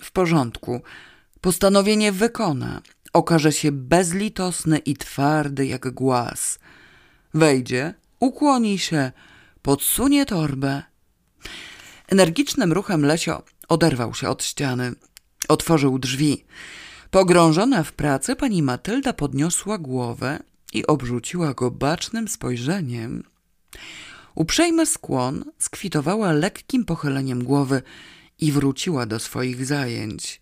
W 0.00 0.12
porządku, 0.12 0.82
postanowienie 1.40 2.12
wykona. 2.12 2.82
Okaże 3.12 3.52
się 3.52 3.72
bezlitosny 3.72 4.78
i 4.78 4.96
twardy 4.96 5.66
jak 5.66 5.90
głaz. 5.90 6.58
Wejdzie, 7.34 7.94
ukłoni 8.20 8.78
się, 8.78 9.12
podsunie 9.62 10.26
torbę. 10.26 10.82
Energicznym 12.08 12.72
ruchem 12.72 13.06
Lesio 13.06 13.42
oderwał 13.68 14.14
się 14.14 14.28
od 14.28 14.44
ściany. 14.44 14.92
Otworzył 15.48 15.98
drzwi. 15.98 16.44
Pogrążona 17.14 17.82
w 17.82 17.92
pracy 17.92 18.36
pani 18.36 18.62
Matylda 18.62 19.12
podniosła 19.12 19.78
głowę 19.78 20.38
i 20.72 20.86
obrzuciła 20.86 21.54
go 21.54 21.70
bacznym 21.70 22.28
spojrzeniem. 22.28 23.22
Uprzejmy 24.34 24.86
skłon 24.86 25.44
skwitowała 25.58 26.32
lekkim 26.32 26.84
pochyleniem 26.84 27.44
głowy 27.44 27.82
i 28.40 28.52
wróciła 28.52 29.06
do 29.06 29.18
swoich 29.18 29.66
zajęć. 29.66 30.40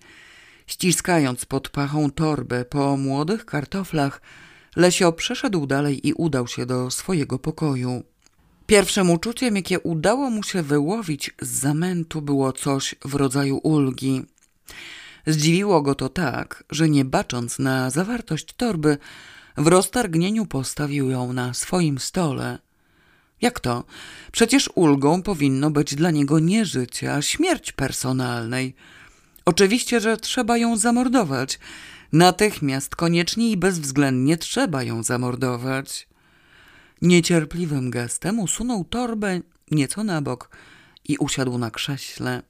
Ściskając 0.67 1.45
pod 1.45 1.69
pachą 1.69 2.11
torbę 2.11 2.65
po 2.65 2.97
młodych 2.97 3.45
kartoflach, 3.45 4.23
Lesio 4.77 5.13
przeszedł 5.13 5.67
dalej 5.67 6.09
i 6.09 6.13
udał 6.13 6.47
się 6.47 6.67
do 6.67 6.91
swojego 6.91 7.39
pokoju. 7.39 8.03
Pierwszym 8.67 9.11
uczuciem, 9.11 9.57
jakie 9.57 9.81
udało 9.81 10.31
mu 10.31 10.43
się 10.43 10.63
wyłowić 10.63 11.31
z 11.43 11.49
zamętu, 11.49 12.23
było 12.23 12.53
coś 12.53 12.95
w 13.05 13.15
rodzaju 13.15 13.57
ulgi. 13.63 14.23
Zdziwiło 15.27 15.83
go 15.83 15.95
to 15.95 16.09
tak, 16.09 16.65
że 16.71 16.89
nie 16.89 17.05
bacząc 17.05 17.59
na 17.59 17.91
zawartość 17.91 18.55
torby, 18.57 18.99
w 19.57 19.67
roztargnieniu 19.67 20.47
postawił 20.47 21.11
ją 21.11 21.33
na 21.33 21.55
swoim 21.55 21.99
stole. 21.99 22.59
Jak 23.41 23.61
to? 23.61 23.85
Przecież 24.33 24.71
ulgą 24.75 25.23
powinno 25.23 25.71
być 25.71 25.95
dla 25.95 26.11
niego 26.11 26.39
nie 26.39 26.65
życie, 26.65 27.15
a 27.15 27.23
śmierć 27.23 27.73
personalnej. 27.73 28.75
Oczywiście, 29.45 30.01
że 30.01 30.17
trzeba 30.17 30.59
ją 30.59 30.77
zamordować. 30.77 31.59
Natychmiast, 32.13 32.97
koniecznie 32.97 33.51
i 33.51 33.57
bezwzględnie 33.57 34.37
trzeba 34.37 34.83
ją 34.83 35.03
zamordować. 35.03 36.09
Niecierpliwym 37.03 37.91
gestem 37.91 38.39
usunął 38.39 38.85
torbę 38.85 39.41
nieco 39.71 40.05
na 40.05 40.23
bok 40.23 40.51
i 41.09 41.17
usiadł 41.17 41.59
na 41.59 41.71
krześle. 41.71 42.43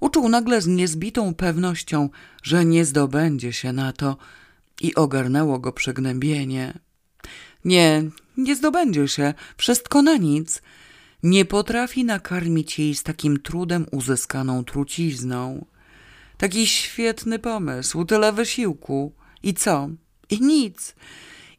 Uczuł 0.00 0.28
nagle 0.28 0.60
z 0.60 0.66
niezbitą 0.66 1.34
pewnością, 1.34 2.08
że 2.42 2.64
nie 2.64 2.84
zdobędzie 2.84 3.52
się 3.52 3.72
na 3.72 3.92
to 3.92 4.16
i 4.80 4.94
ogarnęło 4.94 5.58
go 5.58 5.72
przygnębienie. 5.72 6.78
Nie, 7.64 8.02
nie 8.36 8.56
zdobędzie 8.56 9.08
się, 9.08 9.34
wszystko 9.56 10.02
na 10.02 10.16
nic. 10.16 10.62
Nie 11.22 11.44
potrafi 11.44 12.04
nakarmić 12.04 12.78
jej 12.78 12.94
z 12.94 13.02
takim 13.02 13.40
trudem 13.40 13.86
uzyskaną 13.92 14.64
trucizną. 14.64 15.66
Taki 16.36 16.66
świetny 16.66 17.38
pomysł, 17.38 18.04
tyle 18.04 18.32
wysiłku. 18.32 19.12
I 19.42 19.54
co? 19.54 19.88
I 20.30 20.40
nic. 20.40 20.94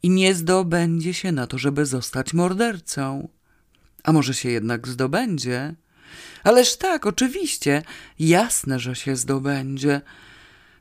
i 0.03 0.09
nie 0.09 0.35
zdobędzie 0.35 1.13
się 1.13 1.31
na 1.31 1.47
to, 1.47 1.57
żeby 1.57 1.85
zostać 1.85 2.33
mordercą. 2.33 3.29
A 4.03 4.11
może 4.13 4.33
się 4.33 4.49
jednak 4.49 4.87
zdobędzie? 4.87 5.75
Ależ 6.43 6.77
tak, 6.77 7.05
oczywiście, 7.05 7.83
jasne, 8.19 8.79
że 8.79 8.95
się 8.95 9.15
zdobędzie. 9.15 10.01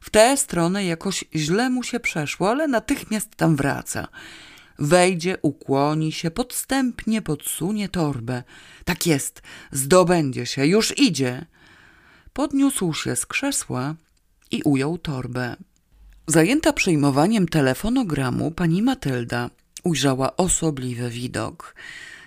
W 0.01 0.11
tę 0.11 0.37
stronę 0.37 0.85
jakoś 0.85 1.25
źle 1.35 1.71
mu 1.71 1.83
się 1.83 2.01
przeszło, 2.01 2.51
ale 2.51 2.69
natychmiast 2.69 3.37
tam 3.37 3.57
wraca. 3.57 4.09
Wejdzie, 4.79 5.39
ukłoni 5.43 6.13
się, 6.13 6.31
podstępnie 6.31 7.23
podsunie 7.23 7.89
torbę. 7.89 8.43
Tak 8.85 9.07
jest, 9.07 9.43
zdobędzie 9.73 10.47
się, 10.47 10.67
już 10.67 10.99
idzie. 10.99 11.47
Podniósł 12.33 12.93
się 12.93 13.17
z 13.17 13.27
krzesła 13.27 13.95
i 14.51 14.63
ujął 14.63 14.99
torbę. 14.99 15.57
Zajęta 16.27 16.73
przyjmowaniem 16.73 17.49
telefonogramu, 17.49 18.51
pani 18.51 18.83
Matylda 18.83 19.51
ujrzała 19.85 20.37
osobliwy 20.37 21.11
widok. 21.11 21.75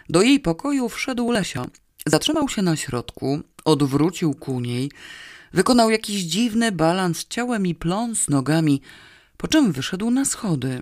Do 0.10 0.22
jej 0.22 0.40
pokoju 0.40 0.90
wszedł 0.90 1.32
Lesio. 1.32 1.66
Zatrzymał 2.10 2.50
się 2.50 2.62
na 2.62 2.76
środku, 2.76 3.40
odwrócił 3.66 4.34
ku 4.34 4.60
niej, 4.60 4.92
wykonał 5.54 5.90
jakiś 5.90 6.22
dziwny 6.22 6.72
balans 6.72 7.26
ciałem 7.30 7.68
i 7.68 7.76
pląs 7.76 8.30
nogami, 8.30 8.82
po 9.38 9.48
czym 9.48 9.72
wyszedł 9.72 10.12
na 10.12 10.26
schody. 10.26 10.82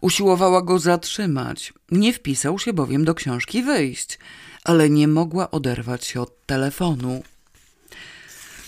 Usiłowała 0.00 0.62
go 0.62 0.78
zatrzymać, 0.78 1.72
nie 1.90 2.12
wpisał 2.12 2.58
się 2.58 2.72
bowiem 2.72 3.04
do 3.04 3.14
książki 3.14 3.62
wyjść, 3.62 4.18
ale 4.64 4.90
nie 4.90 5.08
mogła 5.08 5.50
oderwać 5.50 6.06
się 6.06 6.20
od 6.20 6.46
telefonu. 6.46 7.22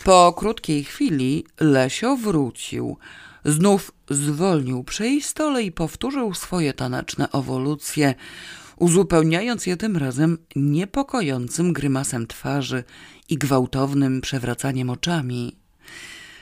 Po 0.04 0.32
krótkiej 0.32 0.84
chwili 0.84 1.44
Lesio 1.60 2.16
wrócił. 2.16 2.96
Znów 3.44 3.92
zwolnił 4.10 4.84
przy 4.84 5.04
jej 5.04 5.22
stole 5.22 5.62
i 5.62 5.72
powtórzył 5.72 6.34
swoje 6.34 6.72
taneczne 6.72 7.28
ewolucje, 7.32 8.14
uzupełniając 8.76 9.66
je 9.66 9.76
tym 9.76 9.96
razem 9.96 10.38
niepokojącym 10.56 11.72
grymasem 11.72 12.26
twarzy 12.26 12.84
i 13.28 13.38
gwałtownym 13.38 14.20
przewracaniem 14.20 14.90
oczami. 14.90 15.56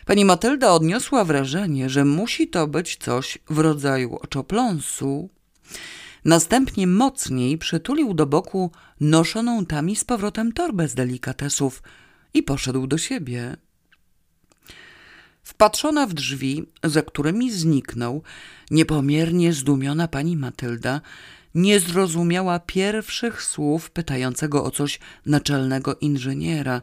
Pani 0.06 0.24
Matylda 0.24 0.72
odniosła 0.72 1.24
wrażenie, 1.24 1.90
że 1.90 2.04
musi 2.04 2.48
to 2.48 2.66
być 2.66 2.96
coś 2.96 3.38
w 3.50 3.58
rodzaju 3.58 4.16
oczopląsu. 4.16 5.30
Następnie 6.24 6.86
mocniej 6.86 7.58
przytulił 7.58 8.14
do 8.14 8.26
boku 8.26 8.70
noszoną 9.00 9.66
tami 9.66 9.96
z 9.96 10.04
powrotem 10.04 10.52
torbę 10.52 10.88
z 10.88 10.94
delikatesów 10.94 11.82
i 12.34 12.42
poszedł 12.42 12.86
do 12.86 12.98
siebie. 12.98 13.56
Wpatrzona 15.42 16.06
w 16.06 16.14
drzwi, 16.14 16.64
za 16.84 17.02
którymi 17.02 17.52
zniknął, 17.52 18.22
niepomiernie 18.70 19.52
zdumiona 19.52 20.08
pani 20.08 20.36
Matylda 20.36 21.00
nie 21.54 21.80
zrozumiała 21.80 22.58
pierwszych 22.58 23.42
słów 23.42 23.90
pytającego 23.90 24.64
o 24.64 24.70
coś 24.70 25.00
naczelnego 25.26 25.94
inżyniera 25.94 26.82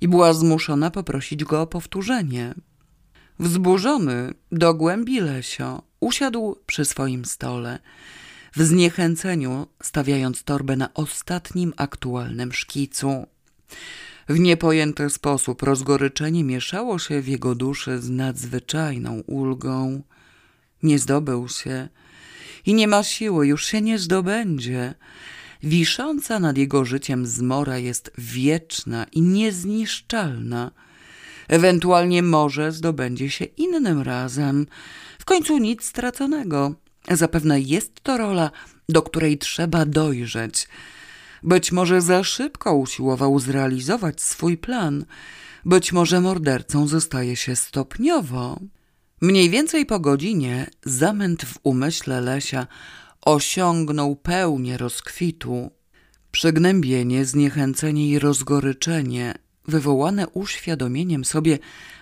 i 0.00 0.08
była 0.08 0.32
zmuszona 0.32 0.90
poprosić 0.90 1.44
go 1.44 1.60
o 1.60 1.66
powtórzenie. 1.66 2.54
Wzburzony 3.38 4.34
do 4.52 4.74
głębi 4.74 5.20
Lesio 5.20 5.82
usiadł 6.00 6.56
przy 6.66 6.84
swoim 6.84 7.24
stole, 7.24 7.78
w 8.56 8.62
zniechęceniu 8.62 9.66
stawiając 9.82 10.42
torbę 10.42 10.76
na 10.76 10.94
ostatnim 10.94 11.72
aktualnym 11.76 12.52
szkicu. 12.52 13.26
W 14.28 14.38
niepojęty 14.38 15.10
sposób 15.10 15.62
rozgoryczenie 15.62 16.44
mieszało 16.44 16.98
się 16.98 17.20
w 17.20 17.28
jego 17.28 17.54
duszy 17.54 18.00
z 18.00 18.10
nadzwyczajną 18.10 19.20
ulgą. 19.26 20.02
Nie 20.82 20.98
zdobył 20.98 21.48
się 21.48 21.88
i 22.66 22.74
nie 22.74 22.88
ma 22.88 23.02
siły, 23.02 23.46
już 23.46 23.66
się 23.66 23.80
nie 23.80 23.98
zdobędzie. 23.98 24.94
Wisząca 25.62 26.40
nad 26.40 26.58
jego 26.58 26.84
życiem 26.84 27.26
zmora 27.26 27.78
jest 27.78 28.10
wieczna 28.18 29.06
i 29.12 29.22
niezniszczalna. 29.22 30.70
Ewentualnie 31.48 32.22
może 32.22 32.72
zdobędzie 32.72 33.30
się 33.30 33.44
innym 33.44 34.02
razem. 34.02 34.66
W 35.18 35.24
końcu 35.24 35.58
nic 35.58 35.84
straconego. 35.84 36.74
Zapewne 37.10 37.60
jest 37.60 38.00
to 38.00 38.18
rola, 38.18 38.50
do 38.88 39.02
której 39.02 39.38
trzeba 39.38 39.86
dojrzeć. 39.86 40.68
Być 41.42 41.72
może 41.72 42.00
za 42.00 42.24
szybko 42.24 42.74
usiłował 42.74 43.38
zrealizować 43.38 44.22
swój 44.22 44.58
plan. 44.58 45.04
Być 45.64 45.92
może 45.92 46.20
mordercą 46.20 46.86
zostaje 46.86 47.36
się 47.36 47.56
stopniowo. 47.56 48.60
Mniej 49.22 49.50
więcej 49.50 49.86
po 49.86 50.00
godzinie 50.00 50.70
zamęt 50.84 51.44
w 51.44 51.58
umyśle 51.62 52.20
Lesia 52.20 52.66
osiągnął 53.20 54.16
pełnię 54.16 54.76
rozkwitu. 54.76 55.70
Przygnębienie, 56.32 57.24
zniechęcenie 57.24 58.08
i 58.08 58.18
rozgoryczenie 58.18 59.34
wywołane 59.68 60.28
uświadomieniem 60.28 61.24
sobie 61.24 61.58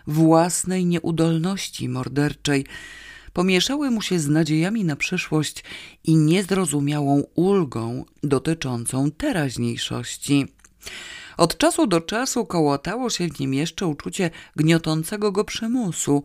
własnej 0.07 0.87
nieudolności 0.87 1.89
morderczej 1.89 2.66
pomieszały 3.33 3.91
mu 3.91 4.03
się 4.03 4.19
z 4.19 4.29
nadziejami 4.29 4.85
na 4.85 4.97
przyszłość 4.97 5.64
i 6.05 6.16
niezrozumiałą 6.16 7.23
ulgą 7.35 8.05
dotyczącą 8.23 9.11
teraźniejszości. 9.11 10.47
Od 11.37 11.59
czasu 11.59 11.87
do 11.87 12.01
czasu 12.01 12.47
kołotało 12.47 13.11
się 13.11 13.29
w 13.29 13.41
nim 13.41 13.55
jeszcze 13.55 13.87
uczucie 13.87 14.31
gniotącego 14.57 15.33
go 15.33 15.45
przymusu, 15.45 16.25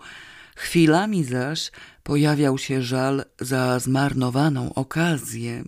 chwilami 0.56 1.24
zaś 1.24 1.72
pojawiał 2.04 2.58
się 2.58 2.82
żal 2.82 3.26
za 3.40 3.80
zmarnowaną 3.80 4.74
okazję. 4.74 5.64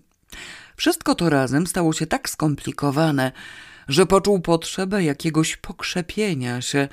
Wszystko 0.76 1.16
to 1.16 1.30
razem 1.30 1.68
stało 1.68 1.94
się 1.94 2.08
tak 2.08 2.30
skomplikowane, 2.30 3.32
że 3.88 4.06
poczuł 4.06 4.42
potrzebę 4.42 5.04
jakiegoś 5.04 5.58
pokrzepienia 5.58 6.62
się, 6.62 6.88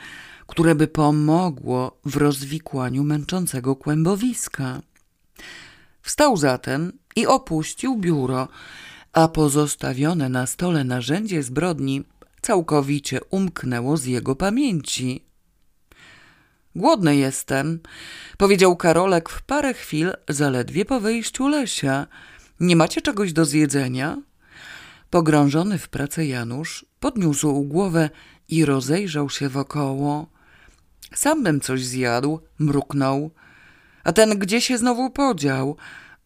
które 0.46 0.74
by 0.74 0.86
pomogło 0.86 2.00
w 2.04 2.16
rozwikłaniu 2.16 3.04
męczącego 3.04 3.76
kłębowiska. 3.76 4.82
Wstał 6.02 6.36
zatem 6.36 6.92
i 7.16 7.26
opuścił 7.26 7.96
biuro, 7.96 8.48
a 9.12 9.28
pozostawione 9.28 10.28
na 10.28 10.46
stole 10.46 10.84
narzędzie 10.84 11.42
zbrodni 11.42 12.04
całkowicie 12.42 13.20
umknęło 13.30 13.96
z 13.96 14.04
jego 14.04 14.36
pamięci. 14.36 15.24
Głodny 16.76 17.16
jestem, 17.16 17.80
powiedział 18.38 18.76
Karolek 18.76 19.28
w 19.28 19.42
parę 19.42 19.74
chwil 19.74 20.12
zaledwie 20.28 20.84
po 20.84 21.00
wyjściu 21.00 21.48
Lesia. 21.48 22.06
Nie 22.60 22.76
macie 22.76 23.00
czegoś 23.00 23.32
do 23.32 23.44
zjedzenia? 23.44 24.22
Pogrążony 25.10 25.78
w 25.78 25.88
pracę 25.88 26.26
Janusz 26.26 26.86
podniósł 27.00 27.62
głowę 27.62 28.10
i 28.48 28.64
rozejrzał 28.64 29.30
się 29.30 29.48
wokoło. 29.48 30.26
Sam 31.14 31.42
bym 31.42 31.60
coś 31.60 31.84
zjadł, 31.84 32.40
mruknął. 32.58 33.30
A 34.04 34.12
ten 34.12 34.38
gdzie 34.38 34.60
się 34.60 34.78
znowu 34.78 35.10
podział? 35.10 35.76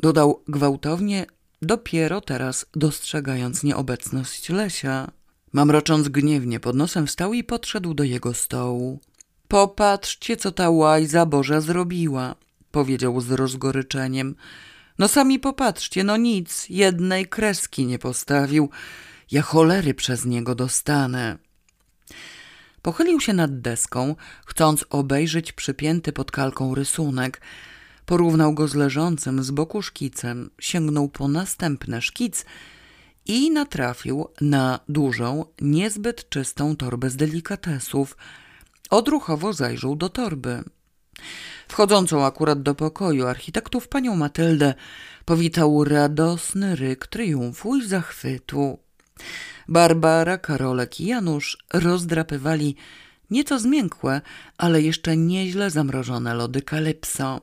Dodał 0.01 0.43
gwałtownie, 0.49 1.27
dopiero 1.63 2.21
teraz 2.21 2.67
dostrzegając 2.75 3.63
nieobecność 3.63 4.49
Lesia. 4.49 5.11
Mamrocząc 5.53 6.09
gniewnie 6.09 6.61
pod 6.61 6.77
nosem 6.77 7.07
wstał 7.07 7.33
i 7.33 7.45
podszedł 7.45 7.95
do 7.95 8.05
jego 8.05 8.35
stołu. 8.35 9.01
Popatrzcie, 9.49 10.37
co 10.37 10.53
ta 10.53 10.71
łajza 10.71 11.27
Boża 11.27 11.61
zrobiła, 11.61 12.35
powiedział 12.71 13.21
z 13.21 13.31
rozgoryczeniem. 13.31 14.35
No 14.99 15.09
sami 15.09 15.39
popatrzcie, 15.39 16.05
no 16.05 16.17
nic, 16.17 16.67
jednej 16.69 17.27
kreski 17.27 17.87
nie 17.87 17.99
postawił. 17.99 18.71
Ja 19.31 19.43
cholery 19.43 19.95
przez 19.95 20.25
niego 20.25 20.55
dostanę. 20.55 21.39
Pochylił 22.83 23.21
się 23.21 23.33
nad 23.33 23.61
deską, 23.61 24.17
chcąc 24.47 24.85
obejrzeć 24.91 25.53
przypięty 25.53 26.13
pod 26.13 26.31
kalką 26.31 26.75
rysunek. 26.75 27.41
Porównał 28.07 28.55
go 28.55 28.69
z 28.69 28.75
leżącym 28.75 29.43
z 29.43 29.51
boku 29.51 29.83
szkicem, 29.83 30.51
sięgnął 30.61 31.09
po 31.09 31.29
następny 31.29 32.03
szkic 32.03 32.45
i 33.27 33.51
natrafił 33.51 34.29
na 34.41 34.81
dużą, 34.89 35.45
niezbyt 35.61 36.29
czystą 36.29 36.77
torbę 36.77 37.11
z 37.11 37.17
delikatesów. 37.17 38.17
Odruchowo 38.91 39.53
zajrzał 39.53 39.97
do 39.97 40.09
torby. 40.09 40.65
Wchodzącą 41.69 42.25
akurat 42.25 42.63
do 42.63 42.75
pokoju 42.75 43.27
architektów 43.27 43.89
panią 43.89 44.17
Matyldę 44.17 44.75
powitał 45.25 45.85
radosny 45.85 46.77
ryk 46.77 47.07
triumfu 47.07 47.77
i 47.77 47.87
zachwytu. 47.87 48.79
Barbara, 49.69 50.39
Karolek 50.39 51.01
i 51.01 51.07
Janusz 51.07 51.59
rozdrapywali 51.73 52.77
nieco 53.31 53.59
zmiękłe, 53.59 54.21
ale 54.59 54.83
jeszcze 54.83 55.17
nieźle 55.17 55.71
zamrożone 55.71 56.35
lody 56.35 56.63
kalypso. 56.63 57.41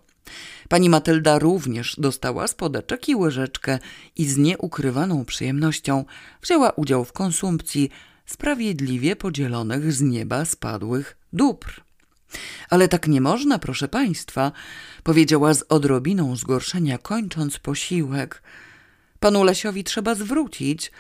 Pani 0.70 0.90
Matylda 0.90 1.40
również 1.40 1.96
dostała 1.98 2.48
spodeczek 2.48 3.10
i 3.10 3.16
łyżeczkę 3.16 3.80
i 4.16 4.26
z 4.26 4.38
nieukrywaną 4.38 5.26
przyjemnością 5.26 6.06
wzięła 6.42 6.72
udział 6.72 7.06
w 7.06 7.14
konsumpcji 7.14 7.90
sprawiedliwie 8.26 9.16
podzielonych 9.16 9.94
z 9.94 10.02
nieba 10.02 10.46
spadłych 10.46 11.23
dóbr. 11.34 11.82
Ale 12.70 12.88
tak 12.88 13.08
nie 13.08 13.22
można, 13.22 13.60
proszę 13.60 13.88
państwa, 13.88 14.52
powiedziała 15.04 15.54
z 15.54 15.64
odrobiną 15.70 16.36
zgorszenia, 16.36 16.98
kończąc 16.98 17.60
posiłek. 17.60 18.44
Panu 19.20 19.44
Lesiowi 19.44 19.84
trzeba 19.84 20.16
zwrócić. 20.16 20.92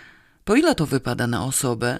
Po 0.45 0.55
ile 0.55 0.75
to 0.75 0.85
wypada 0.85 1.27
na 1.27 1.45
osobę? 1.45 1.99